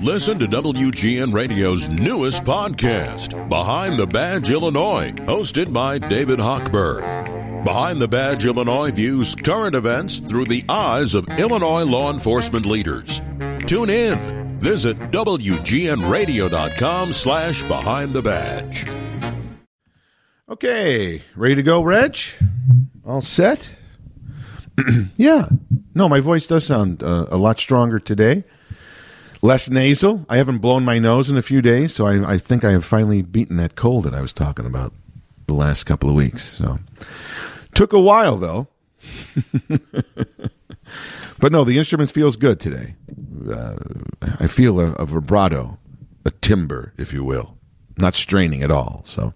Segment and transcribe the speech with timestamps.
[0.00, 7.64] Listen to WGN Radio's newest podcast, Behind the Badge Illinois, hosted by David Hochberg.
[7.64, 13.20] Behind the Badge Illinois views current events through the eyes of Illinois law enforcement leaders.
[13.66, 14.58] Tune in.
[14.58, 18.86] Visit WGNRadio.com slash Behind the Badge.
[20.48, 22.16] Okay, ready to go, Reg?
[23.06, 23.76] All set?
[25.16, 25.48] yeah.
[25.94, 28.44] No, my voice does sound uh, a lot stronger today.
[29.44, 30.24] Less nasal.
[30.28, 32.84] I haven't blown my nose in a few days, so I, I think I have
[32.84, 34.92] finally beaten that cold that I was talking about
[35.48, 36.58] the last couple of weeks.
[36.58, 36.78] So
[37.74, 38.68] took a while though.
[41.40, 42.94] but no, the instrument feels good today.
[43.52, 43.74] Uh,
[44.38, 45.76] I feel a, a vibrato,
[46.24, 47.58] a timbre, if you will,
[47.98, 49.02] not straining at all.
[49.04, 49.34] So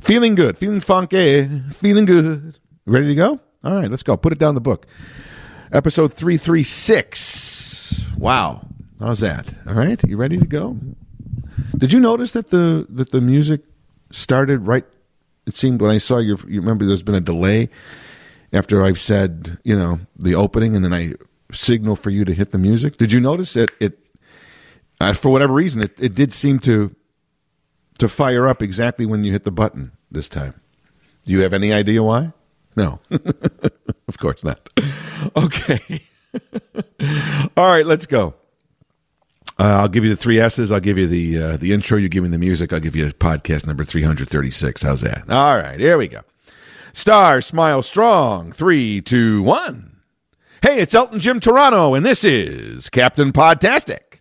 [0.00, 2.58] feeling good, feeling funky, feeling good.
[2.86, 3.40] Ready to go?
[3.62, 4.16] All right, let's go.
[4.16, 4.86] Put it down the book.
[5.70, 8.14] Episode 336.
[8.16, 8.67] Wow.
[9.00, 9.54] How's that?
[9.66, 10.76] All right, you ready to go?
[11.76, 13.62] Did you notice that the that the music
[14.10, 14.84] started right
[15.46, 17.68] it seemed when I saw your you remember there's been a delay
[18.52, 21.14] after I've said, you know, the opening and then I
[21.52, 22.96] signal for you to hit the music.
[22.96, 23.98] Did you notice it it
[25.00, 26.94] uh, for whatever reason it, it did seem to
[27.98, 30.54] to fire up exactly when you hit the button this time.
[31.24, 32.32] Do you have any idea why?
[32.76, 33.00] No.
[33.10, 34.68] of course not.
[35.36, 36.02] Okay.
[37.56, 38.34] All right, let's go.
[39.58, 40.70] Uh, I'll give you the three S's.
[40.70, 41.98] I'll give you the uh, the intro.
[41.98, 42.72] You give me the music.
[42.72, 44.82] I'll give you podcast number three hundred thirty six.
[44.82, 45.28] How's that?
[45.28, 46.20] All right, here we go.
[46.92, 48.52] Star, smile strong.
[48.52, 49.96] Three, two, one.
[50.62, 54.20] Hey, it's Elton Jim Turano, and this is Captain Podtastic.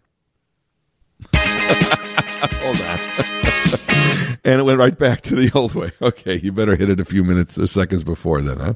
[1.35, 4.37] Hold on.
[4.43, 5.91] and it went right back to the old way.
[6.01, 8.73] Okay, you better hit it a few minutes or seconds before then, huh?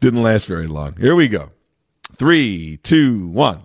[0.00, 0.96] Didn't last very long.
[0.96, 1.52] Here we go.
[2.16, 3.64] Three, two, one.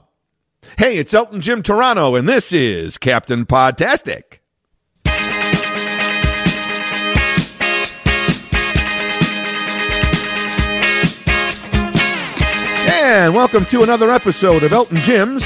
[0.77, 4.39] Hey, it's Elton Jim Turano, and this is Captain Podtastic.
[12.91, 15.43] And welcome to another episode of Elton Jim's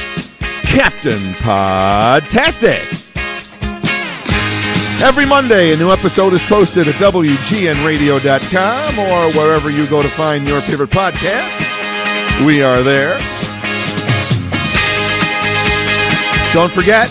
[0.64, 2.82] Captain Podtastic.
[5.02, 10.48] Every Monday, a new episode is posted at WGNRadio.com or wherever you go to find
[10.48, 12.46] your favorite podcast.
[12.46, 13.18] We are there.
[16.54, 17.10] Don't forget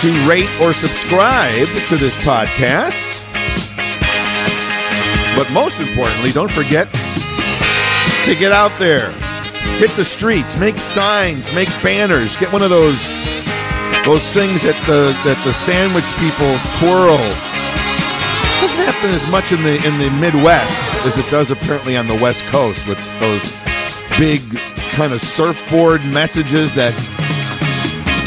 [0.00, 2.94] to rate or subscribe to this podcast.
[5.36, 6.86] But most importantly, don't forget
[8.24, 9.10] to get out there,
[9.78, 13.02] hit the streets, make signs, make banners, get one of those
[14.04, 17.18] those things that the that the sandwich people twirl.
[18.60, 20.72] Doesn't happen as much in the in the Midwest
[21.04, 23.42] as it does apparently on the West Coast with those
[24.16, 24.42] big
[24.92, 26.94] kind of surfboard messages that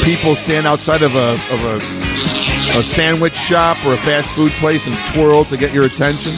[0.08, 1.76] people stand outside of a of a,
[2.78, 6.32] a sandwich shop or a fast food place and twirl to get your attention.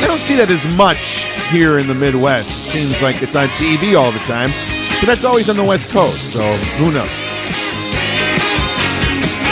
[0.00, 2.48] I don't see that as much here in the Midwest.
[2.48, 4.48] It seems like it's on TV all the time,
[4.96, 6.32] but that's always on the West Coast.
[6.32, 6.40] So
[6.80, 7.12] who knows?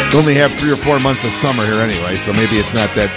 [0.09, 2.89] We only have three or four months of summer here anyway, so maybe it's not
[2.97, 3.13] that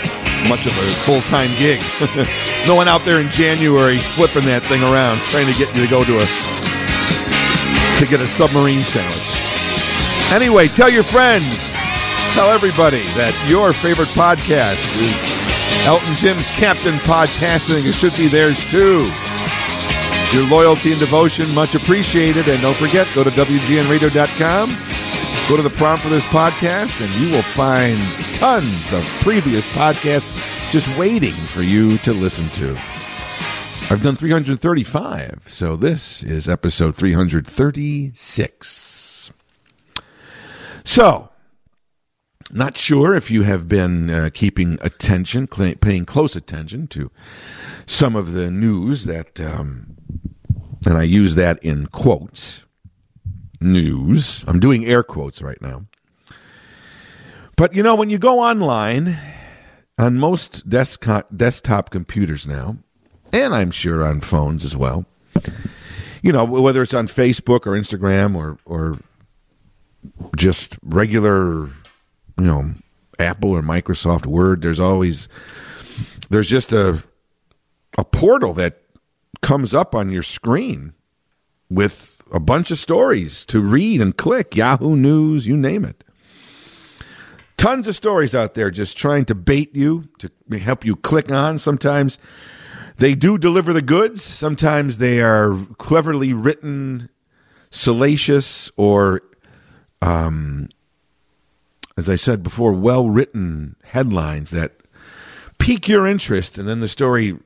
[0.52, 1.80] much of a full time gig.
[2.68, 5.90] no one out there in January flipping that thing around, trying to get you to
[5.90, 6.28] go to a
[8.04, 9.27] to get a submarine sandwich.
[10.32, 11.72] Anyway, tell your friends,
[12.34, 17.86] tell everybody that your favorite podcast is Elton Jim's Captain Podtastic.
[17.86, 19.10] It should be theirs too.
[20.34, 22.50] Your loyalty and devotion, much appreciated.
[22.50, 24.70] And don't forget, go to WGNRadio.com,
[25.48, 27.98] go to the prompt for this podcast, and you will find
[28.36, 30.34] tons of previous podcasts
[30.72, 32.76] just waiting for you to listen to.
[33.90, 39.06] I've done 335, so this is episode 336.
[40.88, 41.30] So,
[42.50, 47.12] not sure if you have been uh, keeping attention, cl- paying close attention to
[47.86, 49.98] some of the news that, um,
[50.86, 52.64] and I use that in quotes,
[53.60, 54.46] news.
[54.48, 55.88] I'm doing air quotes right now.
[57.58, 59.18] But you know, when you go online
[60.00, 62.78] on most desktop desktop computers now,
[63.34, 65.06] and I'm sure on phones as well,
[66.22, 69.00] you know, whether it's on Facebook or Instagram or or
[70.36, 71.72] just regular, you
[72.38, 72.74] know,
[73.20, 75.28] Apple or Microsoft Word, there's always
[76.30, 77.04] there's just a
[77.98, 78.82] a portal that
[79.42, 80.94] comes up on your screen
[81.70, 86.04] with a bunch of stories to read and click, Yahoo News, you name it.
[87.58, 91.58] Tons of stories out there just trying to bait you, to help you click on.
[91.58, 92.20] Sometimes
[92.98, 97.10] they do deliver the goods, sometimes they are cleverly written,
[97.72, 99.22] salacious, or
[100.02, 100.70] um,
[101.98, 104.74] as I said before, well written headlines that
[105.58, 107.38] pique your interest, and then the story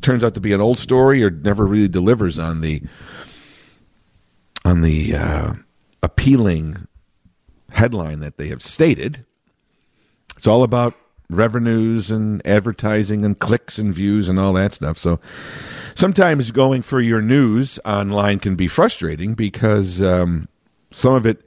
[0.00, 2.82] turns out to be an old story or never really delivers on the
[4.64, 5.52] on the uh,
[6.02, 6.86] appealing
[7.74, 9.24] headline that they have stated.
[10.36, 10.94] It's all about
[11.28, 14.98] revenues and advertising and clicks and views and all that stuff.
[14.98, 15.20] So
[15.94, 20.48] sometimes going for your news online can be frustrating because um,
[20.92, 21.42] some of it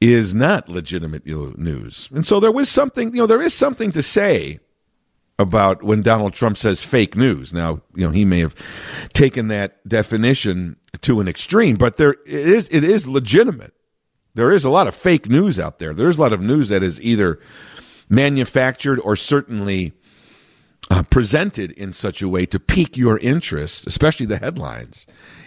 [0.00, 2.08] is not legitimate news.
[2.12, 4.60] And so there was something, you know, there is something to say
[5.38, 7.52] about when Donald Trump says fake news.
[7.52, 8.54] Now, you know, he may have
[9.12, 13.74] taken that definition to an extreme, but there it is it is legitimate.
[14.34, 15.94] There is a lot of fake news out there.
[15.94, 17.40] There's a lot of news that is either
[18.08, 19.92] manufactured or certainly
[20.90, 25.06] uh, presented in such a way to pique your interest, especially the headlines,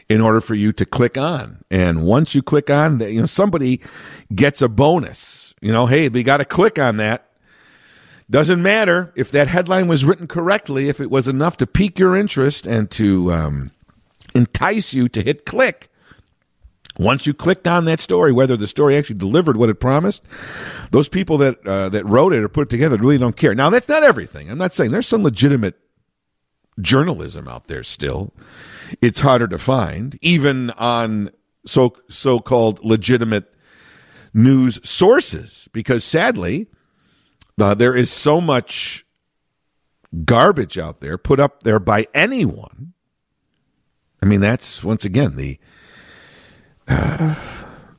[0.10, 1.64] in order for you to click on.
[1.70, 3.82] And once you click on, you know somebody
[4.34, 5.54] gets a bonus.
[5.62, 7.30] You know, hey, they got to click on that
[8.30, 12.16] doesn't matter if that headline was written correctly, if it was enough to pique your
[12.16, 13.72] interest and to um,
[14.36, 15.90] entice you to hit click.
[17.00, 20.22] Once you clicked on that story, whether the story actually delivered what it promised,
[20.92, 23.56] those people that uh, that wrote it or put it together really don't care.
[23.56, 24.52] Now, that's not everything.
[24.52, 25.80] I'm not saying there's some legitimate
[26.82, 28.34] journalism out there still.
[29.02, 31.32] It's harder to find, even on
[31.66, 33.54] so so called legitimate
[34.34, 36.68] news sources, because sadly
[37.60, 39.06] uh, there is so much
[40.26, 42.94] garbage out there put up there by anyone.
[44.22, 45.60] I mean, that's once again the
[46.88, 47.36] uh,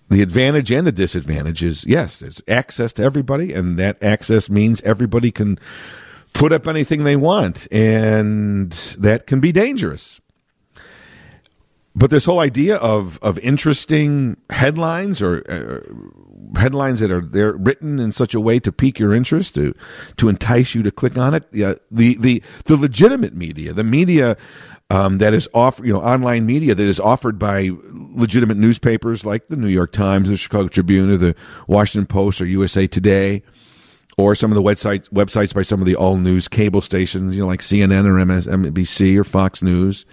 [0.08, 4.82] the advantage and the disadvantage is yes, there's access to everybody, and that access means
[4.82, 5.58] everybody can
[6.32, 10.20] put up anything they want, and that can be dangerous.
[11.94, 17.98] But this whole idea of of interesting headlines or uh, headlines that are they're written
[17.98, 19.74] in such a way to pique your interest to
[20.16, 24.36] to entice you to click on it, yeah, the the the legitimate media, the media
[24.90, 29.48] um, that is offered, you know, online media that is offered by legitimate newspapers like
[29.48, 31.34] the New York Times, the Chicago Tribune, or the
[31.66, 33.42] Washington Post, or USA Today,
[34.20, 37.42] or some of the websites websites by some of the all news cable stations, you
[37.42, 40.04] know, like CNN or MSNBC or Fox News.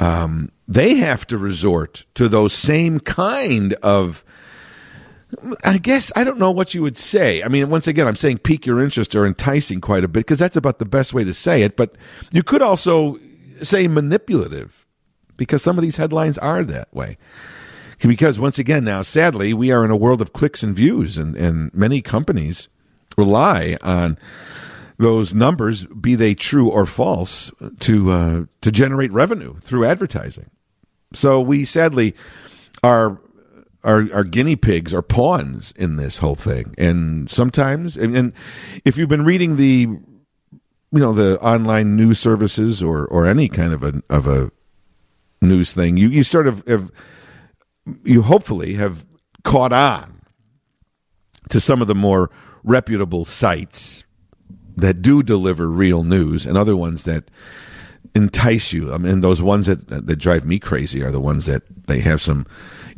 [0.00, 4.24] Um, they have to resort to those same kind of
[5.64, 7.42] I guess I don't know what you would say.
[7.42, 10.38] I mean, once again, I'm saying pique your interest or enticing quite a bit because
[10.38, 11.76] that's about the best way to say it.
[11.76, 11.96] But
[12.32, 13.18] you could also
[13.62, 14.86] say manipulative
[15.36, 17.18] because some of these headlines are that way.
[18.00, 21.36] Because once again, now sadly, we are in a world of clicks and views, and,
[21.36, 22.68] and many companies
[23.16, 24.18] rely on
[24.98, 27.50] those numbers, be they true or false,
[27.80, 30.50] to uh, to generate revenue through advertising.
[31.12, 32.14] So we sadly
[32.82, 33.20] are
[33.82, 36.74] are are guinea pigs or pawns in this whole thing.
[36.78, 38.32] And sometimes, and, and
[38.84, 39.88] if you've been reading the
[40.94, 44.50] you know the online news services or or any kind of a of a
[45.40, 46.90] news thing, you you sort of have
[48.04, 49.04] you hopefully have
[49.42, 50.20] caught on
[51.50, 52.30] to some of the more
[52.64, 54.04] reputable sites
[54.76, 57.30] that do deliver real news and other ones that
[58.14, 58.92] entice you.
[58.92, 62.20] I mean, those ones that that drive me crazy are the ones that they have
[62.20, 62.46] some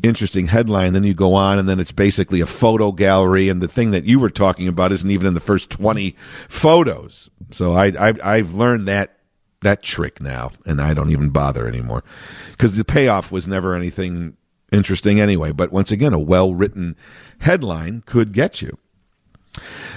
[0.02, 0.92] interesting headline.
[0.92, 4.04] Then you go on, and then it's basically a photo gallery, and the thing that
[4.04, 6.16] you were talking about isn't even in the first twenty
[6.48, 7.30] photos.
[7.50, 9.18] So I, I I've learned that
[9.62, 12.04] that trick now, and I don't even bother anymore
[12.52, 14.36] because the payoff was never anything
[14.70, 15.52] interesting anyway.
[15.52, 16.96] But once again, a well written
[17.40, 18.78] headline could get you.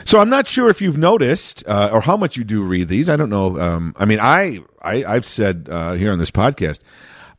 [0.05, 3.09] So I'm not sure if you've noticed uh, or how much you do read these.
[3.09, 3.59] I don't know.
[3.59, 6.79] Um, I mean, I, I have said uh, here on this podcast,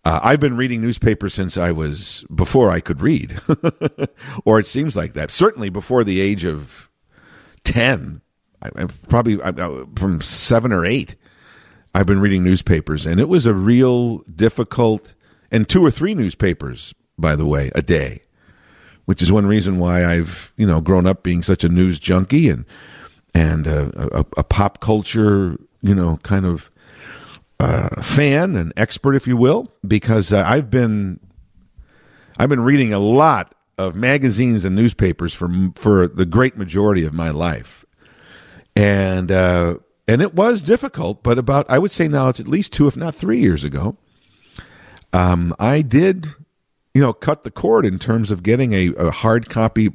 [0.05, 3.41] uh, I've been reading newspapers since I was before I could read,
[4.45, 5.31] or it seems like that.
[5.31, 6.89] Certainly before the age of
[7.65, 8.23] ten,
[8.63, 9.53] I, I probably I,
[9.97, 11.17] from seven or eight.
[11.93, 15.17] I've been reading newspapers, and it was a real difficult,
[15.51, 18.23] and two or three newspapers, by the way, a day
[19.11, 22.49] which is one reason why I've you know grown up being such a news junkie
[22.49, 22.65] and
[23.35, 26.71] and a, a, a pop culture you know kind of
[27.59, 31.19] uh, fan and expert, if you will, because uh, I've been
[32.39, 37.13] I've been reading a lot of magazines and newspapers for for the great majority of
[37.13, 37.85] my life,
[38.77, 41.25] and uh, and it was difficult.
[41.25, 43.97] But about I would say now it's at least two, if not three years ago.
[45.13, 46.29] Um, I did
[46.95, 49.91] you know, cut the cord in terms of getting a, a hard copy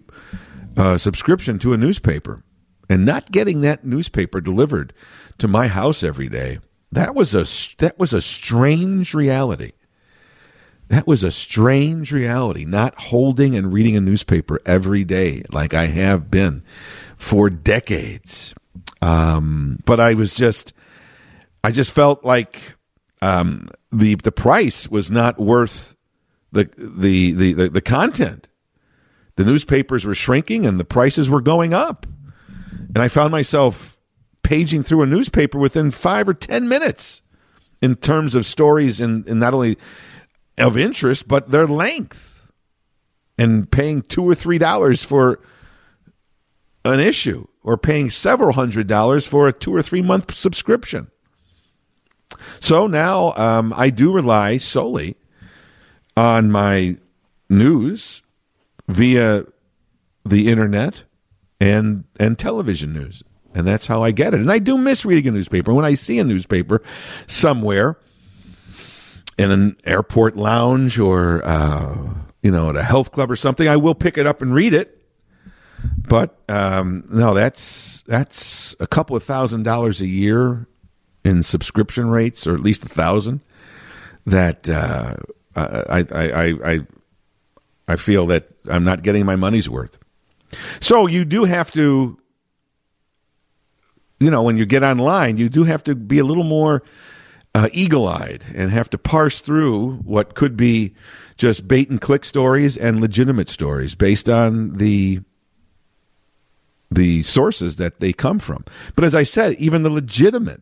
[0.78, 2.44] uh, subscription to a newspaper
[2.90, 4.94] and not getting that newspaper delivered
[5.38, 6.60] to my house every day.
[6.92, 7.46] That was a
[7.78, 9.74] that was a strange reality
[10.90, 15.88] that was a strange reality, not holding and reading a newspaper every day like I
[15.88, 16.64] have been
[17.18, 18.54] for decades.
[19.02, 20.74] Um, but I was just,
[21.64, 22.76] I just felt like
[23.22, 25.95] um, the the price was not worth
[26.56, 28.48] the, the the the the content.
[29.36, 32.06] The newspapers were shrinking and the prices were going up,
[32.94, 34.00] and I found myself
[34.44, 37.22] paging through a newspaper within five or ten minutes
[37.82, 39.78] in terms of stories and, and not only
[40.58, 42.50] of interest but their length,
[43.38, 45.42] and paying two or three dollars for
[46.86, 51.12] an issue or paying several hundred dollars for a two or three month subscription.
[52.62, 55.18] So now um, I do rely solely
[56.18, 56.98] on my
[57.50, 58.24] news
[58.88, 59.46] via
[60.26, 61.04] the internet
[61.60, 64.40] and and television news, and that's how I get it.
[64.40, 65.74] And I do miss reading a newspaper.
[65.74, 66.82] When I see a newspaper
[67.28, 67.98] somewhere
[69.38, 71.96] in an airport lounge or uh,
[72.42, 74.74] you know at a health club or something, I will pick it up and read
[74.74, 74.92] it.
[76.08, 80.68] But um, no, that's that's a couple of thousand dollars a year
[81.24, 83.42] in subscription rates, or at least a thousand.
[84.26, 85.18] That uh,
[85.56, 86.80] I, I I
[87.88, 89.98] I feel that I'm not getting my money's worth.
[90.80, 92.18] So you do have to,
[94.20, 96.84] you know, when you get online, you do have to be a little more
[97.54, 100.94] uh, eagle eyed and have to parse through what could be
[101.38, 105.22] just bait and click stories and legitimate stories based on the
[106.92, 108.64] the sources that they come from.
[108.96, 110.62] But as I said, even the legitimate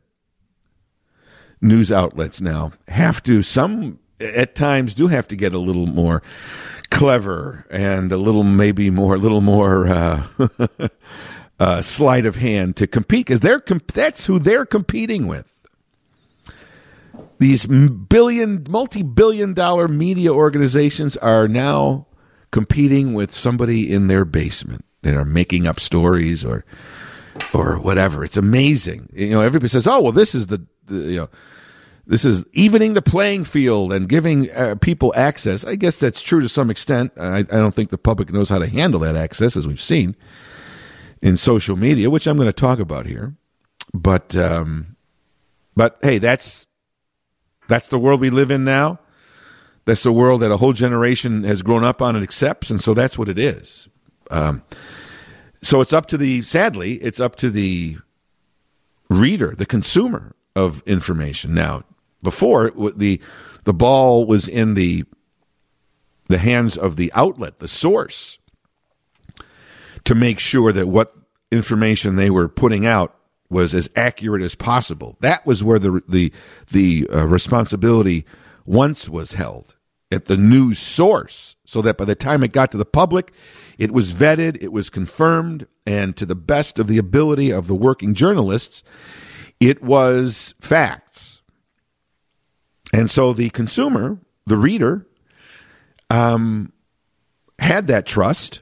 [1.62, 6.22] news outlets now have to some at times do have to get a little more
[6.89, 10.27] clever and a little maybe more a little more uh,
[11.60, 15.50] uh, sleight of hand to compete because they're comp- that's who they're competing with.
[17.39, 22.08] These billion, multi-billion dollar media organizations are now
[22.51, 26.63] competing with somebody in their basement that are making up stories or
[27.53, 28.24] or whatever.
[28.24, 29.10] It's amazing.
[29.13, 31.30] You know, everybody says, "Oh, well, this is the, the you know."
[32.05, 35.63] This is evening the playing field and giving uh, people access.
[35.63, 37.13] I guess that's true to some extent.
[37.17, 40.15] I, I don't think the public knows how to handle that access, as we've seen
[41.22, 43.36] in social media, which I'm going to talk about here.
[43.93, 44.98] But um,
[45.77, 46.67] but hey, that's
[47.69, 49.00] that's the world we live in now.
[49.86, 52.93] That's the world that a whole generation has grown up on and accepts, and so
[52.93, 53.88] that's what it is.
[54.29, 54.62] Um,
[55.62, 57.98] so it's up to the sadly, it's up to the
[59.10, 61.83] reader, the consumer of information now
[62.24, 63.22] before the
[63.65, 65.06] the ball was in the
[66.27, 68.39] the hands of the outlet, the source,
[70.06, 71.13] to make sure that what
[71.51, 73.15] information they were putting out
[73.50, 75.18] was as accurate as possible.
[75.22, 76.34] That was where the the
[76.72, 78.25] the uh, responsibility
[78.65, 79.75] once was held
[80.12, 83.32] at the news source, so that by the time it got to the public,
[83.77, 87.75] it was vetted, it was confirmed, and to the best of the ability of the
[87.75, 88.84] working journalists,
[89.60, 91.42] it was facts.
[92.94, 95.08] And so the consumer, the reader,
[96.12, 96.72] um,
[97.58, 98.62] had that trust,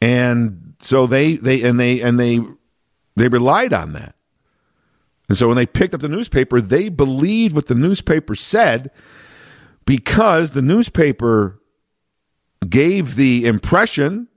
[0.00, 2.40] and so they they and they and they
[3.14, 4.16] they relied on that.
[5.28, 8.90] And so when they picked up the newspaper, they believed what the newspaper said
[9.84, 11.60] because the newspaper
[12.68, 14.28] gave the impression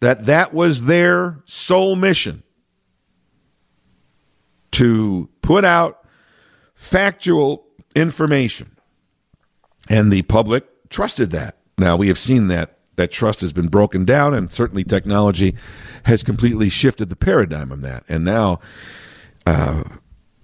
[0.00, 2.42] that that was their sole mission
[4.72, 6.06] to put out
[6.74, 8.76] factual information.
[9.88, 11.56] And the public trusted that.
[11.78, 15.54] Now, we have seen that that trust has been broken down, and certainly technology
[16.02, 18.04] has completely shifted the paradigm of that.
[18.08, 18.58] And now,
[19.46, 19.84] uh,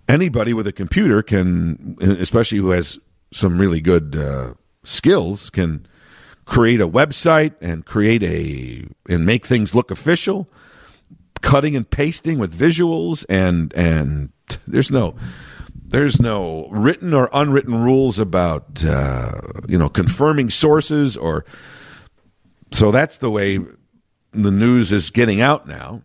[0.09, 2.99] anybody with a computer can, especially who has
[3.33, 5.87] some really good uh, skills, can
[6.45, 10.49] create a website and create a and make things look official,
[11.43, 14.31] cutting and pasting with visuals, and and
[14.67, 15.17] there's no
[15.75, 21.45] there's no written or unwritten rules about uh, you know confirming sources or
[22.73, 23.59] so that's the way
[24.33, 26.03] the news is getting out now,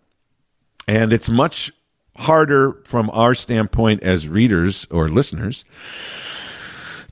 [0.88, 1.72] and it's much
[2.18, 5.66] harder from our standpoint as readers or listeners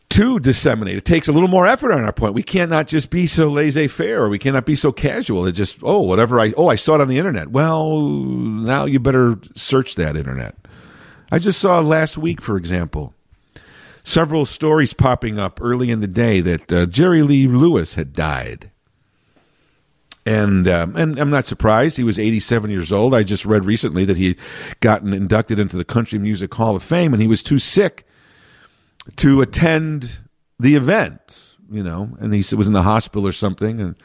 [0.10, 0.98] to disseminate.
[0.98, 2.34] It takes a little more effort on our point.
[2.34, 5.46] We cannot just be so laissez-faire or we cannot be so casual.
[5.46, 7.50] It just, oh, whatever I, oh, I saw it on the internet.
[7.50, 10.56] Well, now you better search that internet.
[11.32, 13.14] I just saw last week, for example,
[14.04, 18.72] several stories popping up early in the day that uh, Jerry Lee Lewis had died.
[20.26, 21.96] And um, and I'm not surprised.
[21.96, 23.14] He was 87 years old.
[23.14, 24.38] I just read recently that he had
[24.82, 28.06] gotten inducted into the Country Music Hall of Fame, and he was too sick
[29.16, 30.20] to attend
[30.60, 33.96] the event, you know, and he was in the hospital or something, and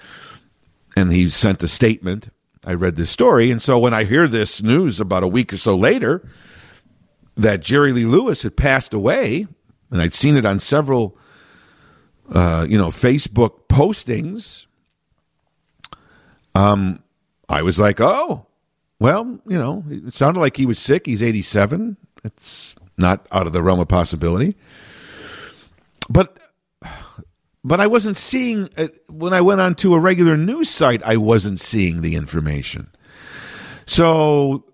[0.97, 2.29] and he sent a statement.
[2.65, 5.57] I read this story, and so when I hear this news about a week or
[5.57, 6.23] so later
[7.37, 9.47] that Jerry Lee Lewis had passed away,
[9.91, 11.17] and I'd seen it on several,
[12.31, 14.67] uh, you know, Facebook postings.
[16.55, 17.03] Um,
[17.49, 18.47] I was like, oh,
[18.99, 21.07] well, you know, it sounded like he was sick.
[21.07, 21.97] He's 87.
[22.25, 24.57] It's not out of the realm of possibility.
[26.09, 26.39] But
[27.65, 29.03] but I wasn't seeing it.
[29.09, 31.03] when I went onto a regular news site.
[31.05, 32.91] I wasn't seeing the information,
[33.87, 34.65] so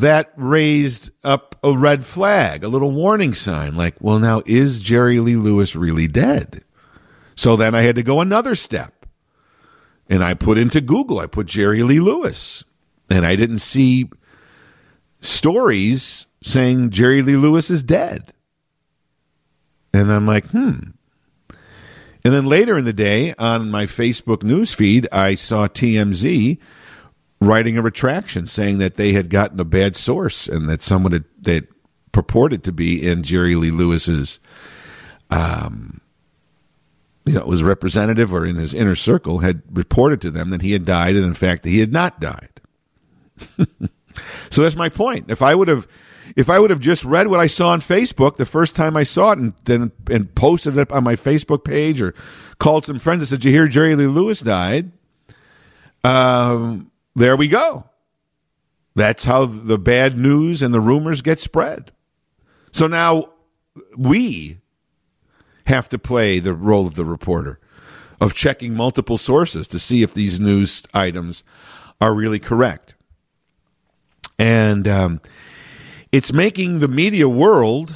[0.00, 3.76] that raised up a red flag, a little warning sign.
[3.76, 6.64] Like, well, now is Jerry Lee Lewis really dead?
[7.34, 9.06] So then I had to go another step,
[10.08, 11.18] and I put into Google.
[11.18, 12.64] I put Jerry Lee Lewis,
[13.10, 14.10] and I didn't see
[15.20, 18.32] stories saying Jerry Lee Lewis is dead.
[19.94, 20.78] And I'm like, hmm.
[22.24, 26.58] And then later in the day on my Facebook news feed, I saw TMZ
[27.42, 31.24] writing a retraction saying that they had gotten a bad source and that someone had,
[31.40, 31.66] that
[32.12, 34.38] purported to be in Jerry Lee Lewis's,
[35.30, 36.00] um,
[37.24, 40.72] you know, was representative or in his inner circle had reported to them that he
[40.72, 42.60] had died and in fact that he had not died.
[44.50, 45.30] so that's my point.
[45.30, 45.88] If I would have
[46.36, 49.02] if I would have just read what I saw on Facebook the first time I
[49.02, 52.14] saw it and then and posted it on my Facebook page or
[52.58, 54.92] called some friends and said, "You hear Jerry Lee Lewis died?"
[56.04, 57.84] Um, there we go.
[58.94, 61.92] That's how the bad news and the rumors get spread.
[62.72, 63.30] So now
[63.96, 64.58] we
[65.66, 67.58] have to play the role of the reporter
[68.20, 71.42] of checking multiple sources to see if these news items
[72.00, 72.94] are really correct.
[74.38, 75.20] And um,
[76.10, 77.94] it's making the media world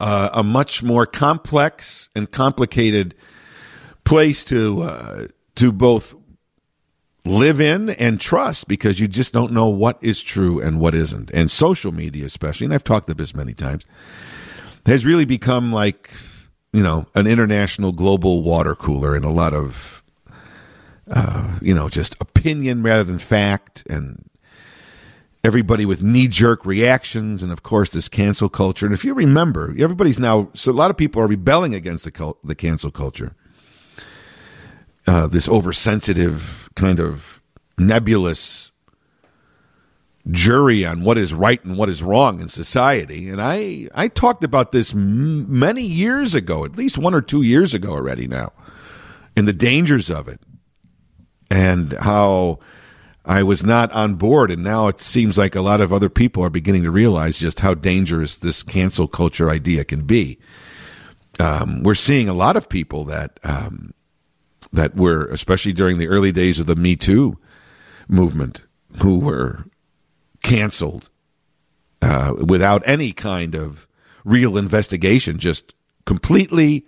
[0.00, 3.14] uh, a much more complex and complicated
[4.04, 6.14] place to uh, to both
[7.24, 11.30] live in and trust because you just don't know what is true and what isn't.
[11.32, 13.84] And social media, especially, and I've talked about this many times,
[14.86, 16.10] has really become like
[16.72, 20.02] you know an international global water cooler and a lot of
[21.10, 24.28] uh, you know just opinion rather than fact and
[25.44, 28.86] everybody with knee jerk reactions, and of course this cancel culture.
[28.86, 32.10] And if you remember, everybody's now so a lot of people are rebelling against the
[32.10, 33.34] cult, the cancel culture.
[35.06, 37.42] Uh, this oversensitive kind of
[37.76, 38.70] nebulous
[40.30, 43.28] jury on what is right and what is wrong in society.
[43.28, 47.42] And I I talked about this m- many years ago, at least one or two
[47.42, 48.52] years ago already now,
[49.36, 50.40] and the dangers of it,
[51.50, 52.60] and how
[53.24, 56.44] I was not on board, and now it seems like a lot of other people
[56.44, 60.38] are beginning to realize just how dangerous this cancel culture idea can be.
[61.40, 63.94] Um, we're seeing a lot of people that um,
[64.72, 67.38] that were, especially during the early days of the Me Too
[68.08, 68.62] movement,
[69.02, 69.64] who were
[70.42, 71.10] canceled
[72.00, 73.86] uh, without any kind of
[74.24, 76.84] real investigation, just completely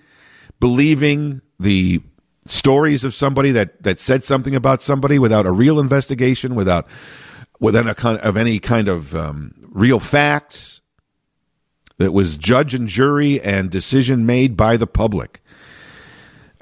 [0.61, 2.01] believing the
[2.47, 6.87] stories of somebody that that said something about somebody without a real investigation, without
[7.61, 10.81] without a kind of any kind of um, real facts.
[11.99, 15.41] That was judge and jury and decision made by the public.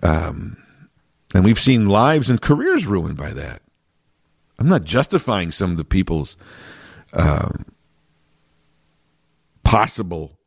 [0.02, 0.61] Um,
[1.34, 3.62] and we've seen lives and careers ruined by that.
[4.58, 6.36] I'm not justifying some of the people's
[7.12, 7.50] uh,
[9.64, 10.38] possible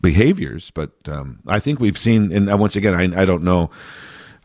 [0.00, 0.70] behaviors.
[0.70, 3.70] But um, I think we've seen, and once again, I, I don't know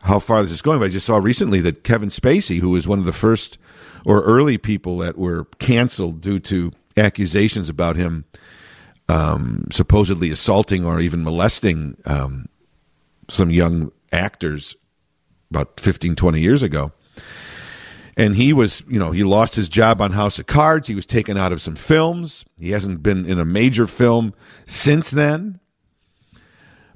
[0.02, 2.86] how far this is going, but I just saw recently that Kevin Spacey, who was
[2.86, 3.58] one of the first
[4.04, 8.24] or early people that were canceled due to accusations about him
[9.08, 12.48] um, supposedly assaulting or even molesting um,
[13.28, 14.76] some young actors
[15.50, 16.92] about 15, 20 years ago.
[18.16, 20.86] And he was, you know, he lost his job on House of Cards.
[20.86, 22.44] He was taken out of some films.
[22.58, 24.34] He hasn't been in a major film
[24.66, 25.58] since then.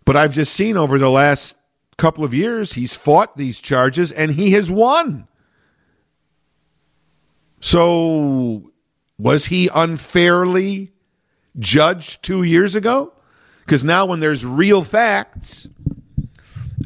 [0.05, 1.57] But I've just seen over the last
[1.97, 5.27] couple of years, he's fought these charges and he has won.
[7.61, 8.71] So
[9.19, 10.93] was he unfairly
[11.59, 13.13] judged two years ago?
[13.65, 15.69] Because now, when there's real facts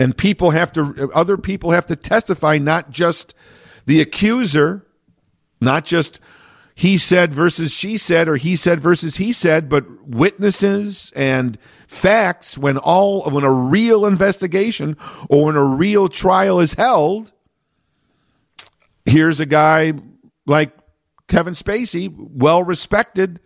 [0.02, 3.34] and people have to, other people have to testify, not just
[3.86, 4.84] the accuser,
[5.60, 6.18] not just
[6.74, 12.58] he said versus she said or he said versus he said, but witnesses and facts
[12.58, 14.96] when all when a real investigation
[15.28, 17.30] or when a real trial is held.
[19.04, 19.92] Here's a guy
[20.46, 20.76] like
[21.28, 23.38] Kevin Spacey, well respected,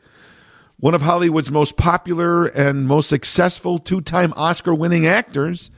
[0.78, 5.70] one of Hollywood's most popular and most successful two time Oscar winning actors.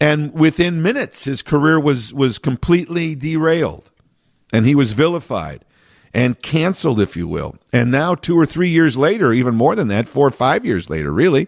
[0.00, 3.90] And within minutes, his career was, was completely derailed
[4.52, 5.64] and he was vilified
[6.12, 7.56] and canceled, if you will.
[7.72, 10.90] And now, two or three years later, even more than that, four or five years
[10.90, 11.46] later, really,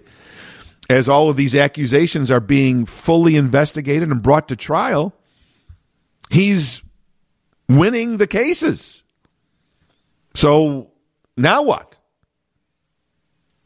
[0.88, 5.14] as all of these accusations are being fully investigated and brought to trial,
[6.30, 6.82] he's
[7.68, 9.02] winning the cases.
[10.34, 10.90] So
[11.36, 11.96] now what?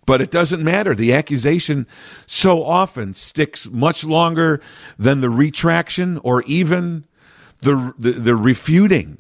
[0.07, 0.95] But it doesn't matter.
[0.95, 1.87] The accusation
[2.27, 4.61] so often sticks much longer
[4.99, 7.05] than the retraction or even
[7.61, 9.19] the, the, the refuting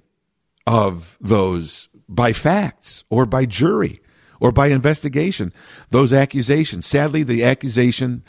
[0.66, 4.01] of those by facts or by jury
[4.40, 5.53] or by investigation.
[5.90, 6.87] Those accusations.
[6.87, 8.22] Sadly, the accusation,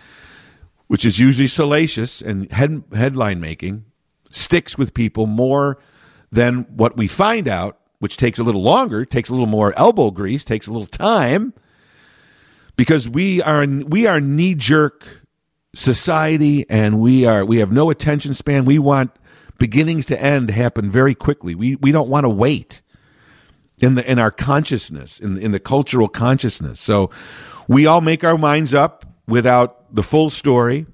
[0.87, 3.85] which is usually salacious and head, headline making,
[4.31, 5.77] sticks with people more
[6.31, 10.11] than what we find out, which takes a little longer, takes a little more elbow
[10.11, 11.53] grease, takes a little time
[12.77, 15.05] because we are we are knee jerk
[15.73, 18.63] society and we are we have no attention span.
[18.63, 19.11] We want
[19.57, 21.55] beginnings to end happen very quickly.
[21.55, 22.81] We we don't want to wait
[23.81, 26.79] in the in our consciousness in in the cultural consciousness.
[26.79, 27.09] So
[27.67, 30.85] we all make our minds up without the full story.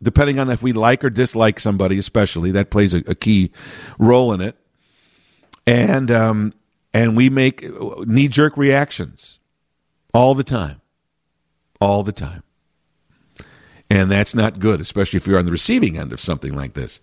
[0.00, 3.50] Depending on if we like or dislike somebody, especially that plays a, a key
[3.98, 4.56] role in it,
[5.66, 6.52] and um,
[6.94, 7.64] and we make
[8.06, 9.40] knee jerk reactions
[10.14, 10.80] all the time
[11.80, 12.42] all the time.
[13.90, 17.00] And that's not good, especially if you're on the receiving end of something like this.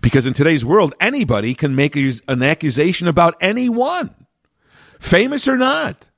[0.00, 4.14] Because in today's world, anybody can make an accusation about anyone,
[4.98, 6.10] famous or not.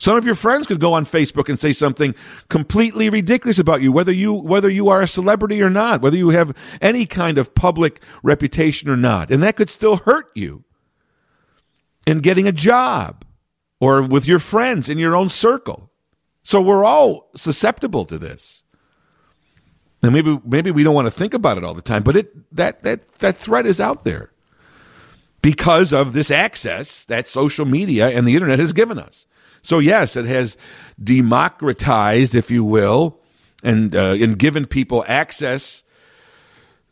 [0.00, 2.14] Some of your friends could go on Facebook and say something
[2.48, 6.30] completely ridiculous about you, whether you whether you are a celebrity or not, whether you
[6.30, 10.64] have any kind of public reputation or not, and that could still hurt you
[12.06, 13.24] in getting a job
[13.80, 15.90] or with your friends in your own circle.
[16.44, 18.62] So we're all susceptible to this.
[20.02, 22.54] And maybe maybe we don't want to think about it all the time, but it
[22.54, 24.30] that that that threat is out there
[25.40, 29.26] because of this access that social media and the internet has given us.
[29.62, 30.58] So yes, it has
[31.02, 33.18] democratized, if you will,
[33.62, 35.82] and uh, and given people access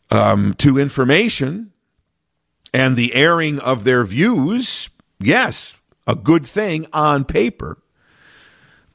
[0.09, 1.71] um, to information
[2.73, 4.89] and the airing of their views.
[5.19, 7.77] Yes, a good thing on paper.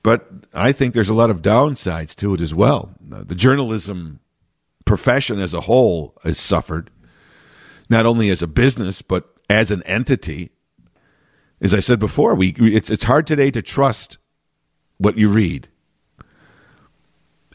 [0.02, 2.94] But I think there's a lot of downsides to it as well.
[3.00, 4.20] The journalism
[4.84, 6.90] profession as a whole has suffered,
[7.90, 10.50] not only as a business, but as an entity.
[11.60, 14.18] As I said before, we, it's, it's hard today to trust
[14.98, 15.68] what you read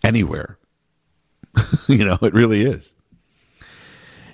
[0.04, 0.58] anywhere.
[1.88, 2.94] you know, it really is.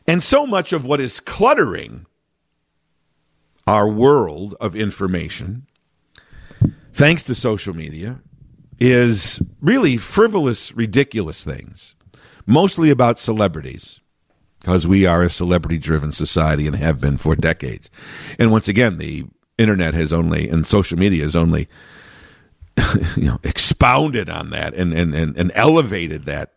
[0.08, 2.06] And so much of what is cluttering
[3.68, 5.68] our world of information
[6.94, 8.20] thanks to social media,
[8.80, 11.96] is really frivolous, ridiculous things,
[12.46, 14.00] mostly about celebrities,
[14.60, 17.90] because we are a celebrity driven society and have been for decades.
[18.38, 19.26] And once again, the
[19.58, 21.68] internet has only, and social media has only,
[23.18, 26.54] you know, expounded on that and, and, and, and elevated that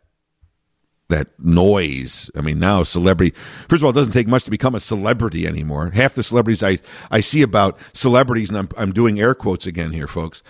[1.13, 2.31] that noise.
[2.37, 3.35] I mean, now celebrity.
[3.69, 5.91] First of all, it doesn't take much to become a celebrity anymore.
[5.91, 6.79] Half the celebrities I
[7.11, 10.43] I see about celebrities, and I'm I'm doing air quotes again here, folks.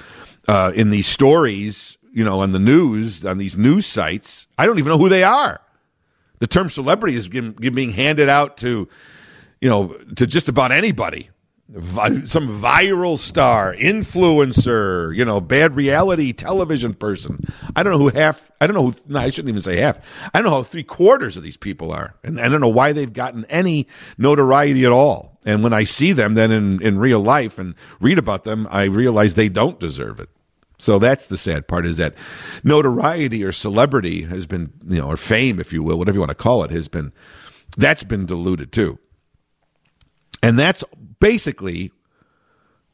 [0.49, 4.79] Uh, in these stories, you know, on the news, on these news sites, I don't
[4.79, 5.61] even know who they are.
[6.39, 8.89] The term celebrity is being handed out to,
[9.61, 11.31] you know, to just about anybody
[11.73, 17.41] some viral star, influencer, you know, bad reality television person.
[17.75, 18.51] I don't know who half.
[18.61, 18.95] I don't know who.
[19.09, 19.99] No, I shouldn't even say half.
[20.35, 22.93] I don't know how three quarters of these people are, and I don't know why
[22.93, 23.87] they've gotten any
[24.19, 25.39] notoriety at all.
[25.45, 28.85] And when I see them, then in in real life and read about them, I
[28.85, 30.29] realize they don't deserve it.
[30.79, 32.15] So that's the sad part is that
[32.65, 36.31] notoriety or celebrity has been, you know, or fame, if you will, whatever you want
[36.31, 37.13] to call it, has been
[37.77, 38.99] that's been diluted too.
[40.43, 40.83] And that's
[41.21, 41.93] basically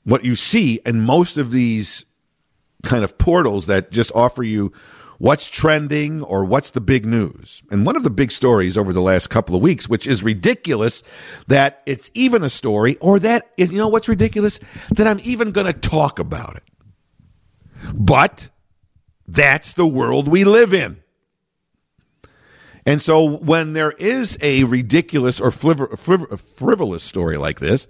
[0.05, 2.05] what you see in most of these
[2.85, 4.73] kind of portals that just offer you
[5.19, 7.63] what's trending or what's the big news.
[7.71, 11.03] And one of the big stories over the last couple of weeks, which is ridiculous
[11.49, 14.61] that it's even a story, or that is, you know what's ridiculous?
[14.91, 16.63] That I'm even going to talk about it.
[17.93, 18.49] But
[19.27, 21.03] that's the world we live in.
[22.89, 27.87] And so when there is a ridiculous or frivolous story like this,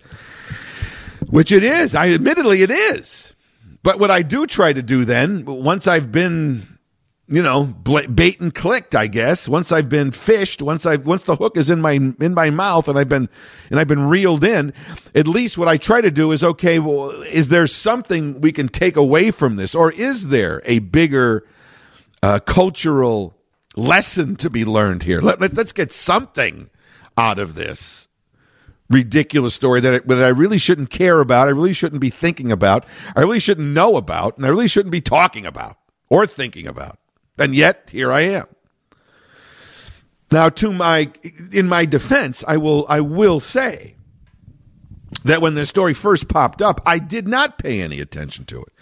[1.29, 3.37] which it is, I admittedly it is.
[3.85, 6.67] But what I do try to do then, once I've been
[7.29, 9.47] you know, bait and clicked, I guess.
[9.47, 12.89] Once I've been fished, once I've once the hook is in my in my mouth
[12.89, 13.29] and I've been
[13.71, 14.73] and I've been reeled in,
[15.15, 18.69] at least what I try to do is okay, well, is there something we can
[18.69, 21.47] take away from this or is there a bigger
[22.23, 23.38] uh, cultural
[23.79, 25.21] lesson to be learned here?
[25.21, 26.71] Let, let, let's get something
[27.17, 28.09] out of this
[28.91, 32.87] ridiculous story that, that I really shouldn't care about, I really shouldn't be thinking about,
[33.15, 35.77] I really shouldn't know about, and I really shouldn't be talking about
[36.09, 36.99] or thinking about.
[37.37, 38.47] And yet, here I am.
[40.31, 41.11] Now, to my
[41.53, 43.97] in my defense, I will I will say
[45.25, 48.73] that when the story first popped up, I did not pay any attention to it.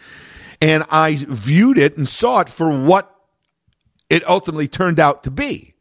[0.61, 3.14] And I viewed it and saw it for what
[4.09, 5.75] it ultimately turned out to be,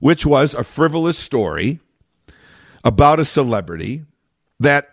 [0.00, 1.80] which was a frivolous story
[2.84, 4.04] about a celebrity
[4.60, 4.88] that,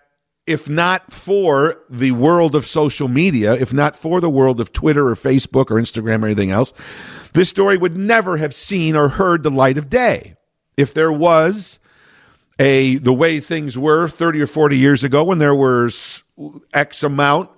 [0.48, 5.08] if not for the world of social media, if not for the world of Twitter
[5.08, 6.74] or Facebook or Instagram or anything else,
[7.34, 10.36] this story would never have seen or heard the light of day.
[10.78, 11.80] If there was
[12.60, 16.24] a the way things were 30 or 40 years ago when there was
[16.74, 17.50] X amount,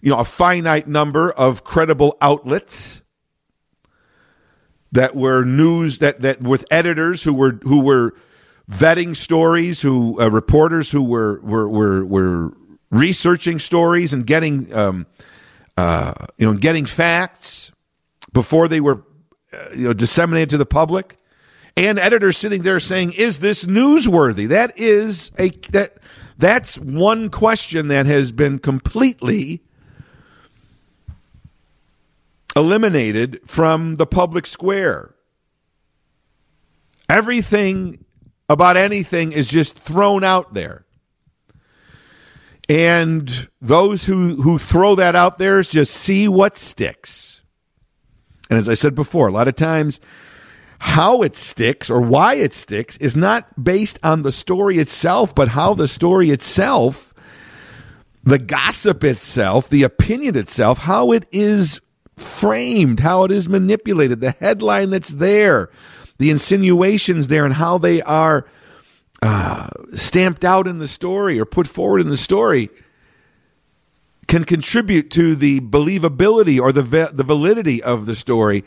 [0.00, 3.02] you know, a finite number of credible outlets
[4.94, 8.14] that were news that that with editors who were who were
[8.70, 12.52] vetting stories, who uh, reporters who were were were were
[12.90, 15.06] researching stories and getting um,
[15.76, 17.72] uh, you know getting facts
[18.32, 19.02] before they were
[19.52, 21.18] uh, you know disseminated to the public,
[21.76, 25.98] and editors sitting there saying, "Is this newsworthy?" That is a that
[26.38, 29.63] that's one question that has been completely
[32.56, 35.14] eliminated from the public square.
[37.08, 38.04] Everything
[38.48, 40.84] about anything is just thrown out there.
[42.68, 47.42] And those who, who throw that out there just see what sticks.
[48.48, 50.00] And as I said before, a lot of times
[50.78, 55.48] how it sticks or why it sticks is not based on the story itself, but
[55.48, 57.14] how the story itself,
[58.22, 61.80] the gossip itself, the opinion itself, how it is
[62.16, 65.70] framed, how it is manipulated, the headline that's there,
[66.18, 68.46] the insinuations there and how they are
[69.22, 72.70] uh, stamped out in the story or put forward in the story
[74.26, 78.64] can contribute to the believability or the the validity of the story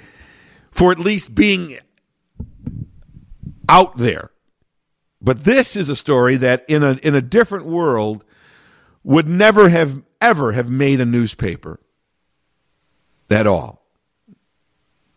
[0.71, 1.79] for at least being
[3.69, 4.31] out there.
[5.21, 8.23] But this is a story that in a in a different world
[9.03, 11.79] would never have ever have made a newspaper
[13.29, 13.87] at all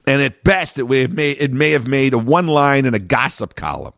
[0.06, 2.94] and at best it may have made, it may have made a one line in
[2.94, 3.94] a gossip column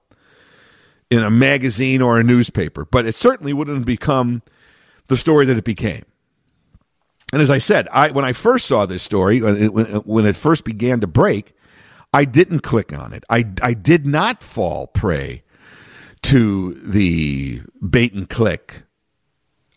[1.10, 4.42] in a magazine or a newspaper, but it certainly wouldn't have become
[5.08, 6.04] the story that it became.
[7.32, 11.00] And as I said, I when I first saw this story when it first began
[11.00, 11.54] to break,
[12.12, 13.24] I didn't click on it.
[13.30, 15.44] I I did not fall prey
[16.22, 18.82] to the bait and click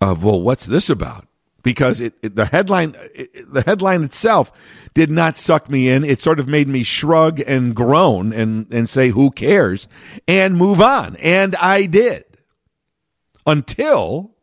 [0.02, 1.28] of well, what's this about?
[1.66, 4.52] Because it, it the headline it, the headline itself
[4.94, 6.06] did not suck me in.
[6.06, 9.90] It sort of made me shrug and groan and and say who cares
[10.28, 11.18] and move on.
[11.18, 12.24] And I did.
[13.48, 14.36] Until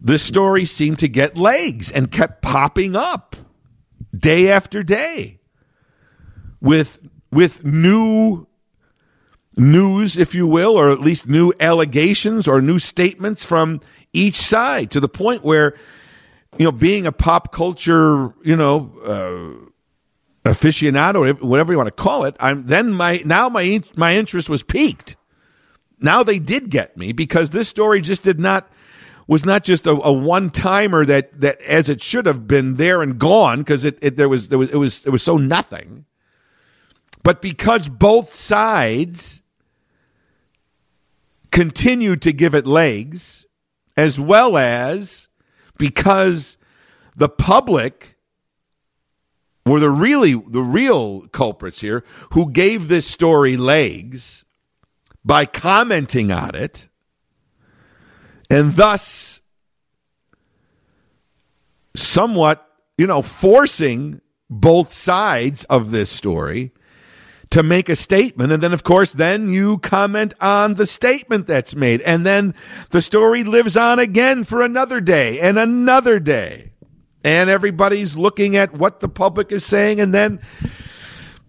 [0.00, 3.36] this story seemed to get legs and kept popping up
[4.16, 5.38] day after day
[6.60, 6.98] with
[7.30, 8.46] with new
[9.56, 13.80] news if you will or at least new allegations or new statements from
[14.16, 15.76] each side to the point where,
[16.56, 22.24] you know, being a pop culture, you know, uh, aficionado, whatever you want to call
[22.24, 25.16] it, I'm then my now my my interest was peaked.
[25.98, 28.70] Now they did get me because this story just did not
[29.26, 33.02] was not just a, a one timer that that as it should have been there
[33.02, 36.04] and gone because it, it there was there was it was it was so nothing.
[37.22, 39.42] But because both sides
[41.50, 43.45] continued to give it legs
[43.96, 45.28] as well as
[45.78, 46.56] because
[47.16, 48.16] the public
[49.64, 54.44] were the really the real culprits here who gave this story legs
[55.24, 56.88] by commenting on it
[58.48, 59.40] and thus
[61.96, 66.72] somewhat you know forcing both sides of this story
[67.50, 68.52] to make a statement.
[68.52, 72.00] And then, of course, then you comment on the statement that's made.
[72.02, 72.54] And then
[72.90, 76.72] the story lives on again for another day and another day.
[77.24, 80.00] And everybody's looking at what the public is saying.
[80.00, 80.40] And then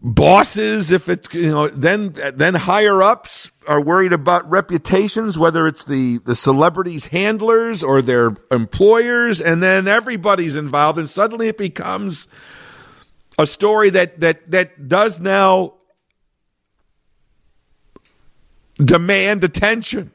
[0.01, 5.83] bosses, if it's, you know, then, then higher ups are worried about reputations, whether it's
[5.83, 9.41] the, the celebrities' handlers or their employers.
[9.41, 10.97] And then everybody's involved.
[10.97, 12.27] And suddenly it becomes,
[13.38, 15.76] a story that that that does now
[18.77, 20.11] demand attention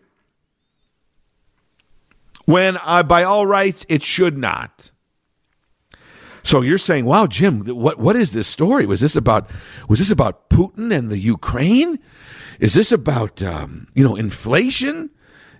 [2.44, 4.90] when uh, by all rights it should not.
[6.42, 8.87] So you're saying, "Wow, Jim, what what is this story?
[8.87, 9.48] Was this about
[9.88, 11.98] was this about Putin and the Ukraine?
[12.59, 15.11] Is this about um, you know inflation?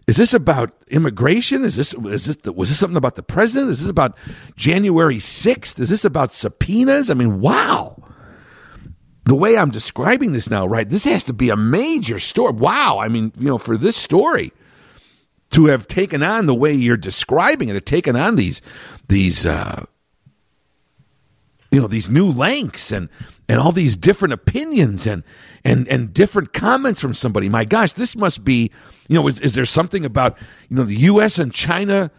[0.09, 1.65] Is this about immigration?
[1.65, 3.71] Is this is this was this something about the president?
[3.71, 4.17] Is this about
[4.57, 5.79] January sixth?
[5.79, 7.11] Is this about subpoenas?
[7.11, 7.97] I mean, wow."
[9.25, 10.89] The way I'm describing this now, right?
[10.89, 12.55] This has to be a major story.
[12.55, 12.99] Wow.
[12.99, 14.53] I mean, you know, for this story
[15.51, 18.61] to have taken on the way you're describing it, have taken on these
[19.09, 19.85] these uh,
[21.71, 23.09] you know these new lengths and
[23.49, 25.23] and all these different opinions and
[25.65, 27.49] and and different comments from somebody.
[27.49, 28.73] My gosh, this must be
[29.09, 30.37] you know is, is there something about
[30.69, 31.39] you know the U.S.
[31.39, 32.11] and China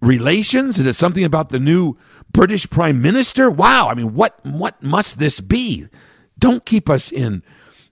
[0.00, 0.78] relations?
[0.78, 1.96] Is it something about the new
[2.32, 3.50] British Prime Minister?
[3.50, 5.86] Wow, I mean, what what must this be?
[6.40, 7.42] Don't keep us in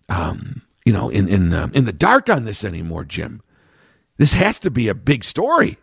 [0.09, 3.43] um, you know in in um, in the dark on this anymore, Jim.
[4.17, 5.79] This has to be a big story.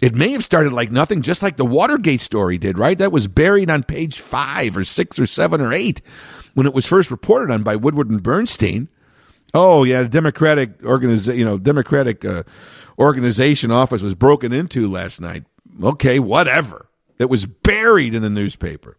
[0.00, 2.98] It may have started like nothing, just like the Watergate story did, right?
[2.98, 6.02] That was buried on page five or six or seven or eight
[6.54, 8.88] when it was first reported on by Woodward and Bernstein.
[9.54, 12.42] Oh yeah, the Democratic organization, you know, Democratic uh,
[12.98, 15.44] organization office was broken into last night.
[15.82, 16.88] Okay, whatever.
[17.18, 18.98] It was buried in the newspaper.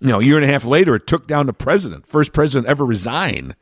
[0.00, 2.68] You know, a year and a half later, it took down the president, first president
[2.68, 3.56] ever resign.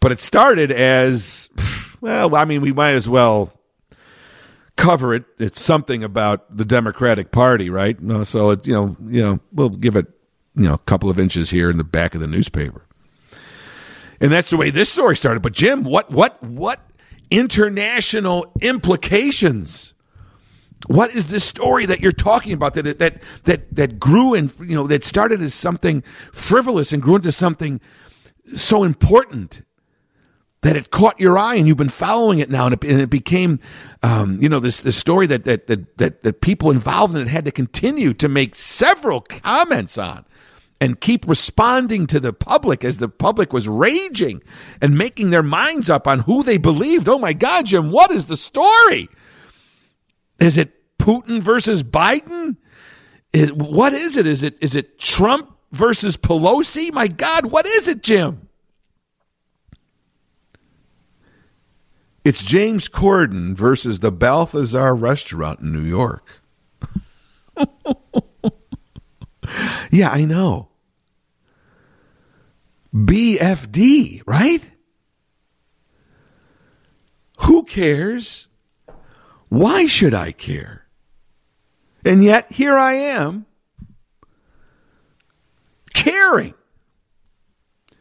[0.00, 1.48] But it started as,
[2.00, 3.52] well, I mean, we might as well
[4.76, 5.24] cover it.
[5.38, 7.98] It's something about the Democratic Party, right?
[8.24, 10.06] So it, you know, you know, we'll give it,
[10.56, 12.86] you know, a couple of inches here in the back of the newspaper,
[14.20, 15.40] and that's the way this story started.
[15.40, 16.80] But Jim, what, what, what
[17.30, 19.92] international implications?
[20.86, 24.74] What is this story that you're talking about that that that that grew and you
[24.74, 27.80] know that started as something frivolous and grew into something
[28.54, 29.62] so important?
[30.62, 33.10] that it caught your eye and you've been following it now and it, and it
[33.10, 33.58] became
[34.02, 37.28] um, you know this this story that, that that that that people involved in it
[37.28, 40.24] had to continue to make several comments on
[40.82, 44.42] and keep responding to the public as the public was raging
[44.80, 48.26] and making their minds up on who they believed oh my god jim what is
[48.26, 49.08] the story
[50.40, 52.56] is it putin versus biden
[53.32, 57.86] is what is it is it is it trump versus pelosi my god what is
[57.86, 58.48] it jim
[62.22, 66.42] It's James Corden versus the Balthazar restaurant in New York.
[69.90, 70.68] yeah, I know.
[72.94, 74.70] BFD, right?
[77.40, 78.48] Who cares?
[79.50, 80.86] Why should I care?
[82.04, 83.46] And yet, here I am
[85.92, 86.54] caring.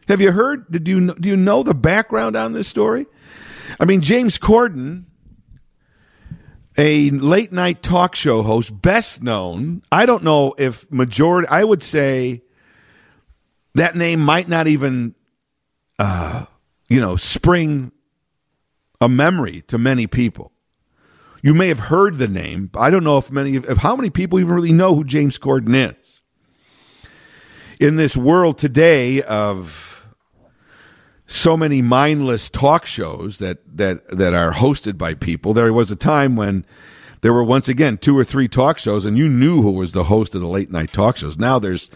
[0.07, 0.71] Have you heard?
[0.71, 3.07] Did you do you know the background on this story?
[3.79, 5.05] I mean, James Corden,
[6.77, 9.81] a late night talk show host, best known.
[9.91, 11.47] I don't know if majority.
[11.49, 12.43] I would say
[13.73, 15.15] that name might not even,
[15.97, 16.45] uh,
[16.87, 17.91] you know, spring
[19.01, 20.51] a memory to many people.
[21.41, 22.69] You may have heard the name.
[22.75, 25.91] I don't know if many, if how many people even really know who James Corden
[25.91, 26.21] is.
[27.79, 29.89] In this world today of
[31.25, 35.53] so many mindless talk shows that that that are hosted by people.
[35.53, 36.65] There was a time when
[37.21, 40.05] there were once again two or three talk shows and you knew who was the
[40.05, 41.37] host of the late night talk shows.
[41.37, 41.89] Now there's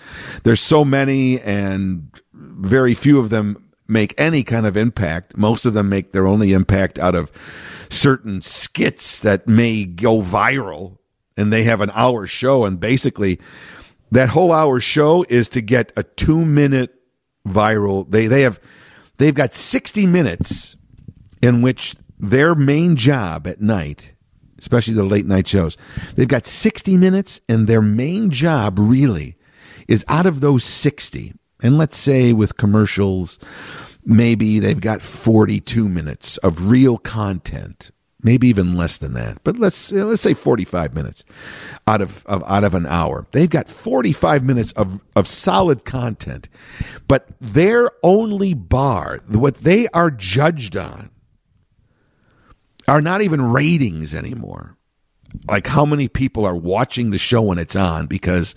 [0.43, 5.35] there's so many and very few of them make any kind of impact.
[5.35, 7.31] Most of them make their only impact out of
[7.93, 10.97] certain skits that may go viral
[11.37, 13.39] and they have an hour show and basically
[14.11, 16.93] that whole hour show is to get a 2 minute
[17.47, 18.09] viral.
[18.09, 18.59] They they have
[19.17, 20.75] They've got 60 minutes
[21.41, 24.15] in which their main job at night,
[24.57, 25.77] especially the late night shows,
[26.15, 29.35] they've got 60 minutes, and their main job really
[29.87, 31.33] is out of those 60.
[31.61, 33.39] And let's say with commercials,
[34.05, 37.91] maybe they've got 42 minutes of real content
[38.23, 39.43] maybe even less than that.
[39.43, 41.23] But let's let's say 45 minutes
[41.85, 43.27] out of, of out of an hour.
[43.31, 46.49] They've got 45 minutes of of solid content.
[47.07, 51.11] But their only bar, what they are judged on
[52.87, 54.77] are not even ratings anymore.
[55.47, 58.55] Like how many people are watching the show when it's on because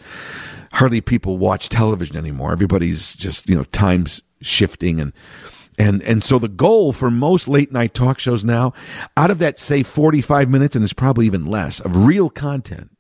[0.73, 2.53] hardly people watch television anymore.
[2.53, 5.13] Everybody's just, you know, times shifting and
[5.79, 8.73] and and so the goal for most late night talk shows now,
[9.17, 12.91] out of that say 45 minutes, and it's probably even less of real content,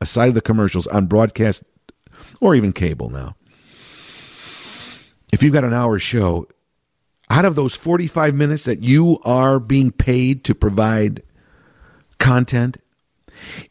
[0.00, 1.62] aside of the commercials on broadcast
[2.40, 3.36] or even cable now,
[5.32, 6.46] if you've got an hour show,
[7.30, 11.22] out of those 45 minutes that you are being paid to provide
[12.18, 12.78] content,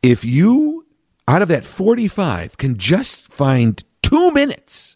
[0.01, 0.86] if you,
[1.28, 4.93] out of that 45, can just find two minutes,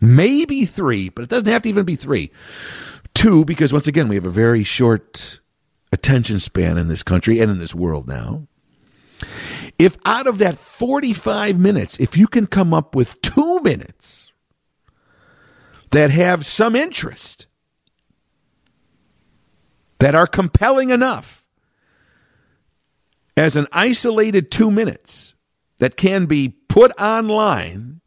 [0.00, 2.30] maybe three, but it doesn't have to even be three,
[3.14, 5.40] two, because once again, we have a very short
[5.92, 8.46] attention span in this country and in this world now.
[9.78, 14.32] If out of that 45 minutes, if you can come up with two minutes
[15.90, 17.46] that have some interest,
[19.98, 21.44] that are compelling enough
[23.36, 25.34] as an isolated two minutes
[25.78, 27.97] that can be put online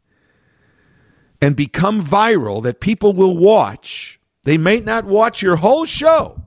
[1.42, 4.20] and become viral that people will watch.
[4.44, 6.40] They may not watch your whole show.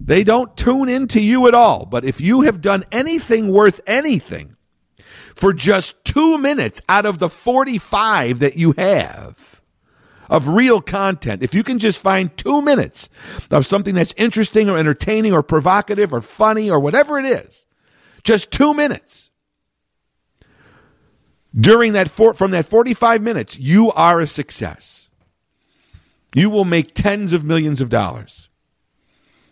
[0.00, 1.86] They don't tune into you at all.
[1.86, 4.56] But if you have done anything worth anything
[5.34, 9.60] for just two minutes out of the 45 that you have,
[10.30, 13.10] of real content, if you can just find two minutes
[13.50, 17.66] of something that's interesting or entertaining or provocative or funny or whatever it is,
[18.22, 19.30] just two minutes
[21.58, 25.08] during that four, from that 45 minutes, you are a success.
[26.34, 28.48] You will make tens of millions of dollars.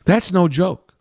[0.04, 0.94] That's no joke.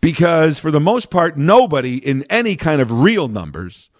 [0.00, 3.90] Because for the most part, nobody in any kind of real numbers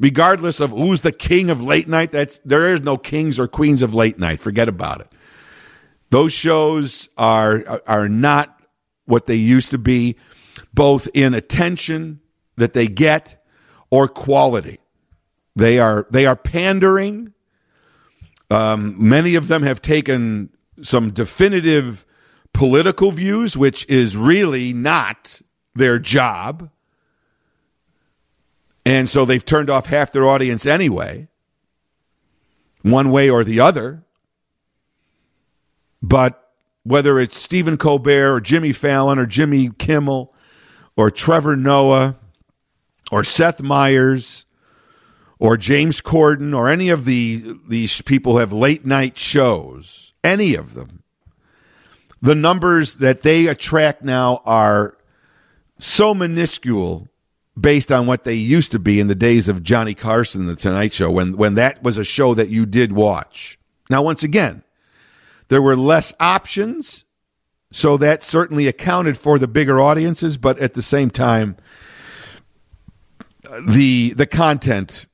[0.00, 2.10] regardless of who's the king of late night.
[2.10, 4.40] That's there is no kings or queens of late night.
[4.40, 5.12] Forget about it.
[6.08, 8.60] Those shows are are not
[9.04, 10.16] what they used to be,
[10.74, 12.20] both in attention
[12.56, 13.44] that they get
[13.90, 14.79] or quality.
[15.60, 17.34] They are they are pandering.
[18.50, 20.48] Um, many of them have taken
[20.80, 22.06] some definitive
[22.54, 25.42] political views, which is really not
[25.74, 26.70] their job.
[28.86, 31.28] And so they've turned off half their audience anyway,
[32.80, 34.02] one way or the other.
[36.00, 36.42] But
[36.84, 40.32] whether it's Stephen Colbert or Jimmy Fallon or Jimmy Kimmel
[40.96, 42.16] or Trevor Noah
[43.12, 44.46] or Seth Meyers
[45.40, 50.54] or James Corden or any of the these people who have late night shows, any
[50.54, 51.02] of them,
[52.20, 54.96] the numbers that they attract now are
[55.78, 57.08] so minuscule
[57.58, 60.92] based on what they used to be in the days of Johnny Carson, the Tonight
[60.92, 63.58] Show, when when that was a show that you did watch.
[63.88, 64.62] Now, once again,
[65.48, 67.04] there were less options,
[67.72, 70.36] so that certainly accounted for the bigger audiences.
[70.36, 71.56] But at the same time,
[73.66, 75.06] the the content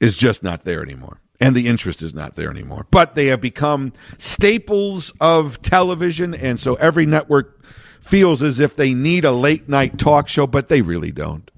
[0.00, 1.20] is just not there anymore.
[1.40, 2.86] And the interest is not there anymore.
[2.90, 6.32] But they have become staples of television.
[6.34, 7.62] And so every network
[8.00, 11.50] feels as if they need a late night talk show, but they really don't.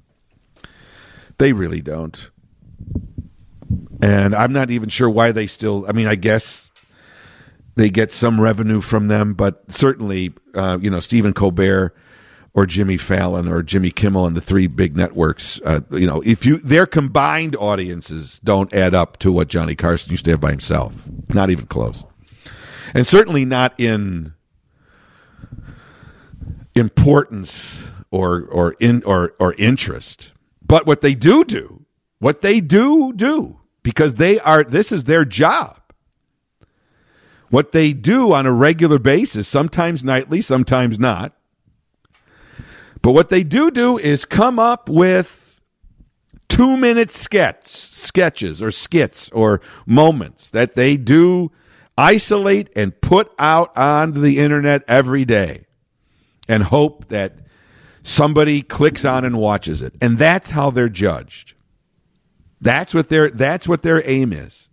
[1.39, 2.31] They really don't.
[4.01, 5.85] And I'm not even sure why they still.
[5.89, 6.71] I mean, I guess
[7.75, 11.95] they get some revenue from them, but certainly, uh, you know, Stephen Colbert
[12.57, 16.47] or Jimmy Fallon or Jimmy Kimmel and the three big networks, uh, you know, if
[16.47, 20.51] you their combined audiences don't add up to what Johnny Carson used to have by
[20.51, 20.95] himself,
[21.29, 22.03] not even close,
[22.95, 24.33] and certainly not in
[26.75, 30.33] importance or or in or or interest.
[30.65, 31.85] But what they do do,
[32.21, 35.81] what they do do, because they are, this is their job.
[37.51, 41.36] What they do on a regular basis, sometimes nightly, sometimes not.
[43.07, 45.61] But what they do do is come up with
[46.49, 51.53] two minute sketch, sketches or skits or moments that they do
[51.97, 55.67] isolate and put out onto the internet every day
[56.49, 57.37] and hope that
[58.03, 59.95] somebody clicks on and watches it.
[60.01, 61.55] And that's how they're judged.
[62.61, 64.69] That's what their that's what their aim is.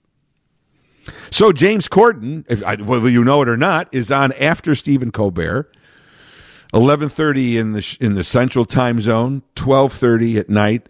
[1.30, 5.72] So james corden if, whether you know it or not is on after stephen colbert
[6.74, 10.90] 11:30 in the in the central time zone 12:30 at night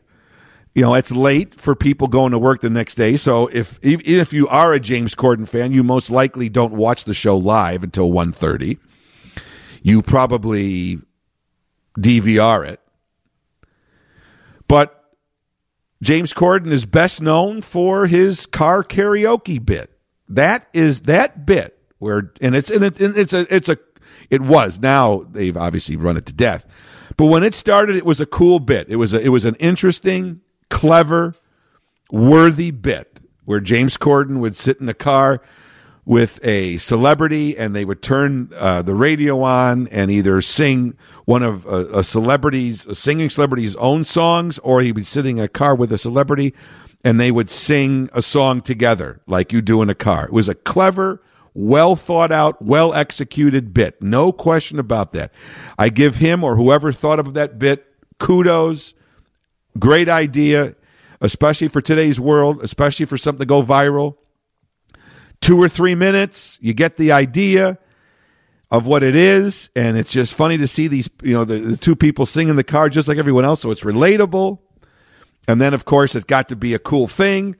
[0.74, 4.32] you know it's late for people going to work the next day so if if
[4.32, 8.12] you are a james corden fan you most likely don't watch the show live until
[8.12, 8.78] 1:30
[9.84, 11.02] you probably
[12.00, 12.80] DVR it.
[14.68, 15.16] But
[16.02, 19.92] James Corden is best known for his car karaoke bit.
[20.28, 23.78] That is that bit where, and it's and, it, and it's a it's a
[24.30, 26.66] it was now they've obviously run it to death.
[27.18, 28.90] But when it started, it was a cool bit.
[28.90, 31.36] It was a, it was an interesting, clever,
[32.12, 35.42] worthy bit where James Corden would sit in a car
[36.06, 41.44] with a celebrity and they would turn uh, the radio on and either sing one
[41.44, 45.48] of a, a celebrity's a singing celebrity's own songs or he'd be sitting in a
[45.48, 46.54] car with a celebrity
[47.04, 50.26] and they would sing a song together like you do in a car.
[50.26, 51.22] It was a clever,
[51.54, 54.02] well thought out, well executed bit.
[54.02, 55.32] No question about that.
[55.78, 57.86] I give him or whoever thought of that bit
[58.20, 58.94] kudos.
[59.78, 60.76] Great idea,
[61.22, 64.18] especially for today's world, especially for something to go viral.
[65.42, 67.78] Two or three minutes, you get the idea
[68.72, 71.78] of what it is, and it's just funny to see these, you know, the, the
[71.78, 74.60] two people sing in the car just like everyone else, so it's relatable.
[75.48, 77.56] And then, of course, it got to be a cool thing.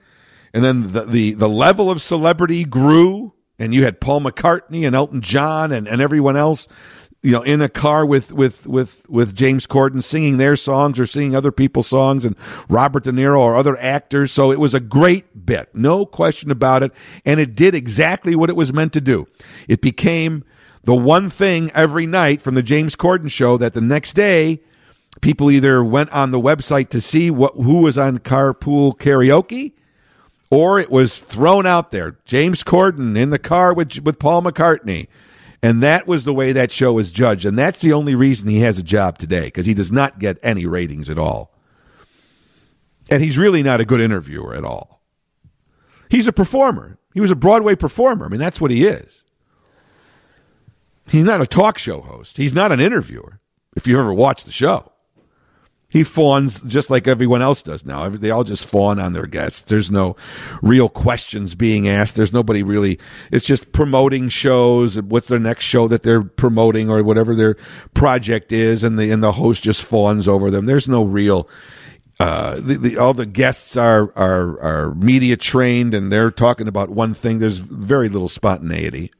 [0.52, 4.94] And then the, the, the level of celebrity grew, and you had Paul McCartney and
[4.94, 6.66] Elton John and, and everyone else,
[7.22, 11.06] you know, in a car with, with, with, with James Corden singing their songs or
[11.06, 12.36] singing other people's songs and
[12.68, 14.32] Robert De Niro or other actors.
[14.32, 15.74] So it was a great bit.
[15.74, 16.92] No question about it.
[17.24, 19.26] And it did exactly what it was meant to do.
[19.68, 20.44] It became
[20.82, 24.60] the one thing every night from the James Corden show that the next day
[25.20, 29.72] people either went on the website to see what who was on carpool karaoke
[30.54, 32.16] or it was thrown out there.
[32.24, 35.08] James corden in the car with, with paul mccartney.
[35.60, 37.44] And that was the way that show was judged.
[37.44, 40.38] And that's the only reason he has a job today because he does not get
[40.44, 41.52] any ratings at all.
[43.10, 45.02] And he's really not a good interviewer at all.
[46.08, 46.98] He's a performer.
[47.14, 48.26] He was a broadway performer.
[48.26, 49.24] I mean that's what he is.
[51.08, 52.36] He's not a talk show host.
[52.36, 53.40] He's not an interviewer
[53.74, 54.93] if you ever watch the show
[55.94, 58.08] he fawns just like everyone else does now.
[58.08, 59.62] They all just fawn on their guests.
[59.62, 60.16] There's no
[60.60, 62.16] real questions being asked.
[62.16, 62.98] There's nobody really.
[63.30, 65.00] It's just promoting shows.
[65.00, 67.56] What's their next show that they're promoting or whatever their
[67.94, 70.66] project is, and the and the host just fawns over them.
[70.66, 71.48] There's no real.
[72.18, 76.90] Uh, the, the, all the guests are, are are media trained and they're talking about
[76.90, 77.38] one thing.
[77.38, 79.12] There's very little spontaneity.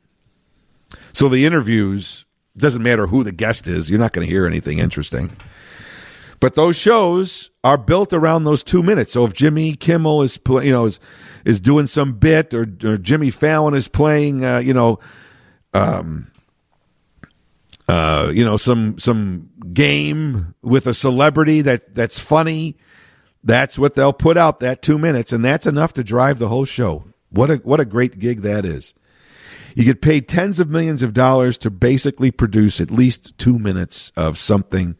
[1.13, 2.25] So the interviews
[2.57, 3.89] doesn't matter who the guest is.
[3.89, 5.37] You're not going to hear anything interesting.
[6.45, 9.15] But those shows are built around those two minutes.
[9.15, 11.01] So if Jimmy Kimmel is, you know, is,
[11.47, 14.99] is doing some bit, or, or Jimmy Fallon is playing, uh, you know,
[15.73, 16.31] um,
[17.89, 22.77] uh, you know, some some game with a celebrity that that's funny.
[23.43, 26.67] That's what they'll put out that two minutes, and that's enough to drive the whole
[26.67, 27.05] show.
[27.31, 28.93] What a what a great gig that is.
[29.75, 34.13] You get paid tens of millions of dollars to basically produce at least two minutes
[34.15, 34.99] of something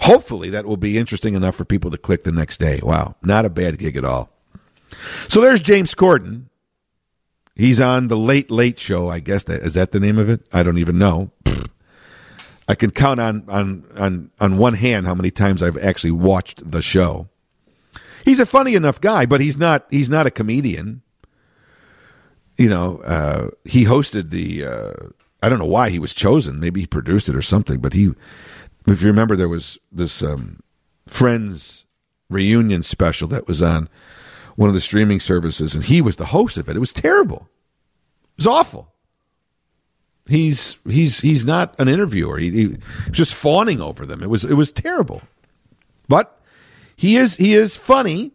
[0.00, 2.80] hopefully that will be interesting enough for people to click the next day.
[2.82, 4.30] Wow, not a bad gig at all.
[5.28, 6.44] So there's James Corden.
[7.54, 9.08] He's on the Late Late Show.
[9.10, 10.42] I guess that is that the name of it.
[10.52, 11.30] I don't even know.
[12.68, 16.70] I can count on on on on one hand how many times I've actually watched
[16.70, 17.28] the show.
[18.24, 21.02] He's a funny enough guy, but he's not he's not a comedian.
[22.58, 24.64] You know, uh, he hosted the.
[24.66, 24.92] Uh,
[25.42, 26.58] I don't know why he was chosen.
[26.60, 28.12] Maybe he produced it or something, but he
[28.92, 30.60] if you remember, there was this um,
[31.06, 31.86] Friends
[32.30, 33.88] reunion special that was on
[34.56, 36.76] one of the streaming services, and he was the host of it.
[36.76, 37.48] It was terrible.
[38.36, 38.92] It was awful.
[40.26, 42.38] He's he's he's not an interviewer.
[42.38, 42.78] He, he was
[43.10, 44.22] just fawning over them.
[44.22, 45.22] It was it was terrible.
[46.06, 46.38] But
[46.96, 48.32] he is he is funny.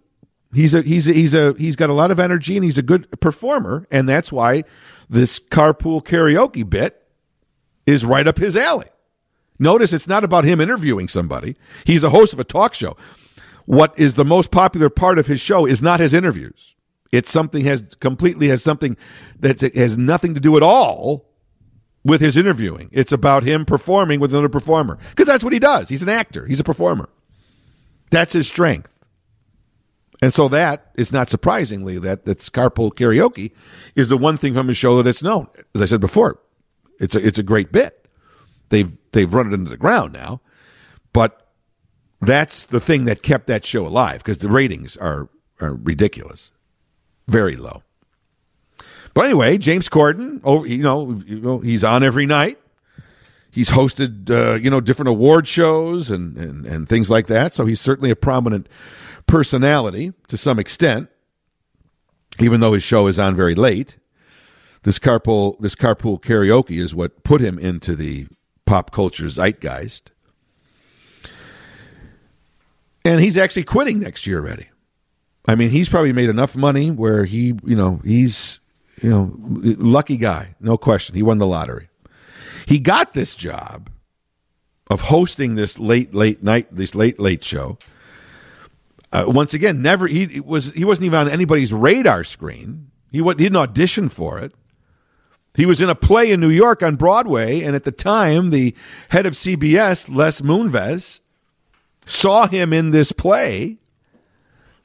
[0.54, 2.84] He's a he's a, he's a he's got a lot of energy and he's a
[2.84, 4.64] good performer, and that's why
[5.10, 7.06] this carpool karaoke bit
[7.86, 8.88] is right up his alley.
[9.60, 11.56] Notice it's not about him interviewing somebody.
[11.86, 12.98] He's a host of a talk show.
[13.66, 16.76] What is the most popular part of his show is not his interviews.
[17.12, 18.98] It's something has completely has something
[19.40, 21.30] that has nothing to do at all
[22.04, 22.90] with his interviewing.
[22.92, 25.90] It's about him performing with another performer because that's what he does.
[25.90, 26.46] He's an actor.
[26.46, 27.10] He's a performer.
[28.10, 28.90] That's his strength.
[30.22, 33.52] And so that is not surprisingly that that's carpool karaoke
[33.96, 35.48] is the one thing from his show that it's known.
[35.76, 36.40] As I said before,
[37.00, 38.03] it's a it's a great bit.
[38.74, 40.42] They've they've run it into the ground now,
[41.14, 41.48] but
[42.22, 45.30] that's the thing that kept that show alive because the ratings are
[45.62, 46.50] are ridiculous,
[47.28, 47.84] very low.
[49.14, 52.58] But anyway, James Corden, oh, you know, you know he's on every night.
[53.52, 57.54] He's hosted, uh, you know, different award shows and, and, and things like that.
[57.54, 58.68] So he's certainly a prominent
[59.28, 61.10] personality to some extent,
[62.40, 63.98] even though his show is on very late.
[64.82, 68.26] This carpool, this carpool karaoke is what put him into the
[68.66, 70.12] pop culture zeitgeist.
[73.06, 74.70] And he's actually quitting next year already.
[75.46, 78.60] I mean, he's probably made enough money where he, you know, he's,
[79.02, 81.16] you know, lucky guy, no question.
[81.16, 81.90] He won the lottery.
[82.66, 83.90] He got this job
[84.90, 87.78] of hosting this late, late night, this late, late show.
[89.12, 92.90] Uh, once again, never he was he wasn't even on anybody's radar screen.
[93.12, 94.54] He, he didn't audition for it.
[95.56, 98.74] He was in a play in New York on Broadway, and at the time, the
[99.10, 101.20] head of CBS, Les Moonves,
[102.06, 103.78] saw him in this play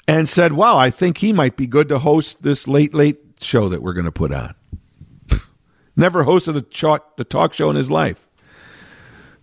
[0.06, 3.68] and said, "Wow, I think he might be good to host this late late show
[3.68, 4.54] that we're going to put on."
[5.96, 8.28] Never hosted a talk, show in his life.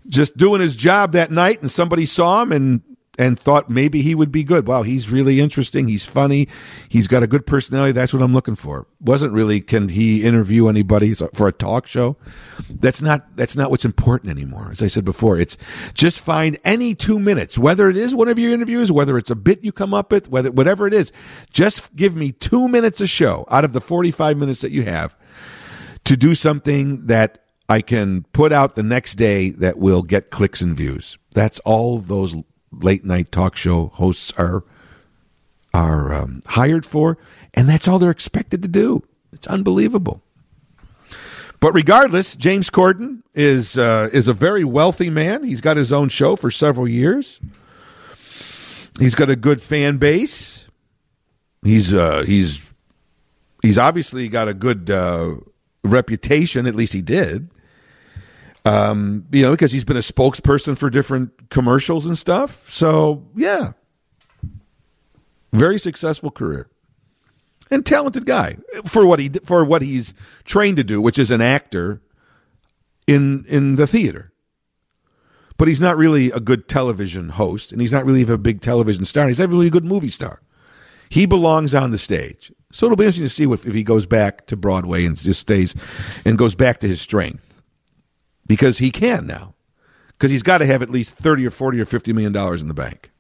[0.08, 2.82] Just doing his job that night, and somebody saw him and
[3.18, 4.68] and thought maybe he would be good.
[4.68, 5.88] Wow, he's really interesting.
[5.88, 6.48] He's funny.
[6.90, 7.92] He's got a good personality.
[7.92, 8.88] That's what I'm looking for.
[9.00, 12.18] Wasn't really can he interview anybody for a talk show?
[12.70, 14.70] That's not that's not what's important anymore.
[14.72, 15.58] As I said before, it's
[15.94, 19.36] just find any 2 minutes, whether it is one of your interviews, whether it's a
[19.36, 21.12] bit you come up with, whether whatever it is.
[21.52, 25.18] Just give me 2 minutes a show out of the 45 minutes that you have
[26.06, 30.62] to do something that I can put out the next day that will get clicks
[30.62, 31.18] and views.
[31.34, 32.36] That's all those
[32.72, 34.64] late night talk show hosts are
[35.74, 37.18] are um, hired for,
[37.54, 39.04] and that's all they're expected to do.
[39.34, 40.22] It's unbelievable.
[41.60, 45.44] But regardless, James Corden is uh, is a very wealthy man.
[45.44, 47.40] He's got his own show for several years.
[49.00, 50.68] He's got a good fan base.
[51.64, 52.62] He's uh, he's
[53.62, 55.36] he's obviously got a good uh,
[55.84, 56.66] reputation.
[56.66, 57.50] At least he did.
[58.66, 62.70] Um, you know, because he's been a spokesperson for different commercials and stuff.
[62.72, 63.74] So, yeah.
[65.54, 66.68] Very successful career.
[67.70, 70.14] And talented guy for what he for what he's
[70.44, 72.02] trained to do, which is an actor
[73.08, 74.32] in in the theater.
[75.58, 79.06] But he's not really a good television host, and he's not really a big television
[79.06, 79.28] star.
[79.30, 80.42] He's not really a good movie star.
[81.10, 82.52] He belongs on the stage.
[82.72, 85.40] So it'll be interesting to see if, if he goes back to Broadway and just
[85.40, 85.76] stays
[86.26, 87.55] and goes back to his strength
[88.46, 89.54] because he can now.
[90.10, 92.68] Because he's got to have at least 30 or 40 or 50 million dollars in
[92.68, 93.12] the bank.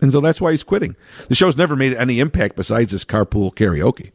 [0.00, 0.94] And so that's why he's quitting.
[1.28, 4.12] The show's never made any impact besides this carpool karaoke.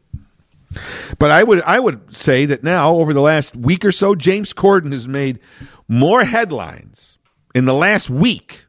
[1.18, 4.54] But I would I would say that now over the last week or so James
[4.54, 5.38] Corden has made
[5.88, 7.18] more headlines
[7.54, 8.64] in the last week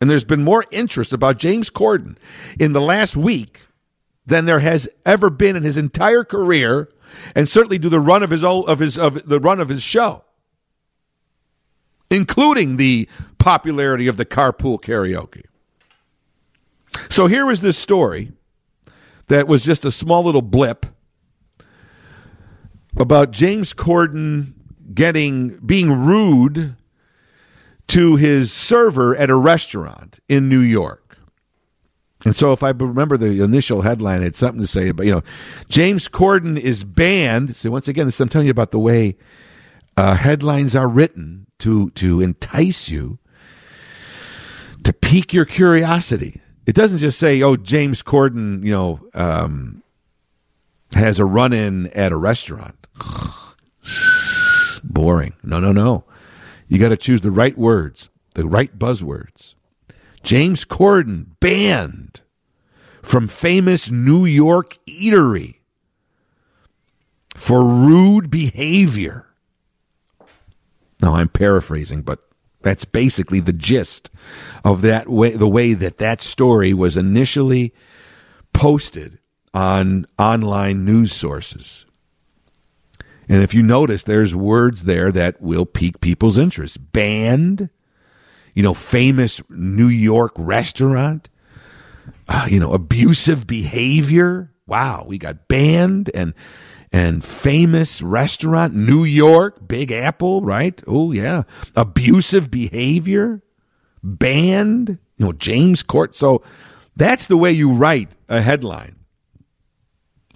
[0.00, 2.16] and there's been more interest about James Corden
[2.58, 3.60] in the last week
[4.26, 6.88] than there has ever been in his entire career
[7.34, 10.24] and certainly do the run of his of his of the run of his show
[12.10, 13.08] including the
[13.38, 15.44] popularity of the carpool karaoke.
[17.08, 18.32] So here was this story
[19.28, 20.86] that was just a small little blip
[22.96, 24.52] about James Corden
[24.92, 26.76] getting being rude
[27.88, 31.18] to his server at a restaurant in New York.
[32.26, 35.22] And so, if I remember the initial headline, had something to say about, you know,
[35.68, 37.56] James Corden is banned.
[37.56, 39.16] So, once again, this, I'm telling you about the way
[39.96, 43.18] uh, headlines are written to to entice you,
[44.82, 46.40] to pique your curiosity.
[46.66, 49.82] It doesn't just say, "Oh, James Corden," you know, um,
[50.94, 52.86] has a run-in at a restaurant.
[54.84, 55.34] Boring.
[55.42, 56.04] No, no, no.
[56.68, 59.54] You got to choose the right words, the right buzzwords.
[60.22, 62.20] James Corden banned
[63.02, 65.56] from famous New York eatery
[67.34, 69.29] for rude behavior.
[71.02, 72.20] Now I'm paraphrasing, but
[72.62, 74.10] that's basically the gist
[74.64, 77.72] of that way, the way that that story was initially
[78.52, 79.18] posted
[79.54, 81.86] on online news sources.
[83.28, 86.92] And if you notice, there's words there that will pique people's interest.
[86.92, 87.70] Banned,
[88.54, 91.28] you know, famous New York restaurant,
[92.28, 94.52] uh, you know, abusive behavior.
[94.66, 96.34] Wow, we got banned and
[96.92, 100.82] and famous restaurant, New York, Big Apple, right?
[100.86, 101.44] Oh, yeah.
[101.76, 103.42] Abusive behavior,
[104.02, 106.16] banned, you know, James Court.
[106.16, 106.42] So
[106.96, 108.96] that's the way you write a headline.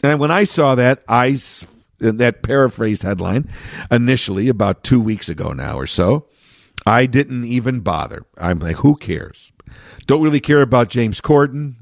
[0.03, 1.39] And when I saw that, I,
[1.99, 3.51] that paraphrased headline
[3.91, 6.27] initially about two weeks ago now or so,
[6.87, 8.27] I didn't even bother.
[8.37, 9.51] I'm like, who cares?
[10.07, 11.77] Don't really care about James Corden.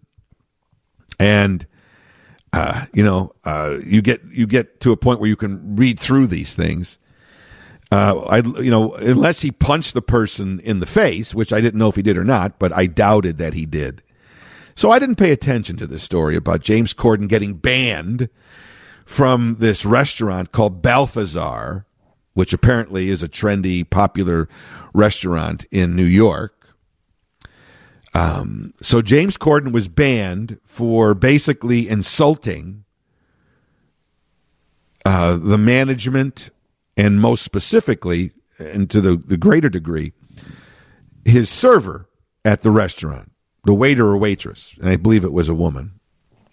[1.18, 1.66] And
[2.52, 5.98] uh, you know, uh, you get you get to a point where you can read
[5.98, 6.98] through these things.
[7.90, 11.78] Uh, I, you know, unless he punched the person in the face, which I didn't
[11.78, 14.02] know if he did or not, but I doubted that he did.
[14.74, 18.30] So I didn't pay attention to this story about James Corden getting banned
[19.04, 21.84] from this restaurant called Balthazar,
[22.32, 24.48] which apparently is a trendy, popular
[24.94, 26.61] restaurant in New York.
[28.14, 32.84] Um, so James Corden was banned for basically insulting
[35.04, 36.50] uh, the management
[36.96, 40.12] and most specifically, and to the, the greater degree,
[41.24, 42.08] his server
[42.44, 43.32] at the restaurant,
[43.64, 44.74] the waiter or waitress.
[44.78, 45.98] And I believe it was a woman.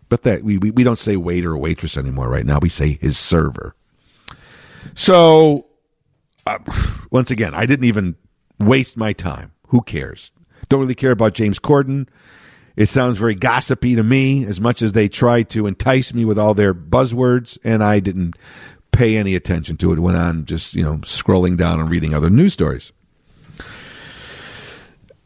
[0.07, 2.59] But that we, we, we don't say waiter or waitress anymore right now.
[2.59, 3.75] We say his server.
[4.95, 5.67] So,
[6.47, 6.57] uh,
[7.11, 8.15] once again, I didn't even
[8.59, 9.51] waste my time.
[9.67, 10.31] Who cares?
[10.69, 12.07] Don't really care about James Corden.
[12.75, 16.39] It sounds very gossipy to me, as much as they try to entice me with
[16.39, 18.35] all their buzzwords, and I didn't
[18.91, 19.99] pay any attention to it.
[19.99, 22.91] Went on just, you know, scrolling down and reading other news stories.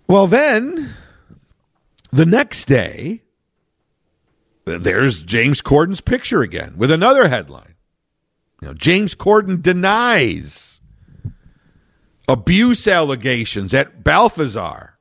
[0.08, 0.96] Well, then
[2.12, 3.22] the next day,
[4.66, 7.76] there's James Corden's picture again with another headline.
[8.62, 10.80] You know, James Corden denies
[12.28, 14.93] abuse allegations at Balthazar.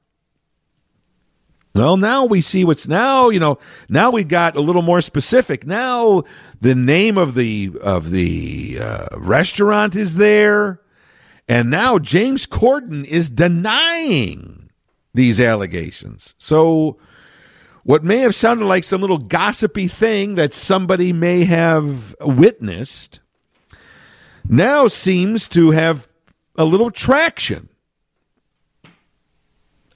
[1.75, 3.59] Well, now we see what's now, you know,
[3.89, 5.67] now we got a little more specific.
[5.67, 6.25] Now
[6.61, 10.83] the name of the of the uh, restaurant is there,
[11.49, 14.71] and now James Corden is denying
[15.15, 16.35] these allegations.
[16.37, 16.99] So
[17.85, 23.21] what may have sounded like some little gossipy thing that somebody may have witnessed
[24.47, 26.09] now seems to have
[26.57, 27.71] a little traction.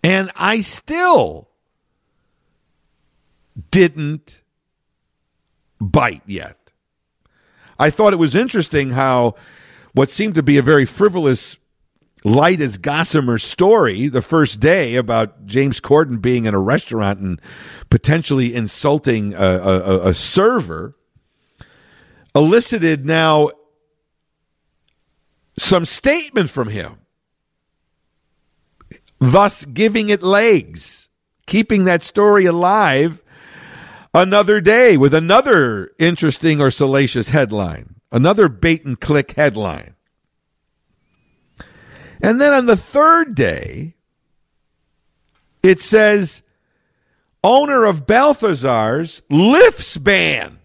[0.02, 1.48] And I still
[3.76, 4.40] didn't
[5.78, 6.72] bite yet.
[7.78, 9.34] I thought it was interesting how
[9.92, 11.58] what seemed to be a very frivolous,
[12.24, 17.38] light as gossamer story the first day about James Corden being in a restaurant and
[17.90, 20.96] potentially insulting a, a, a server
[22.34, 23.50] elicited now
[25.58, 26.96] some statement from him,
[29.18, 31.10] thus giving it legs,
[31.44, 33.22] keeping that story alive
[34.16, 39.94] another day with another interesting or salacious headline, another bait and click headline.
[42.22, 43.94] And then on the third day,
[45.62, 46.42] it says
[47.44, 50.58] owner of Balthazar's lifts ban.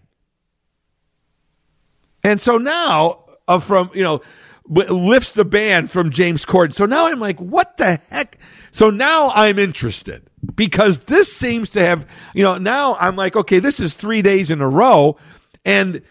[2.24, 4.22] And so now, uh, from, you know,
[4.66, 6.72] lifts the ban from James Corden.
[6.72, 8.38] So now I'm like, what the heck?
[8.72, 13.58] So now I'm interested because this seems to have, you know, now I'm like, okay,
[13.58, 15.18] this is three days in a row.
[15.64, 16.02] And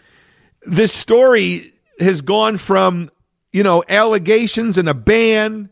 [0.62, 3.10] this story has gone from,
[3.52, 5.70] you know, allegations and a ban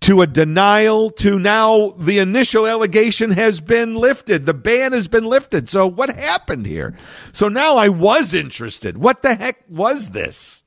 [0.00, 4.44] to a denial to now the initial allegation has been lifted.
[4.44, 5.68] The ban has been lifted.
[5.68, 6.96] So what happened here?
[7.32, 8.98] So now I was interested.
[8.98, 10.62] What the heck was this?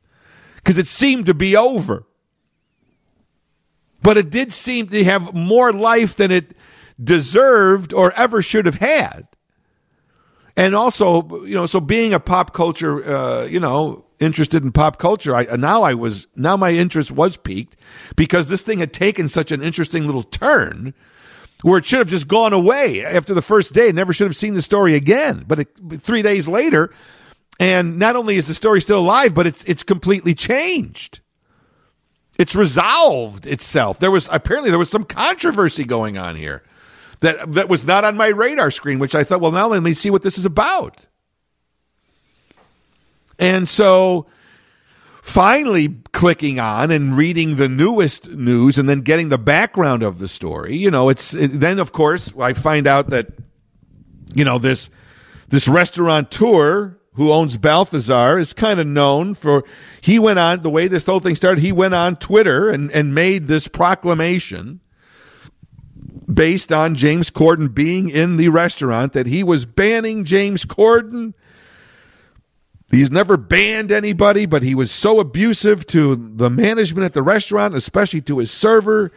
[0.55, 2.03] Because it seemed to be over.
[4.01, 6.55] But it did seem to have more life than it
[7.01, 9.27] deserved or ever should have had.
[10.57, 14.99] And also, you know, so being a pop culture, uh, you know, interested in pop
[14.99, 17.77] culture, I now I was now my interest was piqued
[18.15, 20.93] because this thing had taken such an interesting little turn
[21.61, 23.91] where it should have just gone away after the first day.
[23.91, 25.45] Never should have seen the story again.
[25.47, 26.93] But it, three days later,
[27.59, 31.21] and not only is the story still alive, but it's it's completely changed.
[32.39, 33.99] It's resolved itself.
[33.99, 36.63] There was apparently there was some controversy going on here
[37.19, 39.93] that that was not on my radar screen, which I thought, well, now let me
[39.93, 41.05] see what this is about.
[43.37, 44.27] And so
[45.21, 50.27] finally clicking on and reading the newest news and then getting the background of the
[50.27, 53.27] story, you know, it's it, then of course I find out that
[54.33, 54.89] you know this
[55.49, 59.63] this restaurateur who owns Balthazar is kind of known for
[60.01, 63.13] he went on the way this whole thing started, he went on Twitter and and
[63.13, 64.79] made this proclamation
[66.33, 71.35] based on James Corden being in the restaurant that he was banning James Corden.
[72.89, 77.75] He's never banned anybody, but he was so abusive to the management at the restaurant,
[77.75, 79.11] especially to his server.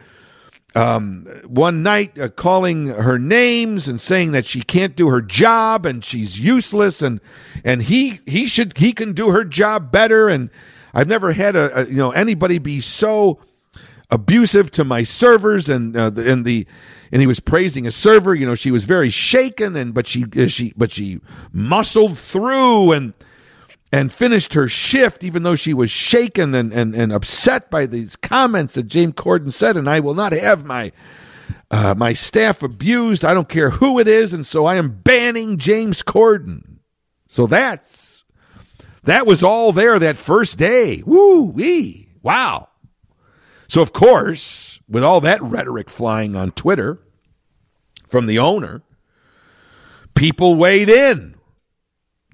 [0.75, 5.85] Um, one night, uh, calling her names and saying that she can't do her job
[5.85, 7.21] and she's useless, and
[7.63, 10.27] and he he should he can do her job better.
[10.27, 10.49] And
[10.93, 13.39] I've never had a, a you know anybody be so
[14.09, 16.67] abusive to my servers and uh, the, and the
[17.11, 18.35] and he was praising a server.
[18.35, 21.21] You know, she was very shaken, and but she uh, she but she
[21.53, 23.13] muscled through and
[23.95, 28.17] and finished her shift, even though she was shaken and, and, and upset by these
[28.17, 29.77] comments that James Corden said.
[29.77, 30.91] And I will not have my
[31.71, 33.23] uh, my staff abused.
[33.23, 36.79] I don't care who it is, and so I am banning James Corden.
[37.29, 38.25] So that's
[39.03, 41.01] that was all there that first day.
[41.05, 42.09] Woo wee!
[42.21, 42.67] Wow.
[43.69, 46.99] So of course with all that rhetoric flying on Twitter
[48.09, 48.81] from the owner,
[50.15, 51.34] people weighed in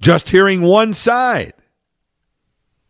[0.02, 1.54] just hearing one side.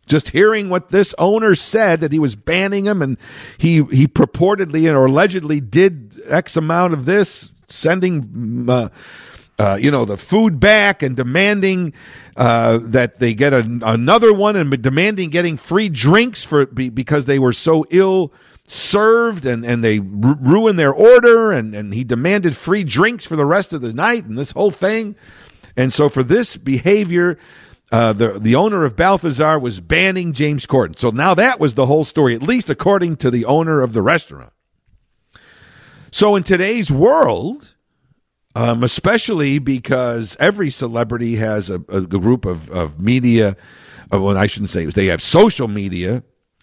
[0.07, 3.17] Just hearing what this owner said that he was banning him and
[3.57, 8.89] he he purportedly or allegedly did X amount of this, sending uh,
[9.61, 11.93] uh, you know the food back and demanding
[12.37, 17.53] uh, that they get another one and demanding getting free drinks for because they were
[17.53, 18.33] so ill
[18.67, 23.37] served and, and they ru- ruined their order and, and he demanded free drinks for
[23.37, 25.15] the rest of the night and this whole thing.
[25.77, 27.39] And so for this behavior,
[27.91, 30.99] uh, the the owner of Balthazar was banning James Corden.
[30.99, 34.03] So now that was the whole story, at least according to the owner of the
[34.03, 34.53] restaurant.
[36.11, 37.75] So in today's world,
[38.55, 43.57] um, especially because every celebrity has a, a group of, of media,
[44.13, 46.23] uh, well, I shouldn't say they have social media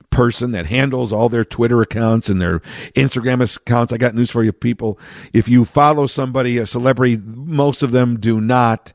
[0.09, 2.59] person that handles all their Twitter accounts and their
[2.95, 3.93] Instagram accounts.
[3.93, 4.99] I got news for you, people.
[5.33, 8.91] If you follow somebody, a celebrity, most of them do not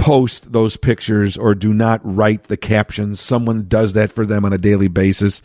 [0.00, 3.20] post those pictures or do not write the captions.
[3.20, 5.42] Someone does that for them on a daily basis.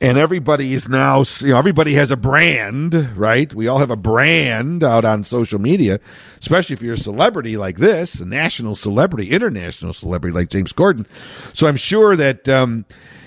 [0.00, 3.52] And everybody is now, you know, everybody has a brand, right?
[3.52, 5.98] We all have a brand out on social media,
[6.38, 11.04] especially if you're a celebrity like this, a national celebrity, international celebrity like James Corden.
[11.52, 12.86] So I'm sure that, um,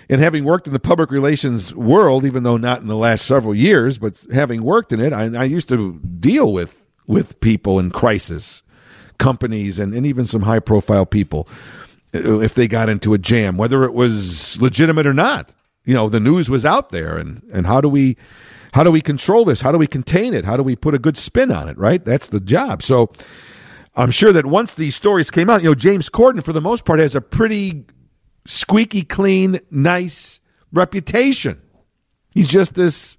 [0.09, 3.53] and having worked in the public relations world, even though not in the last several
[3.53, 7.91] years, but having worked in it, I, I used to deal with with people in
[7.91, 8.63] crisis,
[9.21, 11.47] companies, and, and even some high profile people
[12.13, 15.53] uh, if they got into a jam, whether it was legitimate or not.
[15.85, 18.17] You know, the news was out there, and and how do we
[18.73, 19.61] how do we control this?
[19.61, 20.43] How do we contain it?
[20.43, 21.77] How do we put a good spin on it?
[21.77, 22.83] Right, that's the job.
[22.83, 23.11] So.
[23.93, 26.85] I'm sure that once these stories came out, you know, James Corden, for the most
[26.85, 27.83] part, has a pretty
[28.45, 30.39] squeaky clean, nice
[30.71, 31.61] reputation.
[32.33, 33.17] He's just this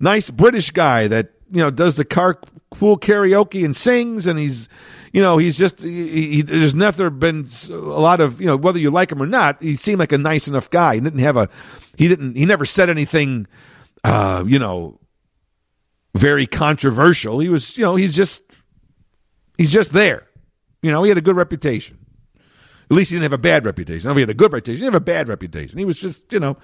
[0.00, 4.68] nice British guy that you know does the carpool karaoke and sings, and he's
[5.12, 8.78] you know he's just he, he, there's never been a lot of you know whether
[8.78, 9.62] you like him or not.
[9.62, 10.94] He seemed like a nice enough guy.
[10.94, 11.48] He didn't have a
[11.96, 13.46] he didn't he never said anything
[14.04, 15.00] uh, you know
[16.14, 17.38] very controversial.
[17.40, 18.42] He was you know he's just
[19.58, 20.28] he's just there.
[20.82, 21.98] You know he had a good reputation.
[22.90, 24.08] At least he didn't have a bad reputation.
[24.08, 24.80] I know he had a good reputation.
[24.80, 25.78] He didn't have a bad reputation.
[25.78, 26.56] He was just, you know,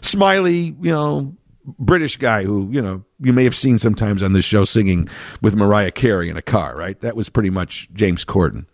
[0.00, 1.36] smiley, you know,
[1.78, 5.08] British guy who, you know, you may have seen sometimes on this show singing
[5.42, 7.00] with Mariah Carey in a car, right?
[7.00, 8.66] That was pretty much James Corden.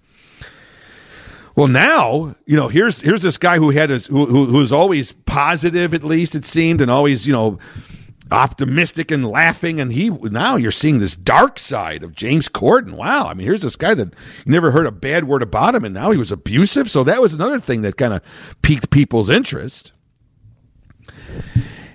[1.57, 2.69] Well, now you know.
[2.69, 6.45] Here's here's this guy who had his who, who who's always positive, at least it
[6.45, 7.59] seemed, and always you know
[8.33, 9.81] optimistic and laughing.
[9.81, 12.95] And he now you're seeing this dark side of James Corden.
[12.95, 13.29] Wow.
[13.29, 14.09] I mean, here's this guy that
[14.45, 16.91] you never heard a bad word about him, and now he was abusive.
[16.91, 18.23] So that was another thing that kind of
[18.63, 19.93] piqued people's interest.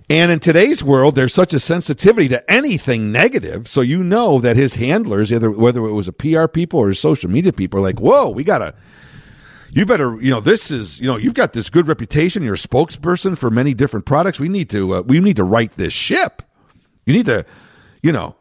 [0.09, 3.67] And in today's world, there's such a sensitivity to anything negative.
[3.67, 7.29] So you know that his handlers, either whether it was a PR people or social
[7.29, 8.73] media people, are like, "Whoa, we gotta."
[9.71, 12.43] you better, you know, this is, you know, you've got this good reputation.
[12.43, 14.39] You're a spokesperson for many different products.
[14.39, 16.41] We need to, uh, we need to right this ship.
[17.05, 17.45] You need to,
[18.01, 18.35] you know,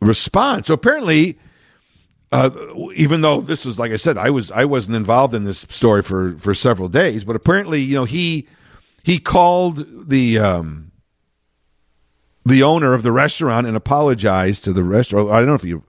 [0.00, 0.66] respond.
[0.66, 1.38] So apparently,
[2.30, 2.50] uh,
[2.94, 6.02] even though this was, like I said, I was, I wasn't involved in this story
[6.02, 8.48] for for several days, but apparently, you know, he
[9.02, 10.92] he called the um,
[12.44, 15.30] the owner of the restaurant and apologized to the restaurant.
[15.30, 15.84] I don't know if you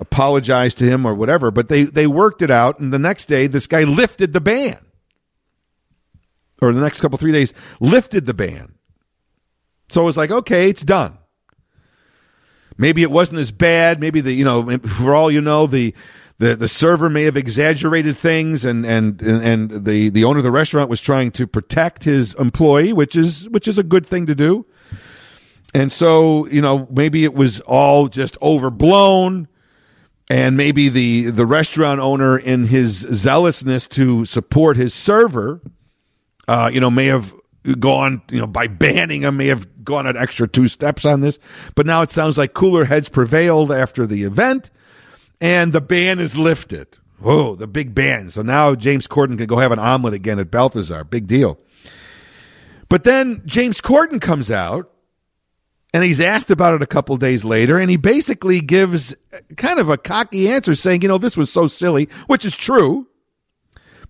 [0.00, 2.78] apologized to him or whatever, but they, they worked it out.
[2.78, 4.78] And the next day, this guy lifted the ban.
[6.60, 8.74] Or the next couple, three days, lifted the ban.
[9.90, 11.18] So it was like, okay, it's done.
[12.76, 14.00] Maybe it wasn't as bad.
[14.00, 15.94] Maybe the, you know, for all you know, the,
[16.38, 20.50] the, the server may have exaggerated things and, and, and the, the owner of the
[20.50, 24.34] restaurant was trying to protect his employee, which is, which is a good thing to
[24.34, 24.64] do.
[25.74, 29.48] And so, you know, maybe it was all just overblown
[30.30, 35.60] and maybe the the restaurant owner in his zealousness to support his server
[36.46, 37.34] uh, you know may have
[37.78, 41.38] gone you know by banning him may have gone an extra two steps on this
[41.74, 44.70] but now it sounds like cooler heads prevailed after the event
[45.40, 46.86] and the ban is lifted
[47.20, 50.50] whoa the big ban so now james corden can go have an omelet again at
[50.50, 51.58] balthazar big deal
[52.88, 54.90] but then james corden comes out
[55.94, 59.14] and he's asked about it a couple days later, and he basically gives
[59.56, 63.06] kind of a cocky answer saying, you know, this was so silly, which is true.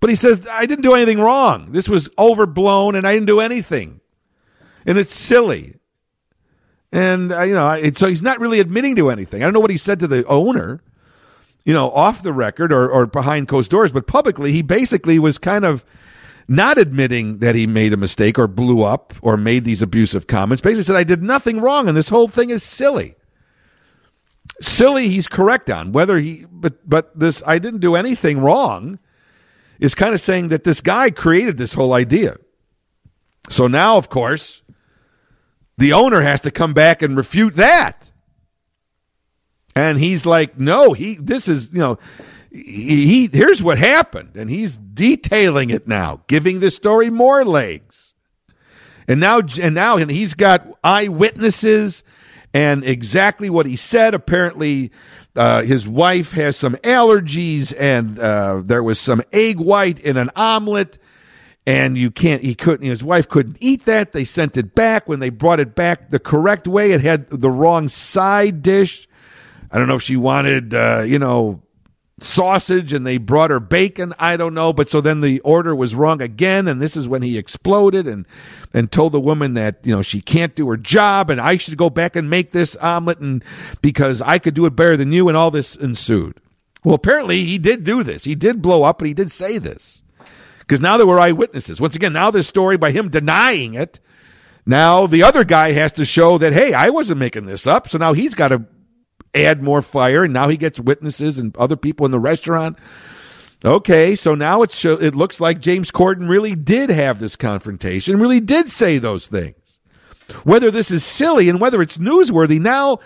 [0.00, 1.72] But he says, I didn't do anything wrong.
[1.72, 4.00] This was overblown, and I didn't do anything.
[4.86, 5.76] And it's silly.
[6.90, 9.42] And, uh, you know, it, so he's not really admitting to anything.
[9.42, 10.82] I don't know what he said to the owner,
[11.68, 15.36] you know, off the record or, or behind closed doors, but publicly, he basically was
[15.36, 15.84] kind of
[16.48, 20.62] not admitting that he made a mistake or blew up or made these abusive comments.
[20.62, 23.16] Basically said, I did nothing wrong and this whole thing is silly.
[24.62, 25.92] Silly, he's correct on.
[25.92, 28.98] Whether he, but, but this, I didn't do anything wrong
[29.78, 32.38] is kind of saying that this guy created this whole idea.
[33.50, 34.62] So now, of course,
[35.76, 38.07] the owner has to come back and refute that.
[39.78, 42.00] And he's like, no, he, this is, you know,
[42.50, 48.12] he, he, here's what happened, and he's detailing it now, giving the story more legs.
[49.06, 52.02] And now, and now, and he's got eyewitnesses
[52.52, 54.14] and exactly what he said.
[54.14, 54.90] Apparently,
[55.36, 60.30] uh, his wife has some allergies, and uh, there was some egg white in an
[60.34, 60.98] omelet,
[61.68, 62.42] and you can't.
[62.42, 62.84] He couldn't.
[62.84, 64.10] His wife couldn't eat that.
[64.10, 65.08] They sent it back.
[65.08, 69.07] When they brought it back the correct way, it had the wrong side dish.
[69.70, 71.62] I don't know if she wanted, uh, you know,
[72.20, 74.12] sausage and they brought her bacon.
[74.18, 74.72] I don't know.
[74.72, 76.68] But so then the order was wrong again.
[76.68, 78.26] And this is when he exploded and
[78.74, 81.78] and told the woman that you know she can't do her job and i should
[81.78, 83.42] go back and make this omelet and
[83.80, 86.40] because i could do it better than you and all this ensued.
[86.84, 88.24] Well apparently he did do this.
[88.24, 90.02] He did blow up but he did say this.
[90.58, 91.80] Because now there were eyewitnesses.
[91.80, 94.00] Once again now this story by him denying it.
[94.66, 97.88] Now the other guy has to show that hey i wasn't making this up.
[97.88, 98.64] So now he's got to
[99.34, 102.78] add more fire, and now he gets witnesses and other people in the restaurant.
[103.64, 108.40] Okay, so now it's it looks like James Corden really did have this confrontation, really
[108.40, 109.80] did say those things.
[110.44, 113.00] Whether this is silly and whether it's newsworthy, now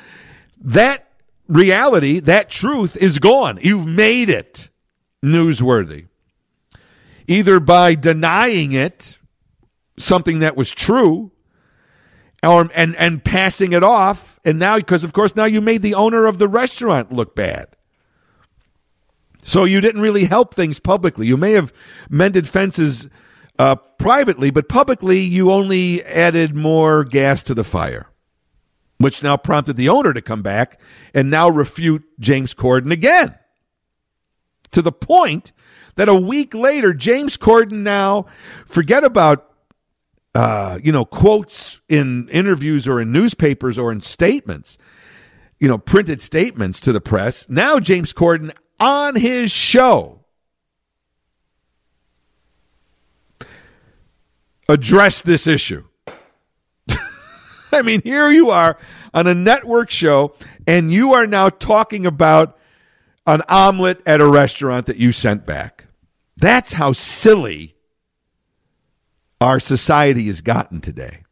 [0.61, 1.09] that
[1.49, 3.59] reality, that truth is gone.
[3.63, 4.69] You've made it
[5.25, 6.09] newsworthy.
[7.29, 9.17] Either by denying it,
[9.99, 11.32] something that was true,
[12.43, 14.41] or and and passing it off.
[14.45, 17.69] And now because of course now you made the owner of the restaurant look bad.
[19.43, 21.27] So you didn't really help things publicly.
[21.27, 21.73] You may have
[22.09, 23.09] mended fences
[23.59, 28.09] uh, privately but publicly you only added more gas to the fire
[28.99, 30.81] which now prompted the owner to come back
[31.13, 33.35] and now refute james corden again.
[34.73, 35.53] To the point
[35.97, 38.27] that a week later james corden now
[38.67, 39.52] forget about
[40.35, 44.79] uh, you know, quotes in interviews or in newspapers or in statements,
[45.61, 47.49] you know, printed statements to the press.
[47.49, 50.25] Now, James Corden on his show
[54.69, 55.85] addressed this issue.
[57.73, 58.79] I mean, here you are
[59.15, 60.35] on a network show,
[60.67, 62.59] and you are now talking about
[63.27, 65.87] an omelet at a restaurant that you sent back.
[66.37, 67.77] That's how silly
[69.43, 71.25] our society has gotten today.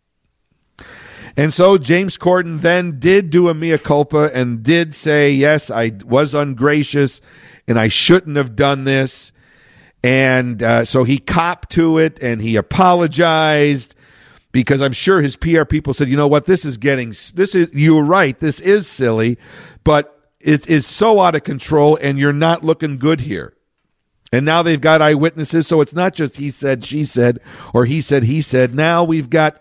[1.37, 5.93] And so James Corden then did do a mea culpa and did say, yes, I
[6.05, 7.21] was ungracious
[7.69, 9.33] and I shouldn't have done this.
[10.03, 13.95] And uh, so he copped to it and he apologized
[14.53, 17.71] because I'm sure his PR people said, you know what, this is getting, this is,
[17.73, 19.39] you're right, this is silly,
[19.85, 23.55] but it is so out of control and you're not looking good here.
[24.33, 25.67] And now they've got eyewitnesses.
[25.67, 27.41] So it's not just he said, she said,
[27.75, 28.75] or he said, he said.
[28.75, 29.61] Now we've got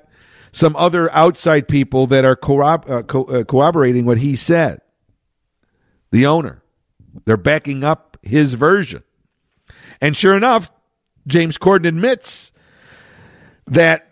[0.51, 4.82] some other outside people that are uh, co- uh, corroborating what he said.
[6.11, 6.63] The owner.
[7.26, 9.03] They're backing up his version.
[10.01, 10.72] And sure enough,
[11.28, 12.51] James Corden admits
[13.67, 14.07] that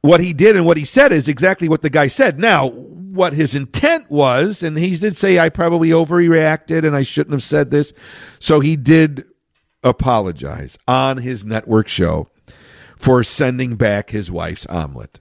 [0.00, 2.38] what he did and what he said is exactly what the guy said.
[2.38, 7.32] Now, what his intent was, and he did say, I probably overreacted and I shouldn't
[7.32, 7.92] have said this.
[8.38, 9.24] So he did
[9.82, 12.28] apologize on his network show
[12.96, 15.20] for sending back his wife's omelet.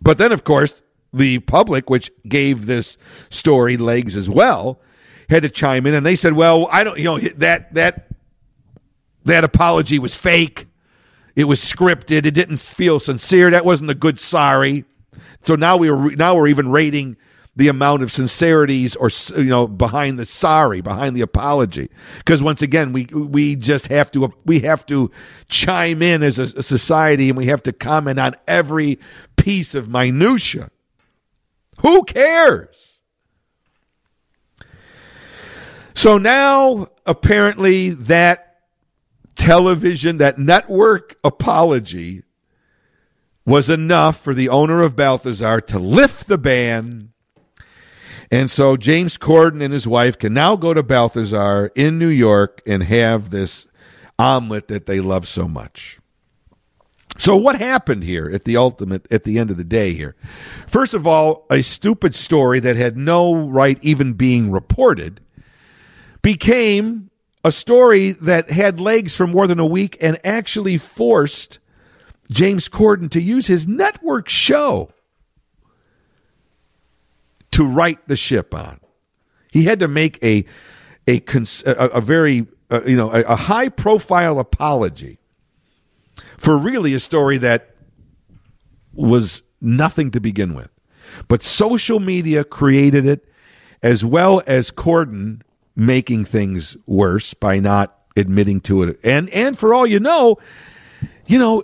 [0.00, 2.98] But then, of course, the public, which gave this
[3.30, 4.80] story legs as well,
[5.28, 8.08] had to chime in and they said, "Well, I don't, you know, that that
[9.24, 10.66] that apology was fake.
[11.34, 12.26] It was scripted.
[12.26, 13.50] It didn't feel sincere.
[13.50, 14.84] That wasn't a good sorry."
[15.42, 17.16] So now we were now we're even rating
[17.56, 21.88] the amount of sincerities or you know behind the sorry behind the apology.
[22.18, 25.10] Because once again we we just have to we have to
[25.48, 28.98] chime in as a, society and we have to comment on every
[29.36, 30.70] piece of minutia.
[31.80, 33.00] Who cares?
[35.94, 38.56] So now apparently that
[39.36, 42.22] television that network apology
[43.46, 47.13] was enough for the owner of Balthazar to lift the ban
[48.30, 52.62] and so James Corden and his wife can now go to Balthazar in New York
[52.66, 53.66] and have this
[54.18, 55.98] omelet that they love so much.
[57.16, 60.16] So what happened here at the ultimate at the end of the day here?
[60.66, 65.20] First of all, a stupid story that had no right even being reported
[66.22, 67.10] became
[67.44, 71.60] a story that had legs for more than a week and actually forced
[72.30, 74.90] James Corden to use his network show
[77.54, 78.80] to right the ship on.
[79.52, 80.44] He had to make a
[81.06, 81.22] a
[81.66, 85.18] a, a very uh, you know a, a high profile apology
[86.36, 87.76] for really a story that
[88.92, 90.68] was nothing to begin with.
[91.28, 93.24] But social media created it
[93.84, 95.42] as well as Corden
[95.76, 98.98] making things worse by not admitting to it.
[99.04, 100.38] And and for all you know,
[101.28, 101.62] you know,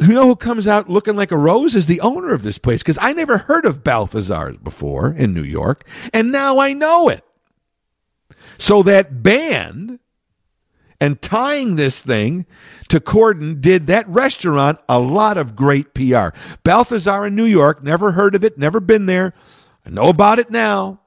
[0.00, 2.82] you know who comes out looking like a rose is the owner of this place
[2.82, 7.24] because I never heard of Balthazar before in New York, and now I know it.
[8.58, 9.98] So that band
[11.00, 12.46] and tying this thing
[12.88, 16.28] to Corden did that restaurant a lot of great PR.
[16.64, 19.32] Balthazar in New York, never heard of it, never been there.
[19.86, 21.00] I know about it now.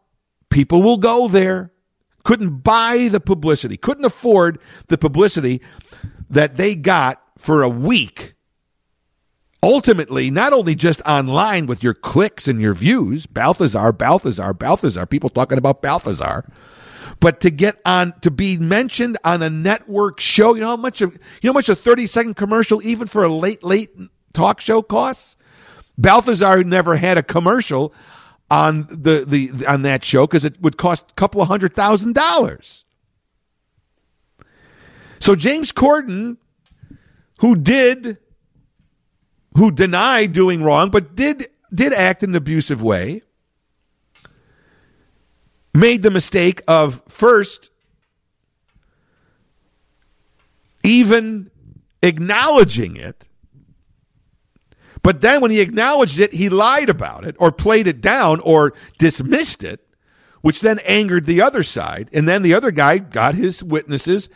[0.49, 1.71] People will go there.
[2.23, 5.61] Couldn't buy the publicity, couldn't afford the publicity
[6.29, 8.35] that they got for a week.
[9.64, 15.30] Ultimately, not only just online with your clicks and your views, Balthazar, Balthazar, Balthazar, people
[15.30, 16.45] talking about Balthazar
[17.22, 21.01] but to get on to be mentioned on a network show, you know how much
[21.01, 23.91] of you know how much a 30 second commercial even for a late late
[24.34, 25.38] talk show costs?
[25.97, 27.93] Balthazar never had a commercial
[28.49, 32.16] on the, the on that show because it would cost a couple of hundred thousand
[32.16, 32.86] dollars.
[35.20, 36.38] So James Corden,
[37.39, 38.18] who did
[39.56, 43.22] who denied doing wrong, but did did act in an abusive way,
[45.74, 47.70] made the mistake of first
[50.84, 51.49] even
[52.02, 53.28] acknowledging it.
[55.04, 58.74] But then when he acknowledged it, he lied about it or played it down or
[58.99, 59.80] dismissed it,
[60.41, 62.10] which then angered the other side.
[62.14, 64.30] And then the other guy got his witnesses.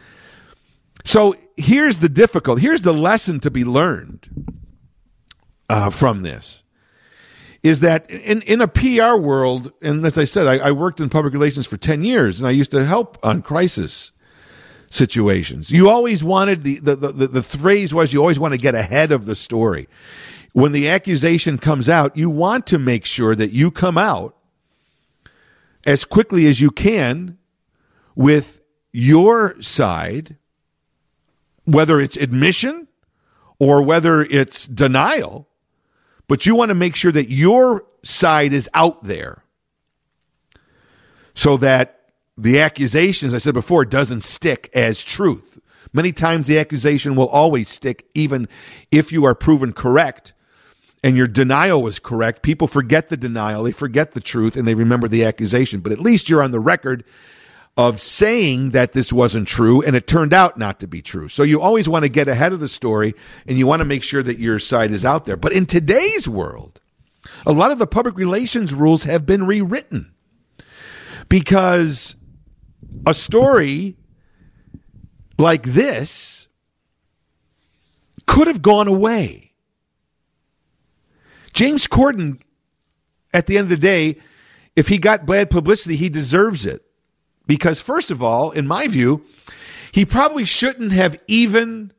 [1.03, 4.54] So here's the difficult, here's the lesson to be learned
[5.69, 6.63] uh, from this
[7.65, 11.09] is that in, in a PR world, and as I said, I, I, worked in
[11.09, 14.11] public relations for 10 years and I used to help on crisis
[14.87, 15.71] situations.
[15.71, 19.11] You always wanted the, the, the, the phrase was you always want to get ahead
[19.11, 19.87] of the story.
[20.53, 24.37] When the accusation comes out, you want to make sure that you come out
[25.87, 27.39] as quickly as you can
[28.15, 28.61] with
[28.91, 30.37] your side,
[31.63, 32.87] whether it's admission
[33.57, 35.49] or whether it's denial
[36.27, 39.43] but you want to make sure that your side is out there
[41.33, 45.59] so that the accusation, as I said before, doesn't stick as truth.
[45.93, 48.47] Many times the accusation will always stick, even
[48.91, 50.33] if you are proven correct
[51.05, 52.41] and your denial was correct.
[52.41, 55.79] People forget the denial, they forget the truth, and they remember the accusation.
[55.79, 57.03] But at least you're on the record
[57.77, 61.27] of saying that this wasn't true and it turned out not to be true.
[61.27, 63.13] So you always want to get ahead of the story
[63.45, 65.35] and you want to make sure that your side is out there.
[65.35, 66.79] But in today's world,
[67.45, 70.13] a lot of the public relations rules have been rewritten
[71.27, 72.15] because
[73.05, 73.97] a story
[75.37, 76.47] like this
[78.25, 79.51] could have gone away.
[81.51, 82.41] James Corden,
[83.33, 84.17] at the end of the day,
[84.75, 86.85] if he got bad publicity, he deserves it.
[87.47, 89.25] Because, first of all, in my view,
[89.91, 91.91] he probably shouldn't have even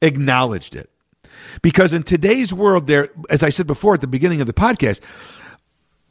[0.00, 0.90] acknowledged it.
[1.60, 5.00] Because in today's world, there, as I said before at the beginning of the podcast,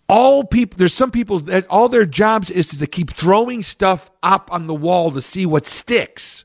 [0.07, 4.49] all people, there's some people that all their jobs is to keep throwing stuff up
[4.51, 6.43] on the wall to see what sticks.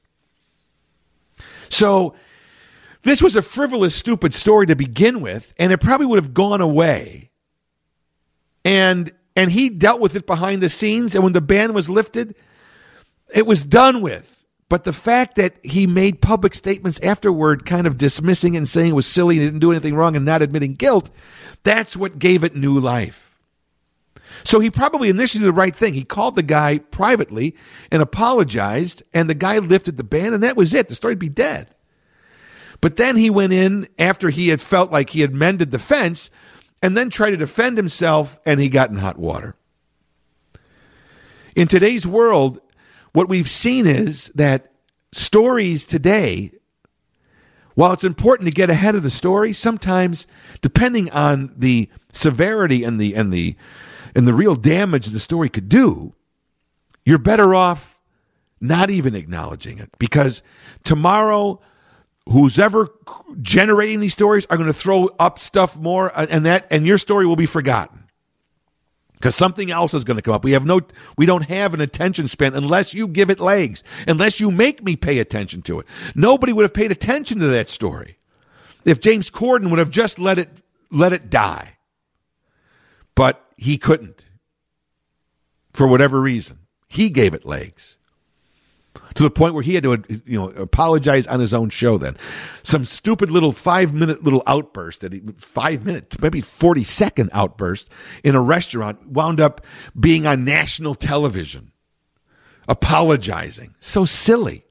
[1.68, 2.14] So,
[3.02, 6.60] this was a frivolous, stupid story to begin with, and it probably would have gone
[6.60, 7.30] away.
[8.64, 11.14] And and he dealt with it behind the scenes.
[11.14, 12.34] And when the ban was lifted,
[13.32, 14.32] it was done with.
[14.68, 18.94] But the fact that he made public statements afterward, kind of dismissing and saying it
[18.94, 21.10] was silly and didn't do anything wrong and not admitting guilt,
[21.62, 23.38] that's what gave it new life.
[24.42, 25.94] So he probably initially did the right thing.
[25.94, 27.54] He called the guy privately
[27.92, 30.88] and apologized, and the guy lifted the ban, and that was it.
[30.88, 31.74] The story'd be dead.
[32.80, 36.30] But then he went in after he had felt like he had mended the fence
[36.82, 39.56] and then try to defend himself, and he got in hot water.
[41.54, 42.60] In today's world,
[43.12, 44.72] what we've seen is that
[45.12, 46.52] stories today,
[47.74, 50.26] while it's important to get ahead of the story, sometimes,
[50.60, 53.56] depending on the severity and the and the
[54.14, 56.14] and the real damage the story could do,
[57.04, 57.96] you're better off
[58.60, 60.42] not even acknowledging it because
[60.84, 61.60] tomorrow
[62.28, 62.88] who's ever
[63.40, 66.98] generating these stories are going to throw up stuff more uh, and that and your
[66.98, 68.04] story will be forgotten.
[69.14, 70.44] Because something else is going to come up.
[70.44, 70.80] We have no
[71.16, 74.96] we don't have an attention span unless you give it legs unless you make me
[74.96, 75.86] pay attention to it.
[76.14, 78.18] Nobody would have paid attention to that story
[78.84, 80.50] if james corden would have just let it
[80.90, 81.78] let it die.
[83.14, 84.26] But he couldn't
[85.72, 86.58] for whatever reason.
[86.88, 87.96] He gave it legs
[89.16, 92.16] to the point where he had to you know apologize on his own show then.
[92.62, 97.88] Some stupid little five minute little outburst that he five minute maybe 40 second outburst
[98.22, 99.64] in a restaurant wound up
[99.98, 101.72] being on national television
[102.68, 103.74] apologizing.
[103.80, 104.64] So silly.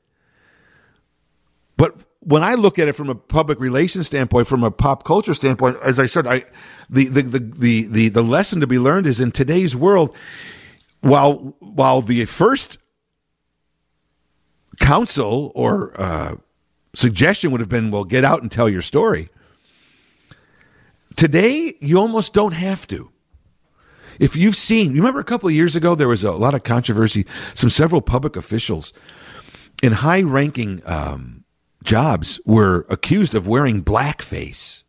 [1.78, 5.34] But when I look at it from a public relations standpoint, from a pop culture
[5.34, 6.46] standpoint, as I said, I
[6.90, 10.16] the the the the the, the lesson to be learned is in today's world,
[11.02, 12.80] while while the first
[14.80, 16.36] counsel or uh,
[16.94, 19.30] suggestion would have been, well, get out and tell your story.
[21.16, 23.12] Today, you almost don't have to.
[24.20, 26.64] If you've seen, you remember a couple of years ago, there was a lot of
[26.64, 27.26] controversy.
[27.54, 28.94] Some several public officials
[29.84, 31.44] in high ranking um,
[31.84, 34.84] jobs were accused of wearing blackface.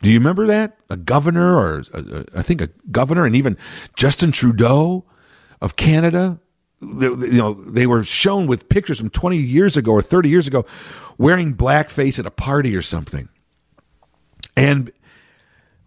[0.00, 0.78] Do you remember that?
[0.90, 3.56] A governor, or a, a, I think a governor, and even
[3.96, 5.04] Justin Trudeau
[5.60, 6.40] of Canada.
[6.82, 10.66] You know, they were shown with pictures from 20 years ago or 30 years ago
[11.16, 13.28] wearing blackface at a party or something.
[14.56, 14.92] And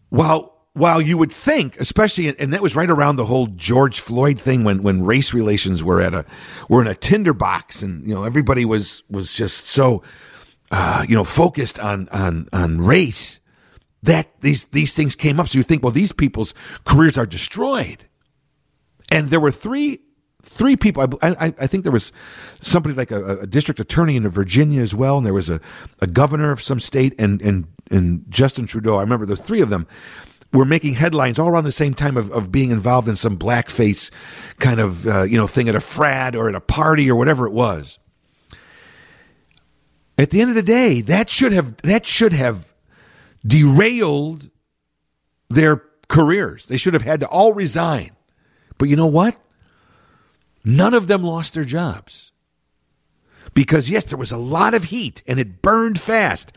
[0.09, 4.37] while while you would think, especially, and that was right around the whole George Floyd
[4.37, 6.25] thing when, when race relations were at a,
[6.67, 10.03] were in a tinderbox and, you know, everybody was, was just so,
[10.71, 13.39] uh, you know, focused on, on, on race
[14.03, 15.47] that these, these things came up.
[15.47, 16.53] So you think, well, these people's
[16.83, 18.05] careers are destroyed.
[19.09, 20.01] And there were three,
[20.45, 21.03] three people.
[21.21, 22.11] I, I, I think there was
[22.61, 25.17] somebody like a, a, district attorney in Virginia as well.
[25.17, 25.59] And there was a,
[26.01, 28.97] a governor of some state and, and, and Justin Trudeau.
[28.97, 29.87] I remember the three of them
[30.53, 34.11] were making headlines all around the same time of, of being involved in some blackface
[34.59, 37.45] kind of uh, you know thing at a frat or at a party or whatever
[37.45, 37.99] it was.
[40.17, 42.73] At the end of the day, that should have that should have
[43.45, 44.49] derailed
[45.49, 46.67] their careers.
[46.67, 48.11] They should have had to all resign.
[48.77, 49.37] But you know what?
[50.65, 52.31] None of them lost their jobs.
[53.53, 56.51] Because yes, there was a lot of heat and it burned fast,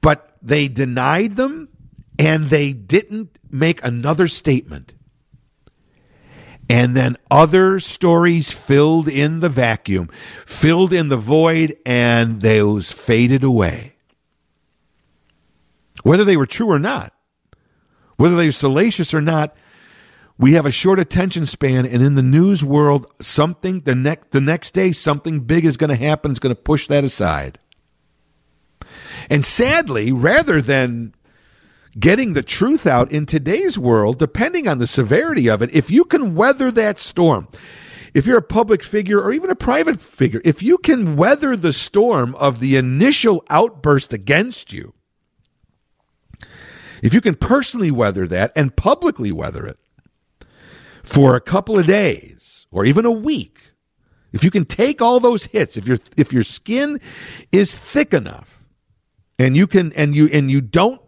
[0.00, 1.68] but they denied them
[2.18, 4.94] and they didn't make another statement.
[6.68, 10.08] And then other stories filled in the vacuum,
[10.46, 13.96] filled in the void, and those faded away.
[16.02, 17.12] Whether they were true or not,
[18.16, 19.54] whether they were salacious or not,
[20.38, 24.40] we have a short attention span, and in the news world, something the next the
[24.40, 26.30] next day, something big is going to happen.
[26.30, 27.58] It's going to push that aside.
[29.30, 31.14] And sadly, rather than
[31.98, 36.04] getting the truth out in today's world, depending on the severity of it, if you
[36.04, 37.48] can weather that storm,
[38.14, 41.72] if you're a public figure or even a private figure, if you can weather the
[41.72, 44.94] storm of the initial outburst against you,
[47.02, 49.78] if you can personally weather that and publicly weather it
[51.02, 53.58] for a couple of days or even a week,
[54.32, 57.00] if you can take all those hits, if your if your skin
[57.50, 58.64] is thick enough
[59.38, 61.00] and you can and you and you don't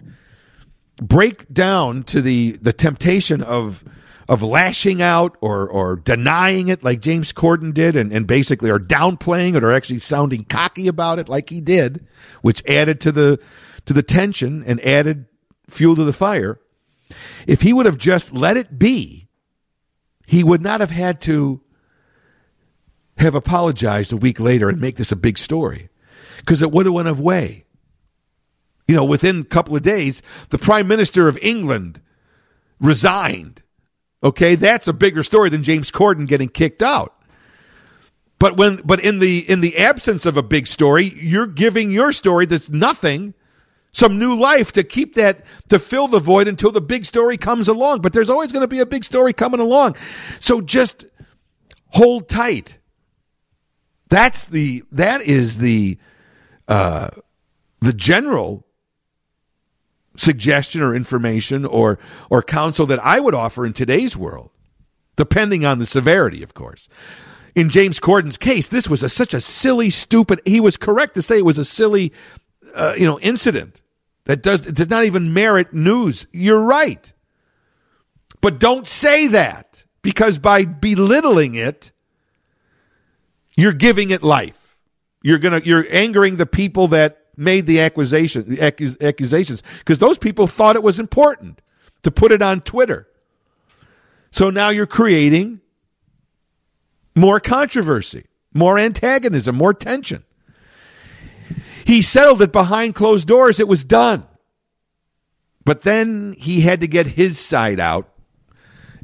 [0.97, 3.85] break down to the the temptation of
[4.29, 8.79] of lashing out or or denying it like James Corden did and, and basically are
[8.79, 12.07] downplaying it or actually sounding cocky about it like he did,
[12.43, 13.39] which added to the
[13.87, 15.27] to the tension and added
[15.69, 16.61] fuel to the fire.
[17.47, 19.23] If he would have just let it be,
[20.26, 21.60] he would not have had to
[23.18, 25.88] have apologized a week later and make this a big story
[26.38, 27.64] because it would have went away
[28.86, 32.01] you know, within a couple of days, the Prime Minister of England
[32.80, 33.62] resigned.
[34.22, 37.14] Okay, that's a bigger story than James Corden getting kicked out.
[38.38, 42.12] But when but in the in the absence of a big story, you're giving your
[42.12, 43.32] story that's nothing
[43.95, 47.69] some new life to keep that to fill the void until the big story comes
[47.69, 48.01] along.
[48.01, 49.97] But there's always going to be a big story coming along.
[50.41, 51.07] So just
[51.91, 52.79] hold tight.
[54.09, 55.97] That's the that is the
[56.69, 57.11] uh
[57.81, 58.66] the general
[60.16, 61.99] suggestion or information or
[62.31, 64.51] or counsel that I would offer in today's world,
[65.16, 66.89] depending on the severity, of course.
[67.55, 70.41] In James Corden's case, this was a, such a silly, stupid.
[70.45, 72.12] He was correct to say it was a silly,
[72.75, 73.81] uh, you know, incident
[74.24, 76.26] that does does not even merit news.
[76.32, 77.12] You're right,
[78.40, 81.92] but don't say that because by belittling it,
[83.56, 84.78] you're giving it life.
[85.22, 90.76] You're gonna you're angering the people that made the accusation, accusations because those people thought
[90.76, 91.60] it was important
[92.02, 93.09] to put it on Twitter.
[94.30, 95.60] So now you're creating
[97.14, 100.24] more controversy, more antagonism, more tension.
[101.85, 103.61] He settled it behind closed doors.
[103.61, 104.27] It was done.
[105.65, 108.11] But then he had to get his side out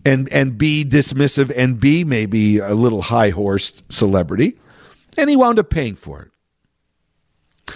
[0.05, 4.59] and and be dismissive and be maybe a little high horsed celebrity.
[5.19, 6.31] And he wound up paying for it.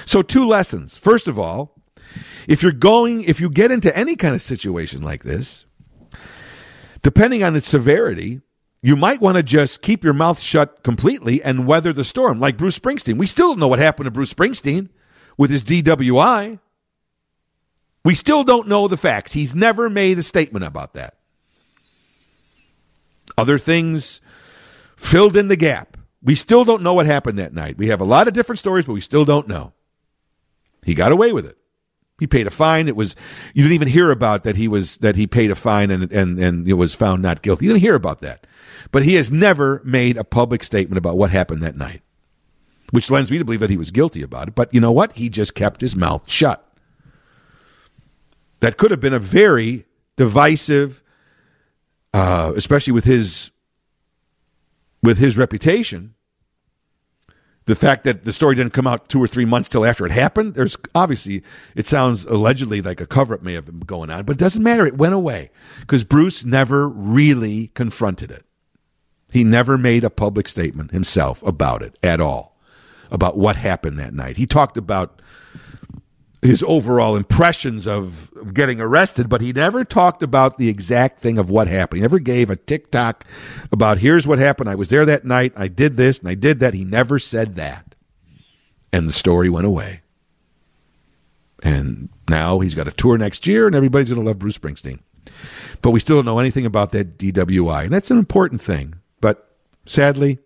[0.07, 0.97] So, two lessons.
[0.97, 1.81] First of all,
[2.47, 5.65] if you're going, if you get into any kind of situation like this,
[7.03, 8.41] depending on its severity,
[8.83, 12.57] you might want to just keep your mouth shut completely and weather the storm, like
[12.57, 13.17] Bruce Springsteen.
[13.17, 14.91] We still don't know what happened to Bruce Springsteen.
[15.37, 16.59] With his DWI.
[18.05, 19.33] We still don't know the facts.
[19.33, 21.17] He's never made a statement about that.
[23.39, 24.21] Other things
[24.97, 25.97] filled in the gap.
[26.23, 27.77] We still don't know what happened that night.
[27.77, 29.73] We have a lot of different stories, but we still don't know.
[30.85, 31.57] He got away with it.
[32.21, 32.87] He paid a fine.
[32.87, 33.17] It was
[33.55, 36.39] you didn't even hear about that he was that he paid a fine and and
[36.39, 37.67] and it was found not guilty.
[37.67, 38.47] You didn't hear about that.
[38.93, 42.03] But he has never made a public statement about what happened that night.
[42.95, 44.55] Which lends me to believe that he was guilty about it.
[44.55, 45.15] But you know what?
[45.15, 46.65] He just kept his mouth shut.
[48.61, 49.85] That could have been a very
[50.17, 51.03] divisive,
[52.13, 53.51] uh, especially with his
[55.03, 56.15] with his reputation
[57.67, 60.13] the fact that the story didn't come out two or three months till after it
[60.13, 61.43] happened, there's obviously,
[61.75, 64.63] it sounds allegedly like a cover up may have been going on, but it doesn't
[64.63, 64.87] matter.
[64.87, 65.51] It went away
[65.81, 68.45] because Bruce never really confronted it.
[69.31, 72.54] He never made a public statement himself about it at all,
[73.15, 74.37] about what happened that night.
[74.37, 75.23] He talked about
[76.43, 81.49] his overall impressions of getting arrested, but he never talked about the exact thing of
[81.49, 81.99] what happened.
[81.99, 83.25] He never gave a tick-tock
[83.73, 84.69] about here's what happened.
[84.69, 85.55] I was there that night.
[85.57, 86.75] I did this and I did that.
[86.75, 87.95] He never said that.
[88.93, 90.03] And the story went away.
[91.63, 94.99] And now he's got a tour next year and everybody's going to love Bruce Springsteen.
[95.81, 97.85] But we still don't know anything about that DWI.
[97.85, 98.97] And that's an important thing.
[99.23, 99.51] But
[99.87, 100.41] sadly,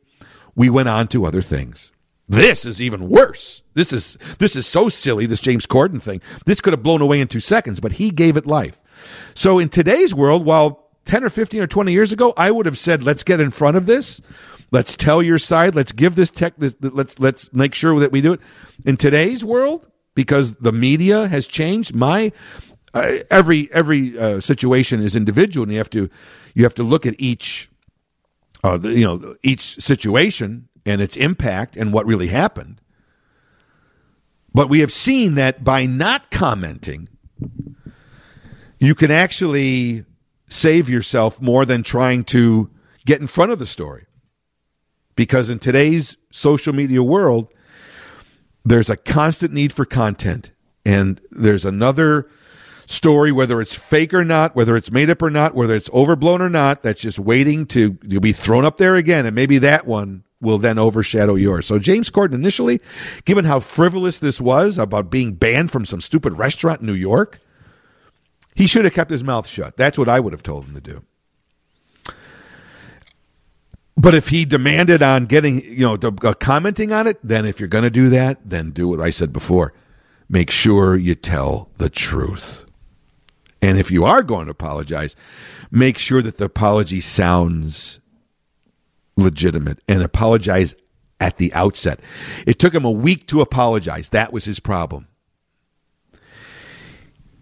[0.55, 1.90] we went on to other things.
[2.28, 3.62] This is even worse.
[3.74, 5.26] This is this is so silly.
[5.26, 6.20] This James Corden thing.
[6.44, 8.78] This could have blown away in two seconds, but he gave it life.
[9.34, 12.76] So in today's world, while ten or fifteen or twenty years ago, I would have
[12.76, 14.20] said, "Let's get in front of this.
[14.70, 15.74] Let's tell your side.
[15.74, 16.55] Let's give this tech.
[16.59, 18.40] This, let's let's make sure that we do it."
[18.84, 22.32] In today's world, because the media has changed, my
[22.92, 26.10] uh, every every uh, situation is individual, and you have to
[26.55, 27.70] you have to look at each
[28.64, 32.81] uh, the, you know each situation and its impact and what really happened.
[34.55, 37.09] But we have seen that by not commenting,
[38.78, 40.05] you can actually
[40.48, 42.70] save yourself more than trying to
[43.05, 44.06] get in front of the story.
[45.15, 47.52] Because in today's social media world,
[48.65, 50.52] there's a constant need for content.
[50.85, 52.28] And there's another
[52.86, 56.40] story, whether it's fake or not, whether it's made up or not, whether it's overblown
[56.40, 59.27] or not, that's just waiting to, be thrown up there again.
[59.27, 61.66] And maybe that one will then overshadow yours.
[61.66, 62.81] So James Corden initially,
[63.24, 67.40] given how frivolous this was about being banned from some stupid restaurant in New York,
[68.55, 69.77] he should have kept his mouth shut.
[69.77, 71.02] That's what I would have told him to do.
[73.97, 77.59] But if he demanded on getting, you know, to, uh, commenting on it, then if
[77.59, 79.74] you're going to do that, then do what I said before.
[80.28, 82.65] Make sure you tell the truth.
[83.60, 85.16] And if you are going to apologize,
[85.73, 87.97] make sure that the apology sounds
[89.19, 90.74] legitimate and apologize
[91.20, 92.01] at the outset.
[92.47, 94.11] It took him a week to apologize.
[94.11, 95.09] That was his problem.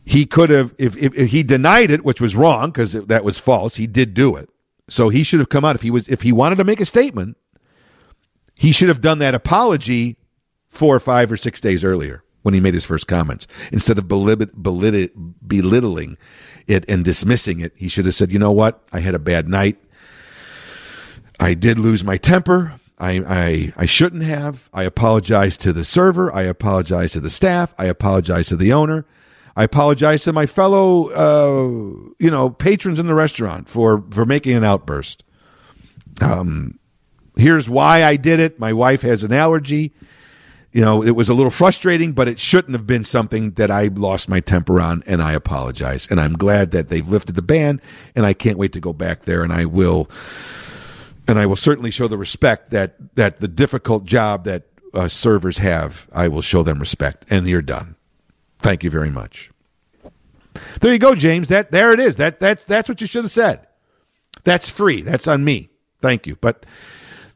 [0.05, 3.39] He could have, if, if, if he denied it, which was wrong because that was
[3.39, 4.49] false, he did do it.
[4.89, 6.85] So he should have come out if he was, if he wanted to make a
[6.85, 7.37] statement,
[8.55, 10.17] he should have done that apology
[10.69, 13.49] four or five or six days earlier when he made his first comments.
[13.73, 16.17] Instead of belittling
[16.69, 18.83] it and dismissing it, he should have said, you know what?
[18.93, 19.79] I had a bad night.
[21.39, 22.81] I did lose my temper.
[22.99, 24.71] I, I, I shouldn't have.
[24.73, 26.35] I apologize to the server.
[26.35, 27.75] I apologize to the staff.
[27.79, 29.05] I apologize to the owner.
[29.55, 34.57] I apologize to my fellow, uh, you know, patrons in the restaurant for, for making
[34.57, 35.25] an outburst.
[36.21, 36.79] Um,
[37.37, 38.59] here's why I did it.
[38.59, 39.93] My wife has an allergy.
[40.73, 43.87] You know, it was a little frustrating, but it shouldn't have been something that I
[43.87, 46.07] lost my temper on, and I apologize.
[46.11, 47.81] And I'm glad that they've lifted the ban,
[48.15, 50.11] and I can't wait to go back there, and I will
[51.29, 55.59] and I will certainly show the respect that that the difficult job that uh, servers
[55.59, 56.09] have.
[56.13, 57.97] I will show them respect, and you're done.
[58.61, 59.51] Thank you very much.
[60.81, 61.49] There you go, James.
[61.49, 62.17] That there it is.
[62.17, 63.67] That that's that's what you should have said.
[64.45, 65.03] That's free.
[65.03, 65.71] That's on me.
[66.01, 66.37] Thank you.
[66.37, 66.67] But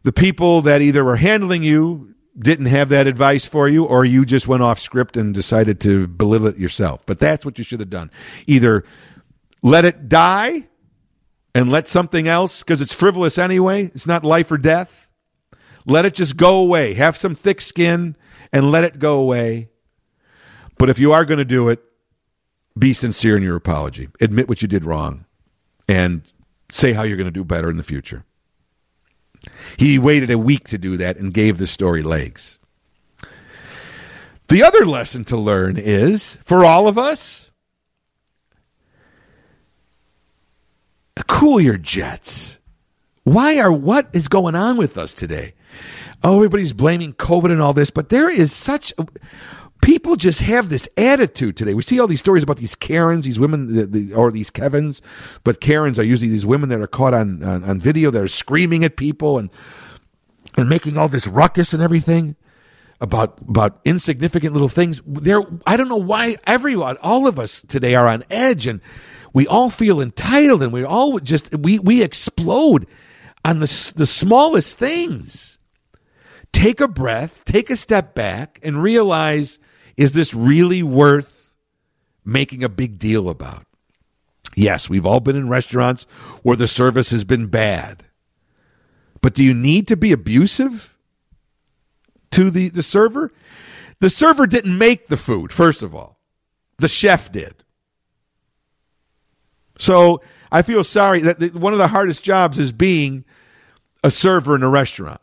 [0.03, 4.25] the people that either were handling you didn't have that advice for you, or you
[4.25, 7.05] just went off script and decided to belittle it yourself.
[7.05, 8.11] But that's what you should have done.
[8.47, 8.85] Either
[9.63, 10.69] let it die
[11.55, 15.09] and let something else, because it's frivolous anyway, it's not life or death.
[15.87, 16.95] Let it just go away.
[16.95, 18.17] Have some thick skin
[18.53, 19.71] and let it go away.
[20.79, 21.83] But if you are going to do it,
[22.79, 24.09] be sincere in your apology.
[24.21, 25.25] Admit what you did wrong
[25.89, 26.23] and
[26.71, 28.25] say how you're going to do better in the future.
[29.77, 32.59] He waited a week to do that and gave the story legs.
[34.49, 37.50] The other lesson to learn is for all of us
[41.27, 42.59] cool your jets.
[43.25, 45.55] Why are what is going on with us today?
[46.23, 48.93] Oh, everybody's blaming COVID and all this, but there is such
[49.81, 51.75] people just have this attitude today.
[51.75, 55.01] We see all these stories about these Karens, these women, the, the, or these Kevins,
[55.45, 58.29] but Karens are usually these women that are caught on, on, on video that are
[58.29, 59.51] screaming at people and
[60.57, 62.35] and making all this ruckus and everything
[63.01, 65.01] about about insignificant little things.
[65.07, 68.81] There, I don't know why everyone, all of us today are on edge, and
[69.33, 72.87] we all feel entitled, and we all just we we explode
[73.45, 75.59] on the the smallest things.
[76.53, 79.59] Take a breath, take a step back, and realize:
[79.97, 81.55] is this really worth
[82.25, 83.67] making a big deal about?
[84.57, 86.05] Yes, we've all been in restaurants
[86.43, 88.05] where the service has been bad.
[89.23, 90.97] But do you need to be abusive
[92.33, 93.31] to the, the server?
[94.01, 96.19] The server didn't make the food, first of all.
[96.79, 97.63] The chef did.
[99.81, 100.21] So
[100.53, 103.25] I feel sorry that one of the hardest jobs is being
[104.05, 105.21] a server in a restaurant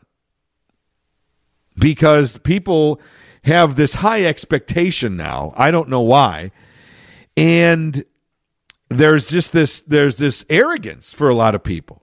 [1.76, 3.00] because people
[3.44, 5.52] have this high expectation now.
[5.56, 6.50] I don't know why.
[7.36, 8.04] And
[8.90, 12.02] there's just this there's this arrogance for a lot of people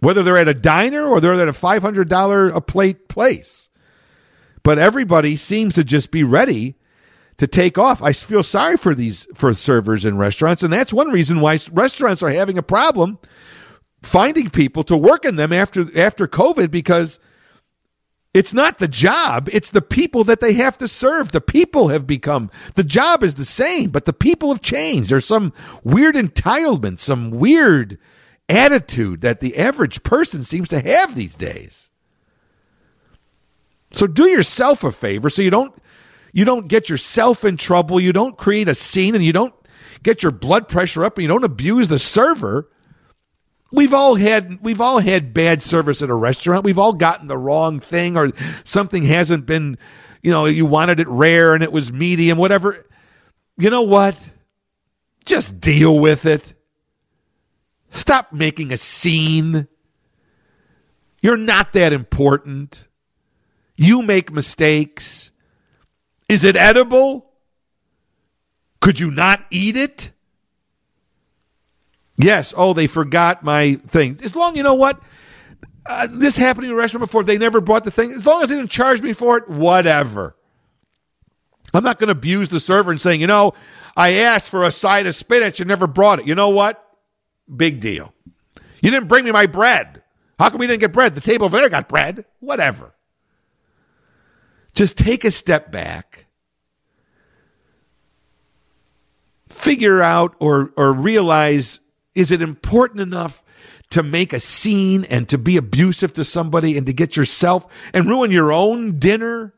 [0.00, 3.68] whether they're at a diner or they're at a $500 a plate place.
[4.62, 6.76] But everybody seems to just be ready
[7.38, 8.02] to take off.
[8.02, 12.22] I feel sorry for these for servers in restaurants, and that's one reason why restaurants
[12.22, 13.18] are having a problem
[14.02, 17.18] finding people to work in them after after COVID because
[18.34, 21.32] it's not the job, it's the people that they have to serve.
[21.32, 25.10] The people have become the job is the same, but the people have changed.
[25.10, 25.52] There's some
[25.82, 27.98] weird entitlement, some weird
[28.48, 31.90] attitude that the average person seems to have these days.
[33.90, 35.74] So do yourself a favor so you don't
[36.32, 39.54] you don't get yourself in trouble, you don't create a scene and you don't
[40.02, 42.68] get your blood pressure up and you don't abuse the server.
[43.70, 46.64] We've all had we've all had bad service at a restaurant.
[46.64, 48.30] We've all gotten the wrong thing or
[48.64, 49.76] something hasn't been,
[50.22, 52.86] you know, you wanted it rare and it was medium, whatever.
[53.58, 54.32] You know what?
[55.26, 56.54] Just deal with it.
[57.90, 59.68] Stop making a scene.
[61.20, 62.88] You're not that important.
[63.76, 65.30] You make mistakes.
[66.28, 67.30] Is it edible?
[68.80, 70.12] Could you not eat it?
[72.16, 72.52] Yes.
[72.56, 74.18] Oh, they forgot my thing.
[74.22, 75.00] As long, you know what?
[75.86, 77.24] Uh, this happened in a restaurant before.
[77.24, 78.12] They never brought the thing.
[78.12, 80.36] As long as they didn't charge me for it, whatever.
[81.72, 83.54] I'm not going to abuse the server and saying, you know,
[83.96, 86.26] I asked for a side of spinach and never brought it.
[86.26, 86.84] You know what?
[87.54, 88.12] Big deal.
[88.82, 90.02] You didn't bring me my bread.
[90.38, 91.14] How come we didn't get bread?
[91.14, 92.24] The table over there got bread.
[92.40, 92.94] Whatever.
[94.74, 96.07] Just take a step back.
[99.58, 101.80] Figure out or, or realize
[102.14, 103.44] is it important enough
[103.90, 108.08] to make a scene and to be abusive to somebody and to get yourself and
[108.08, 109.54] ruin your own dinner?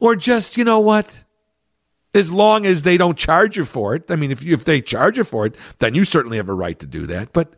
[0.00, 1.24] Or just, you know what?
[2.16, 4.10] as long as they don't charge you for it.
[4.10, 6.54] I mean, if you, if they charge you for it, then you certainly have a
[6.54, 7.34] right to do that.
[7.34, 7.52] But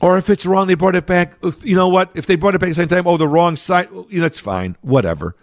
[0.00, 1.36] or if it's wrong, they brought it back.
[1.62, 2.12] You know what?
[2.14, 3.88] If they brought it back at the same time, oh, the wrong side.
[4.10, 4.76] That's fine.
[4.80, 5.36] Whatever.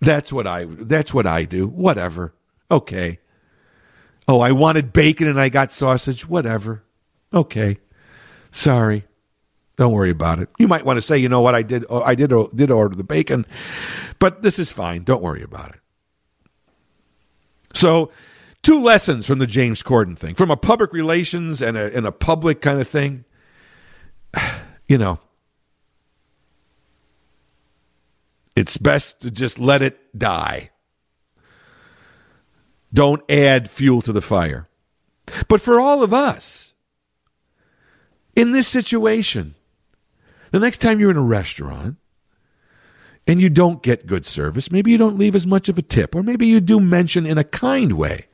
[0.00, 0.66] That's what I.
[0.68, 1.66] That's what I do.
[1.66, 2.34] Whatever.
[2.70, 3.18] Okay.
[4.26, 6.26] Oh, I wanted bacon and I got sausage.
[6.26, 6.82] Whatever.
[7.32, 7.78] Okay.
[8.50, 9.04] Sorry.
[9.76, 10.48] Don't worry about it.
[10.58, 11.84] You might want to say, you know what, I did.
[11.88, 12.32] Oh, I did.
[12.54, 13.44] Did order the bacon,
[14.18, 15.02] but this is fine.
[15.02, 15.80] Don't worry about it.
[17.74, 18.12] So,
[18.62, 22.12] two lessons from the James Corden thing, from a public relations and a, and a
[22.12, 23.24] public kind of thing.
[24.86, 25.18] You know,
[28.54, 30.68] it's best to just let it die.
[32.94, 34.68] Don't add fuel to the fire.
[35.48, 36.72] But for all of us,
[38.36, 39.56] in this situation,
[40.52, 41.96] the next time you're in a restaurant,
[43.26, 46.14] and you don't get good service, maybe you don't leave as much of a tip,
[46.14, 48.26] or maybe you do mention in a kind way.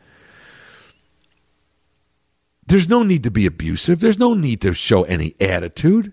[2.67, 4.01] There's no need to be abusive.
[4.01, 6.13] There's no need to show any attitude.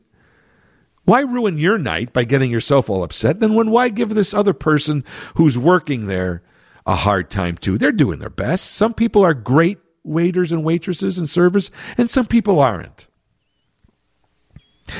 [1.04, 3.40] Why ruin your night by getting yourself all upset?
[3.40, 5.04] Then when why give this other person
[5.36, 6.44] who's working there
[6.88, 7.78] a hard time too?
[7.78, 8.72] They're doing their best.
[8.72, 13.06] Some people are great waiters and waitresses and servers, and some people aren't.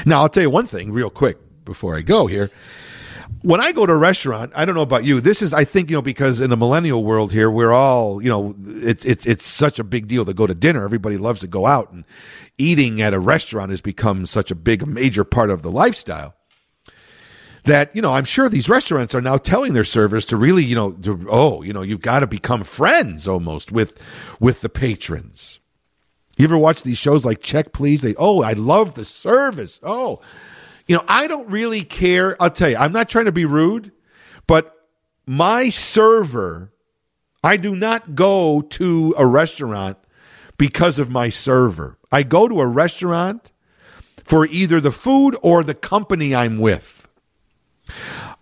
[0.06, 2.52] Now I'll tell you one thing real quick before I go here
[3.42, 5.22] when I go to a restaurant, I don't know about you.
[5.22, 8.30] This is, I think, you know, because in the millennial world here, we're all, you
[8.30, 10.84] know, it's it's it's such a big deal to go to dinner.
[10.84, 12.04] Everybody loves to go out, and
[12.58, 16.37] eating at a restaurant has become such a big, major part of the lifestyle.
[17.68, 20.74] That you know, I'm sure these restaurants are now telling their servers to really, you
[20.74, 24.02] know, to, oh, you know, you've got to become friends almost with
[24.40, 25.60] with the patrons.
[26.38, 28.02] You ever watch these shows like Check Please?
[28.02, 29.80] They, oh, I love the service.
[29.84, 30.22] Oh,
[30.86, 32.42] you know, I don't really care.
[32.42, 33.92] I'll tell you, I'm not trying to be rude,
[34.46, 34.74] but
[35.26, 36.72] my server,
[37.44, 39.98] I do not go to a restaurant
[40.58, 41.98] because of my server.
[42.12, 43.52] I go to a restaurant
[44.24, 46.97] for either the food or the company I'm with.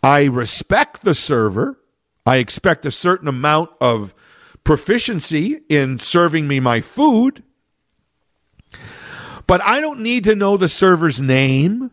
[0.03, 1.79] I respect the server.
[2.25, 4.15] I expect a certain amount of
[4.63, 7.43] proficiency in serving me my food.
[9.47, 11.91] But I don't need to know the server's name.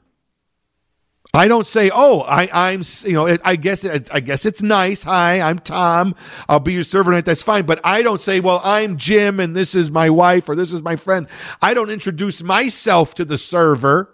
[1.35, 5.03] I don't say, "Oh, I, am you know, I guess, I guess it's nice.
[5.05, 6.15] Hi, I'm Tom.
[6.47, 7.25] I'll be your server tonight.
[7.25, 10.55] That's fine." But I don't say, "Well, I'm Jim, and this is my wife, or
[10.55, 11.27] this is my friend."
[11.63, 14.11] I don't introduce myself to the server.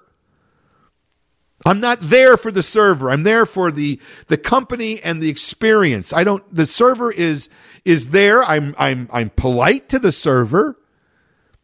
[1.66, 3.10] I'm not there for the server.
[3.10, 6.12] I'm there for the the company and the experience.
[6.12, 6.42] I don't.
[6.54, 7.48] The server is
[7.84, 8.44] is there.
[8.44, 10.78] I'm I'm I'm polite to the server.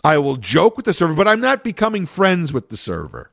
[0.03, 3.31] I will joke with the server, but I'm not becoming friends with the server.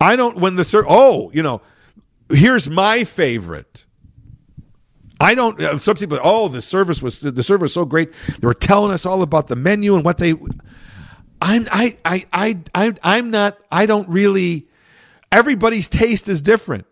[0.00, 0.86] I don't when the server.
[0.88, 1.62] Oh, you know,
[2.28, 3.84] here's my favorite.
[5.18, 5.60] I don't.
[5.60, 6.18] Uh, some people.
[6.22, 8.12] Oh, the service was the service was so great.
[8.38, 10.34] They were telling us all about the menu and what they.
[11.40, 13.58] I'm I I I I I'm not.
[13.70, 14.68] I don't really.
[15.30, 16.86] Everybody's taste is different.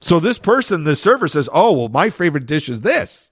[0.00, 3.30] So this person, the server says, "Oh, well, my favorite dish is this."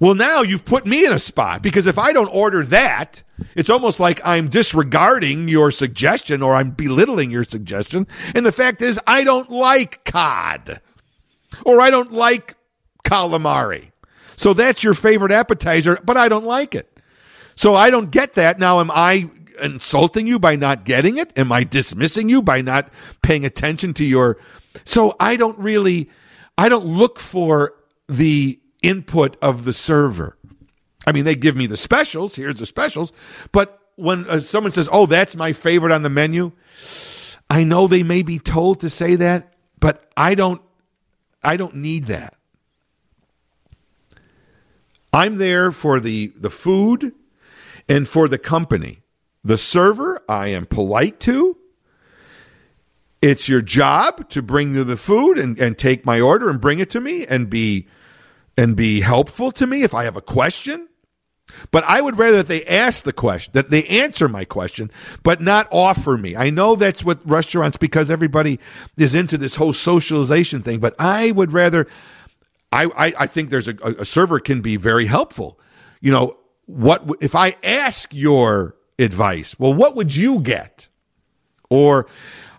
[0.00, 3.22] Well, now you've put me in a spot because if I don't order that,
[3.56, 8.06] it's almost like I'm disregarding your suggestion or I'm belittling your suggestion.
[8.34, 10.80] And the fact is, I don't like cod
[11.64, 12.56] or I don't like
[13.02, 13.90] calamari.
[14.36, 16.97] So that's your favorite appetizer, but I don't like it.
[17.58, 18.60] So I don't get that.
[18.60, 19.28] Now, am I
[19.60, 21.36] insulting you by not getting it?
[21.36, 22.88] Am I dismissing you by not
[23.20, 24.38] paying attention to your.
[24.84, 26.08] So I don't really,
[26.56, 27.74] I don't look for
[28.06, 30.38] the input of the server.
[31.04, 32.36] I mean, they give me the specials.
[32.36, 33.12] Here's the specials.
[33.50, 36.52] But when uh, someone says, oh, that's my favorite on the menu,
[37.50, 40.62] I know they may be told to say that, but I don't.
[41.42, 42.36] I don't need that.
[45.12, 47.14] I'm there for the the food
[47.88, 49.00] and for the company.
[49.44, 51.56] The server, I am polite to.
[53.20, 56.90] It's your job to bring the food and, and take my order and bring it
[56.90, 57.88] to me and be
[58.56, 60.88] and be helpful to me if I have a question.
[61.70, 64.90] But I would rather that they ask the question, that they answer my question,
[65.22, 66.36] but not offer me.
[66.36, 68.60] I know that's what restaurants, because everybody
[68.96, 71.86] is into this whole socialization thing, but I would rather,
[72.70, 75.58] I, I, I think there's a, a server can be very helpful.
[76.00, 76.36] You know,
[76.68, 80.88] what, if I ask your advice, well, what would you get?
[81.70, 82.06] Or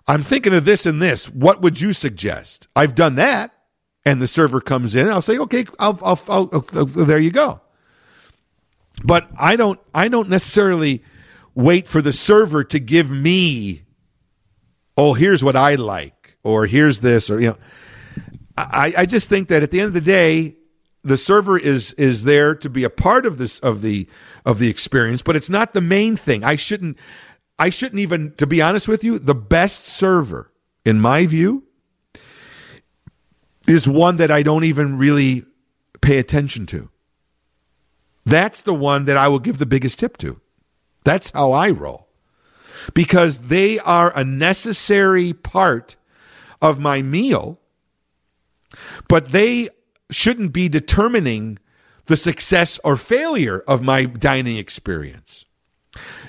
[0.07, 1.29] I'm thinking of this and this.
[1.29, 2.67] What would you suggest?
[2.75, 3.53] I've done that
[4.05, 7.61] and the server comes in, I'll say, okay, I'll, I'll, I'll, there you go.
[9.03, 11.03] But I don't, I don't necessarily
[11.53, 13.83] wait for the server to give me,
[14.97, 17.57] oh, here's what I like, or here's this, or you know,
[18.57, 20.55] I, I just think that at the end of the day,
[21.03, 24.07] the server is is there to be a part of this of the
[24.45, 26.43] of the experience, but it's not the main thing.
[26.43, 26.97] I shouldn't,
[27.57, 30.51] I shouldn't even, to be honest with you, the best server,
[30.85, 31.63] in my view,
[33.67, 35.45] is one that I don't even really
[36.01, 36.89] pay attention to.
[38.25, 40.39] That's the one that I will give the biggest tip to.
[41.03, 42.07] That's how I roll.
[42.93, 45.95] Because they are a necessary part
[46.61, 47.59] of my meal,
[49.07, 49.69] but they
[50.09, 51.59] shouldn't be determining
[52.05, 55.45] the success or failure of my dining experience.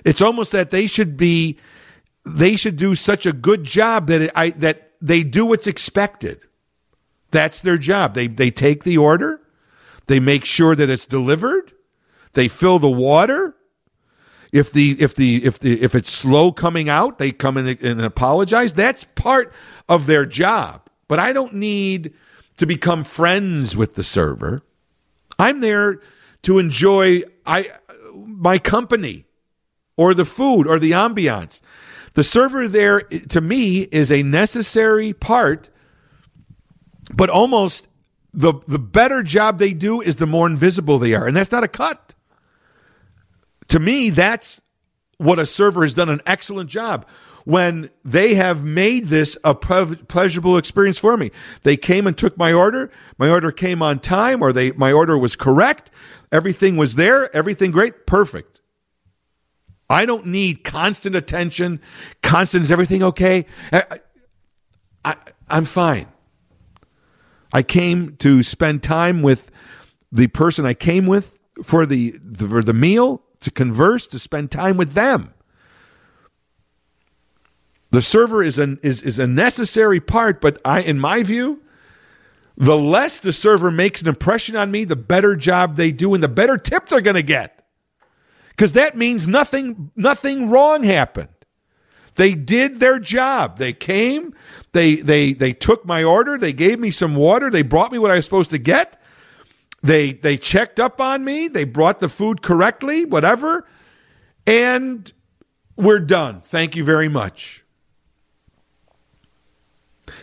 [0.04, 1.58] It's almost that they should be
[2.24, 6.40] they should do such a good job that it, I that they do what's expected.
[7.30, 8.14] That's their job.
[8.14, 9.40] They they take the order,
[10.06, 11.72] they make sure that it's delivered,
[12.32, 13.56] they fill the water.
[14.52, 18.02] If the if the if the if it's slow coming out, they come in and
[18.02, 18.72] apologize.
[18.72, 19.52] That's part
[19.88, 20.82] of their job.
[21.06, 22.12] But I don't need
[22.60, 24.60] to become friends with the server.
[25.38, 26.00] I'm there
[26.42, 27.70] to enjoy I
[28.14, 29.24] my company
[29.96, 31.62] or the food or the ambiance.
[32.12, 35.70] The server there to me is a necessary part
[37.10, 37.88] but almost
[38.34, 41.64] the the better job they do is the more invisible they are, and that's not
[41.64, 42.14] a cut.
[43.68, 44.60] To me, that's
[45.16, 47.06] what a server has done an excellent job
[47.50, 51.30] when they have made this a pleasurable experience for me.
[51.64, 52.90] They came and took my order.
[53.18, 55.90] My order came on time, or they my order was correct.
[56.30, 57.34] Everything was there.
[57.34, 58.06] Everything great.
[58.06, 58.60] Perfect.
[59.88, 61.80] I don't need constant attention.
[62.22, 63.46] Constant is everything okay?
[63.72, 64.00] I,
[65.04, 65.16] I,
[65.48, 66.06] I'm fine.
[67.52, 69.50] I came to spend time with
[70.12, 74.52] the person I came with for the, the for the meal, to converse, to spend
[74.52, 75.34] time with them.
[77.90, 81.62] The server is an is, is a necessary part, but I in my view,
[82.56, 86.22] the less the server makes an impression on me, the better job they do and
[86.22, 87.64] the better tip they're going to get.
[88.56, 91.28] Cuz that means nothing nothing wrong happened.
[92.14, 93.58] They did their job.
[93.58, 94.34] They came,
[94.72, 98.10] they they they took my order, they gave me some water, they brought me what
[98.10, 99.00] I was supposed to get.
[99.82, 103.66] They they checked up on me, they brought the food correctly, whatever.
[104.46, 105.12] And
[105.76, 106.42] we're done.
[106.42, 107.59] Thank you very much.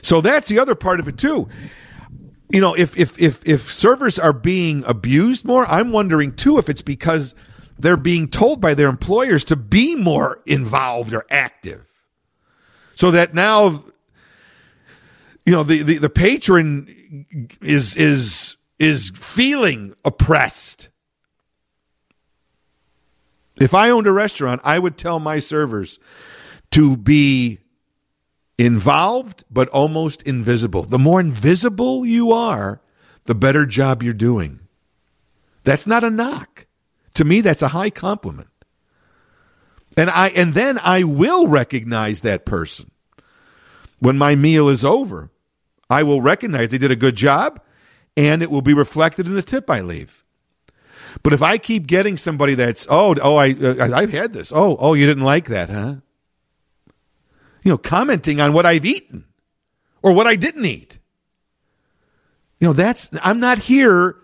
[0.02, 1.50] So that's the other part of it too.
[2.50, 6.70] You know, if if if if servers are being abused more, I'm wondering too if
[6.70, 7.36] it's because
[7.78, 11.86] they're being told by their employers to be more involved or active.
[12.96, 13.84] So that now
[15.46, 20.90] you know the, the, the patron is is is feeling oppressed.
[23.60, 26.00] If I owned a restaurant, I would tell my servers
[26.72, 27.60] to be
[28.58, 30.84] involved but almost invisible.
[30.84, 32.82] The more invisible you are,
[33.26, 34.60] the better job you're doing.
[35.64, 36.66] That's not a knock.
[37.16, 38.50] To me that's a high compliment.
[39.96, 42.92] And I and then I will recognize that person.
[44.00, 45.32] When my meal is over,
[45.90, 47.60] I will recognize they did a good job
[48.16, 50.24] and it will be reflected in the tip I leave.
[51.24, 54.78] But if I keep getting somebody that's oh oh I uh, I've had this oh
[54.80, 55.96] oh you didn't like that huh
[57.68, 59.26] you know, commenting on what I've eaten
[60.02, 61.00] or what I didn't eat.
[62.62, 64.16] You know, that's I'm not here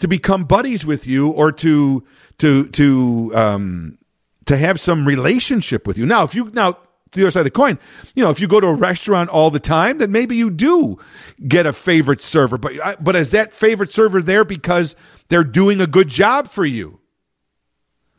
[0.00, 2.04] to become buddies with you or to
[2.40, 3.96] to to um
[4.44, 6.04] to have some relationship with you.
[6.04, 6.76] Now, if you now
[7.12, 7.78] the other side of the coin,
[8.14, 10.98] you know, if you go to a restaurant all the time, then maybe you do
[11.48, 12.58] get a favorite server.
[12.58, 14.94] But but is that favorite server there because
[15.30, 17.00] they're doing a good job for you?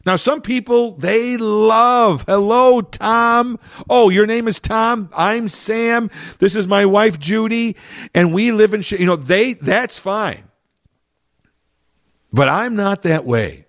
[0.05, 3.57] Now, some people, they love, hello, Tom.
[3.89, 5.09] Oh, your name is Tom.
[5.17, 6.11] I'm Sam.
[6.37, 7.75] This is my wife, Judy.
[8.13, 10.43] And we live in, you know, they, that's fine.
[12.31, 13.65] But I'm not that way.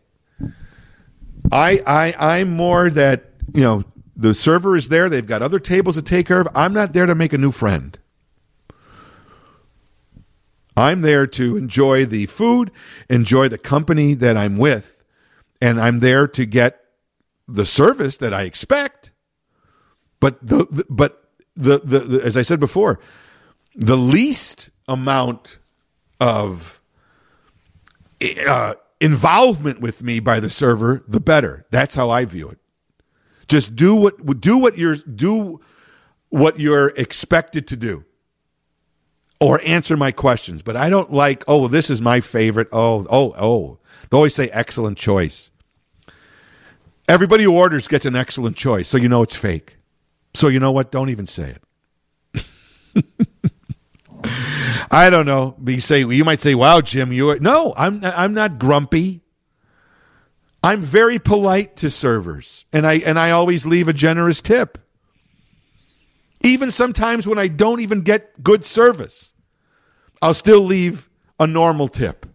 [1.50, 3.84] I, I, I'm more that, you know,
[4.14, 5.08] the server is there.
[5.08, 6.48] They've got other tables to take care of.
[6.54, 7.98] I'm not there to make a new friend.
[10.76, 12.70] I'm there to enjoy the food,
[13.08, 14.95] enjoy the company that I'm with
[15.60, 16.80] and I'm there to get
[17.48, 19.12] the service that I expect.
[20.20, 22.98] But the, the but the, the, the as I said before,
[23.74, 25.58] the least amount
[26.20, 26.80] of
[28.46, 31.66] uh, involvement with me by the server, the better.
[31.70, 32.58] That's how I view it.
[33.48, 35.60] Just do what do what you're do
[36.30, 38.04] what you're expected to do
[39.40, 40.62] or answer my questions.
[40.62, 42.68] But I don't like, oh, this is my favorite.
[42.72, 43.78] Oh, oh, oh.
[44.10, 45.50] They always say excellent choice.
[47.08, 49.76] Everybody who orders gets an excellent choice, so you know it's fake.
[50.34, 50.90] So you know what?
[50.90, 51.56] Don't even say
[52.34, 52.46] it.
[54.90, 55.56] I don't know.
[55.64, 59.22] You say you might say, "Wow, Jim, you are no." I'm I'm not grumpy.
[60.62, 64.78] I'm very polite to servers, and I and I always leave a generous tip.
[66.42, 69.32] Even sometimes when I don't even get good service,
[70.20, 71.08] I'll still leave
[71.38, 72.26] a normal tip.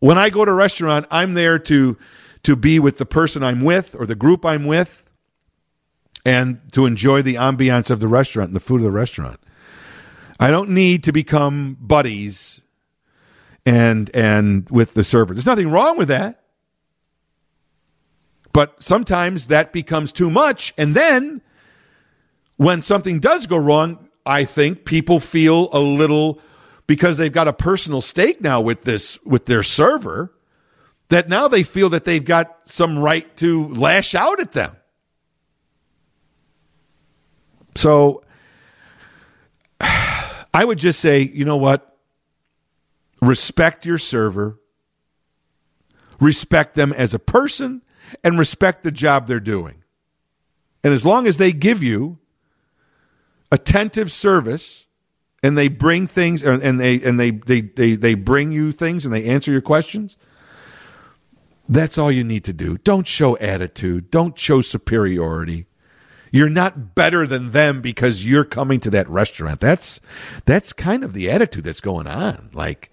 [0.00, 1.96] When I go to a restaurant, I'm there to
[2.44, 5.02] to be with the person I'm with or the group I'm with
[6.24, 9.40] and to enjoy the ambiance of the restaurant and the food of the restaurant.
[10.38, 12.60] I don't need to become buddies
[13.66, 15.34] and and with the server.
[15.34, 16.42] There's nothing wrong with that.
[18.52, 21.42] But sometimes that becomes too much and then
[22.56, 26.40] when something does go wrong, I think people feel a little
[26.88, 30.32] because they've got a personal stake now with this with their server
[31.08, 34.74] that now they feel that they've got some right to lash out at them.
[37.76, 38.24] So
[39.80, 41.84] I would just say, you know what?
[43.20, 44.58] Respect your server,
[46.20, 47.82] respect them as a person,
[48.24, 49.82] and respect the job they're doing.
[50.82, 52.18] And as long as they give you
[53.50, 54.87] attentive service,
[55.42, 59.14] and they bring things and they and they, they they they bring you things and
[59.14, 60.16] they answer your questions?
[61.68, 62.78] That's all you need to do.
[62.78, 64.10] Don't show attitude.
[64.10, 65.66] Don't show superiority.
[66.32, 69.60] You're not better than them because you're coming to that restaurant.
[69.60, 70.00] That's
[70.44, 72.50] that's kind of the attitude that's going on.
[72.52, 72.90] Like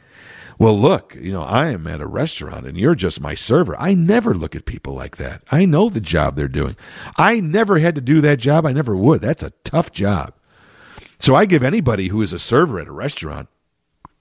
[0.57, 3.75] well look you know i am at a restaurant and you're just my server.
[3.77, 5.41] I never look at people like that.
[5.51, 6.77] I know the job they're doing.
[7.17, 8.65] I never had to do that job.
[8.65, 9.21] I never would.
[9.21, 10.33] That's a tough job
[11.19, 13.49] so I give anybody who is a server at a restaurant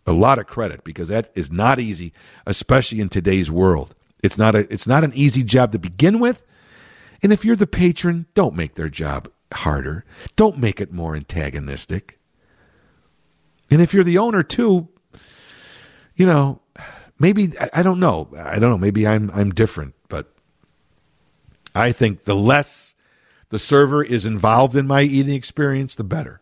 [0.06, 2.12] a lot of credit because that is not easy,
[2.46, 3.94] especially in today's world.
[4.22, 6.42] It's not a it's not an easy job to begin with,
[7.22, 10.04] And if you're the patron, don't make their job harder.
[10.36, 12.18] Don't make it more antagonistic.
[13.70, 14.88] And if you're the owner too,
[16.16, 16.60] you know,
[17.18, 18.28] maybe I don't know.
[18.36, 18.78] I don't know.
[18.78, 20.32] Maybe I'm I'm different, but
[21.74, 22.94] I think the less
[23.50, 26.40] the server is involved in my eating experience, the better.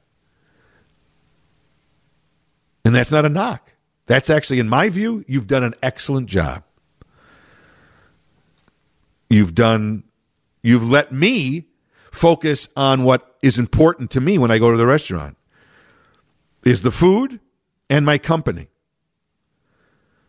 [2.84, 3.74] And that's not a knock.
[4.06, 6.64] That's actually, in my view, you've done an excellent job.
[9.30, 10.04] You've done,
[10.62, 11.68] you've let me
[12.10, 15.36] focus on what is important to me when I go to the restaurant
[16.64, 17.40] is the food
[17.88, 18.68] and my company.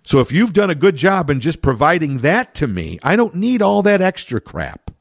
[0.03, 3.35] So if you've done a good job in just providing that to me, I don't
[3.35, 4.91] need all that extra crap.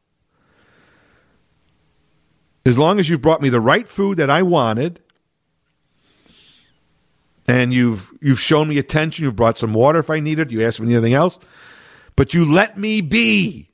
[2.65, 5.02] As long as you've brought me the right food that I wanted
[7.47, 10.63] and you've you've shown me attention, you've brought some water if I need it, you
[10.65, 11.39] asked me anything else,
[12.17, 13.71] but you let me be.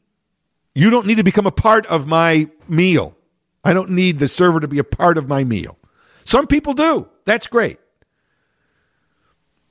[0.75, 3.17] You don't need to become a part of my meal.
[3.65, 5.77] I don't need the server to be a part of my meal.
[6.25, 7.09] Some people do.
[7.25, 7.79] That's great.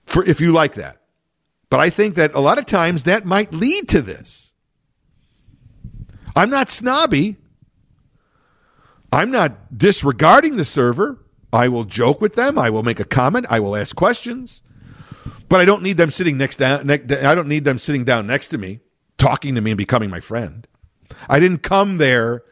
[0.06, 1.02] For if you like that.
[1.70, 4.52] But I think that a lot of times that might lead to this.
[6.36, 7.38] I'm not snobby.
[9.12, 11.20] I'm not disregarding the server.
[11.54, 12.58] I will joke with them.
[12.60, 13.46] I will make a comment.
[13.50, 14.62] I will ask questions.
[15.50, 16.88] But I don't need them sitting next down.
[16.88, 18.82] Ne- I don't need them sitting down next to me,
[19.18, 20.68] talking to me and becoming my friend.
[21.30, 22.44] I didn't come there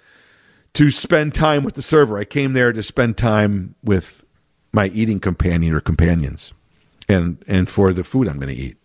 [0.74, 2.18] to spend time with the server.
[2.18, 4.24] I came there to spend time with
[4.72, 6.54] my eating companion or companions,
[7.08, 8.78] and and for the food I'm going to eat.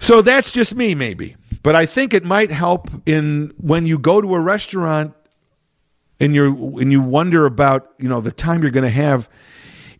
[0.00, 1.36] So that's just me, maybe.
[1.62, 5.14] But I think it might help in when you go to a restaurant
[6.20, 9.28] and you and you wonder about you know the time you're going to have.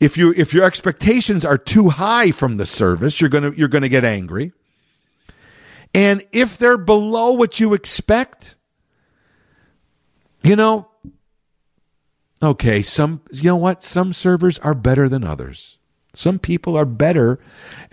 [0.01, 3.89] If you if your expectations are too high from the service, you're gonna you're gonna
[3.89, 4.53] get angry.
[5.95, 8.55] And if they're below what you expect,
[10.43, 10.89] you know,
[12.43, 13.83] okay, some you know what?
[13.83, 15.79] Some servers are better than others.
[16.15, 17.39] Some people are better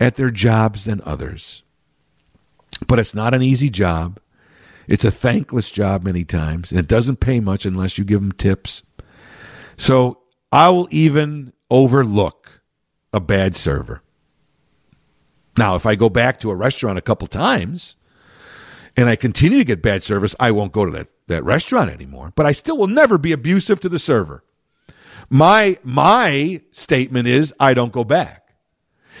[0.00, 1.62] at their jobs than others.
[2.86, 4.20] But it's not an easy job.
[4.88, 8.32] It's a thankless job many times, and it doesn't pay much unless you give them
[8.32, 8.82] tips.
[9.76, 10.20] So
[10.52, 12.62] I will even overlook
[13.12, 14.02] a bad server.
[15.58, 17.96] Now, if I go back to a restaurant a couple times
[18.96, 22.32] and I continue to get bad service, I won't go to that, that restaurant anymore.
[22.36, 24.44] But I still will never be abusive to the server.
[25.28, 28.54] My my statement is I don't go back.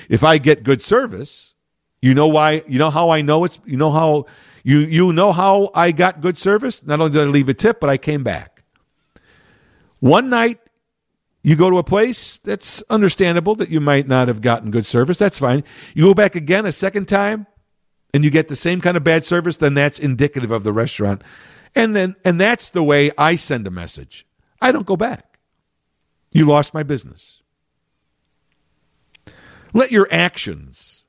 [0.08, 1.54] If I get good service,
[2.00, 4.26] you know why you know how I know it's you know how
[4.66, 6.84] you you know how I got good service?
[6.84, 8.64] Not only did I leave a tip, but I came back.
[10.00, 10.58] One night
[11.44, 15.18] you go to a place that's understandable that you might not have gotten good service.
[15.18, 15.62] That's fine.
[15.94, 17.46] You go back again a second time
[18.12, 21.22] and you get the same kind of bad service, then that's indicative of the restaurant.
[21.76, 24.26] And then and that's the way I send a message.
[24.60, 25.38] I don't go back.
[26.32, 27.40] You lost my business.
[29.72, 31.04] Let your actions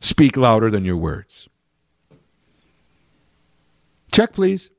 [0.00, 1.48] speak louder than your words.
[4.12, 4.70] Check, please.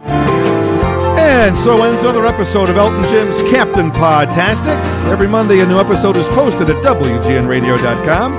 [0.00, 4.76] And so ends another episode of Old Town Jim's Captain Podtastic.
[5.10, 8.32] Every Monday, a new episode is posted at WGNRadio.com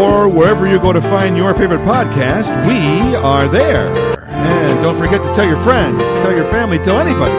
[0.00, 2.50] or wherever you go to find your favorite podcast.
[2.66, 3.88] We are there.
[4.28, 7.32] And don't forget to tell your friends, tell your family, tell anybody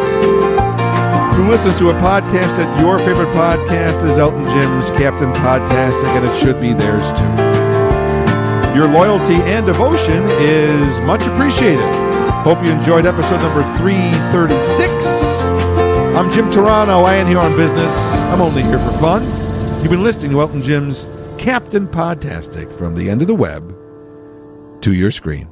[1.36, 6.10] who listens to a podcast that your favorite podcast is Old Town Jim's Captain Podtastic,
[6.16, 7.51] and it should be theirs too.
[8.76, 11.84] Your loyalty and devotion is much appreciated.
[12.46, 15.06] Hope you enjoyed episode number 336.
[16.16, 17.04] I'm Jim Turano.
[17.04, 17.94] I ain't here on business.
[18.32, 19.26] I'm only here for fun.
[19.82, 21.06] You've been listening to Old Town Jim's
[21.38, 23.76] Captain Podtastic from the end of the web
[24.82, 25.51] to your screen.